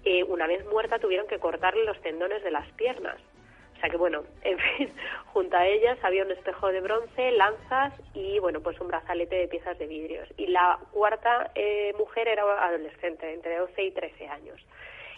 eh, 0.03 0.23
una 0.23 0.45
vez 0.45 0.63
muerta 0.67 0.99
tuvieron 0.99 1.27
que 1.27 1.39
cortarle 1.39 1.83
los 1.83 1.99
tendones 2.01 2.43
de 2.43 2.51
las 2.51 2.71
piernas. 2.73 3.17
Sea 3.86 3.91
que 3.91 3.97
bueno, 3.97 4.23
en 4.43 4.57
fin, 4.57 4.89
junto 5.27 5.55
a 5.55 5.67
ellas 5.67 5.99
había 6.01 6.23
un 6.23 6.31
espejo 6.31 6.69
de 6.69 6.81
bronce, 6.81 7.31
lanzas 7.33 7.93
y 8.15 8.39
bueno, 8.39 8.59
pues 8.61 8.81
un 8.81 8.88
brazalete 8.88 9.36
de 9.36 9.47
piezas 9.47 9.77
de 9.77 9.86
vidrios. 9.86 10.27
Y 10.38 10.47
la 10.47 10.79
cuarta 10.91 11.51
eh, 11.53 11.93
mujer 11.95 12.27
era 12.27 12.43
adolescente, 12.65 13.31
entre 13.31 13.57
12 13.57 13.83
y 13.83 13.91
13 13.91 14.27
años. 14.27 14.59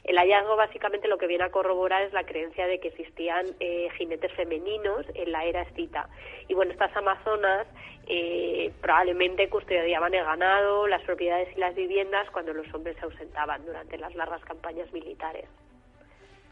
El 0.04 0.18
hallazgo 0.18 0.58
básicamente 0.58 1.08
lo 1.08 1.18
que 1.18 1.28
viene 1.28 1.46
a 1.46 1.50
corroborar 1.50 2.02
es 2.02 2.12
la 2.12 2.26
creencia 2.26 2.68
de 2.68 2.80
que 2.80 2.90
existían 2.90 3.46
eh, 3.62 3.88
jinetes 3.98 4.34
femeninos 4.34 5.06
en 5.14 5.32
la 5.32 5.46
era 5.46 5.62
escita. 5.62 6.10
Y 6.50 6.54
bueno, 6.54 6.74
estas 6.74 6.96
amazonas 6.96 7.68
eh, 8.08 8.74
probablemente 8.82 9.50
custodiaban 9.50 10.14
el 10.14 10.26
ganado, 10.26 10.88
las 10.88 11.04
propiedades 11.04 11.56
y 11.56 11.60
las 11.60 11.74
viviendas 11.74 12.30
cuando 12.32 12.54
los 12.54 12.74
hombres 12.74 12.98
se 12.98 13.06
ausentaban 13.06 13.66
durante 13.66 13.98
las 13.98 14.14
largas 14.16 14.44
campañas 14.44 14.92
militares. 14.92 15.46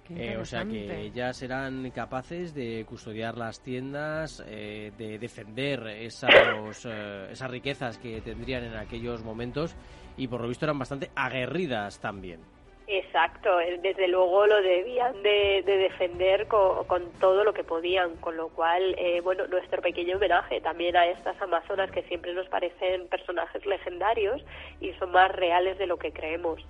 Eh, 0.10 0.38
o 0.38 0.46
sea 0.46 0.66
que 0.66 1.12
ya 1.12 1.34
serán 1.34 1.92
capaces 1.92 2.54
de 2.54 2.86
custodiar 2.86 3.38
las 3.38 3.62
tiendas, 3.62 4.44
eh, 4.48 4.92
de 4.98 5.18
defender 5.20 5.88
esos, 5.88 6.86
eh, 6.86 7.28
esas 7.32 7.52
riquezas 7.52 7.98
que 7.98 8.22
tendrían 8.22 8.64
en 8.64 8.76
aquellos 8.76 9.24
momentos 9.24 9.76
y 10.16 10.28
por 10.28 10.42
lo 10.42 10.48
visto 10.48 10.66
eran 10.66 10.80
bastante 10.80 11.10
aguerridas 11.16 12.00
también. 12.00 12.40
Exacto, 12.88 13.60
eh, 13.60 13.80
desde 13.82 14.08
luego 14.08 14.46
lo 14.46 14.62
debían 14.62 15.24
de, 15.24 15.64
de 15.66 15.78
defender 15.78 16.48
co- 16.48 16.86
con, 16.88 17.12
todo 17.20 17.44
lo 17.44 17.52
que 17.52 17.64
podían, 17.64 18.16
con 18.18 18.38
lo 18.38 18.50
cual, 18.50 18.94
eh, 19.00 19.22
bueno, 19.22 19.48
nuestro 19.48 19.82
pequeño 19.82 20.18
homenaje 20.18 20.62
también 20.62 20.96
a 20.96 21.08
estas 21.08 21.42
amazonas 21.42 21.90
que 21.90 22.04
siempre 22.04 22.34
nos 22.36 22.48
parecen 22.48 23.08
personajes 23.08 23.66
legendarios 23.66 24.46
y 24.80 24.94
son 24.94 25.12
más 25.12 25.32
reales 25.32 25.80
de 25.80 25.88
lo 25.88 25.98
que 25.98 26.14
creemos, 26.14 26.64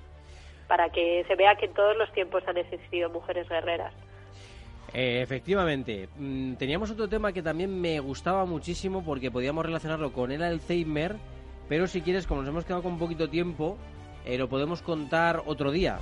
para 0.67 0.89
que 0.89 1.23
se 1.27 1.35
vea 1.35 1.55
que 1.55 1.65
en 1.65 1.73
todos 1.73 1.95
los 1.97 2.11
tiempos 2.13 2.43
han 2.47 2.57
existido 2.57 3.09
mujeres 3.09 3.47
guerreras. 3.49 3.93
Eh, 4.93 5.21
efectivamente, 5.21 6.07
Mm, 6.17 6.53
teníamos 6.55 6.89
otro 6.91 7.07
tema 7.09 7.33
que 7.33 7.41
también 7.41 7.81
me 7.81 7.99
gustaba 7.99 8.45
muchísimo 8.45 9.03
porque 9.03 9.29
podíamos 9.31 9.65
relacionarlo 9.65 10.13
con 10.13 10.31
el 10.31 10.41
Alzheimer, 10.41 11.15
pero 11.67 11.87
si 11.87 12.01
quieres, 12.01 12.27
como 12.27 12.41
nos 12.41 12.49
hemos 12.49 12.65
quedado 12.65 12.83
con 12.83 12.93
un 12.93 12.99
poquito 12.99 13.29
tiempo, 13.29 13.77
eh, 14.25 14.37
lo 14.37 14.47
podemos 14.47 14.81
contar 14.81 15.41
otro 15.45 15.71
día. 15.71 15.99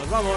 ¡Nos 0.00 0.10
vamos! 0.10 0.36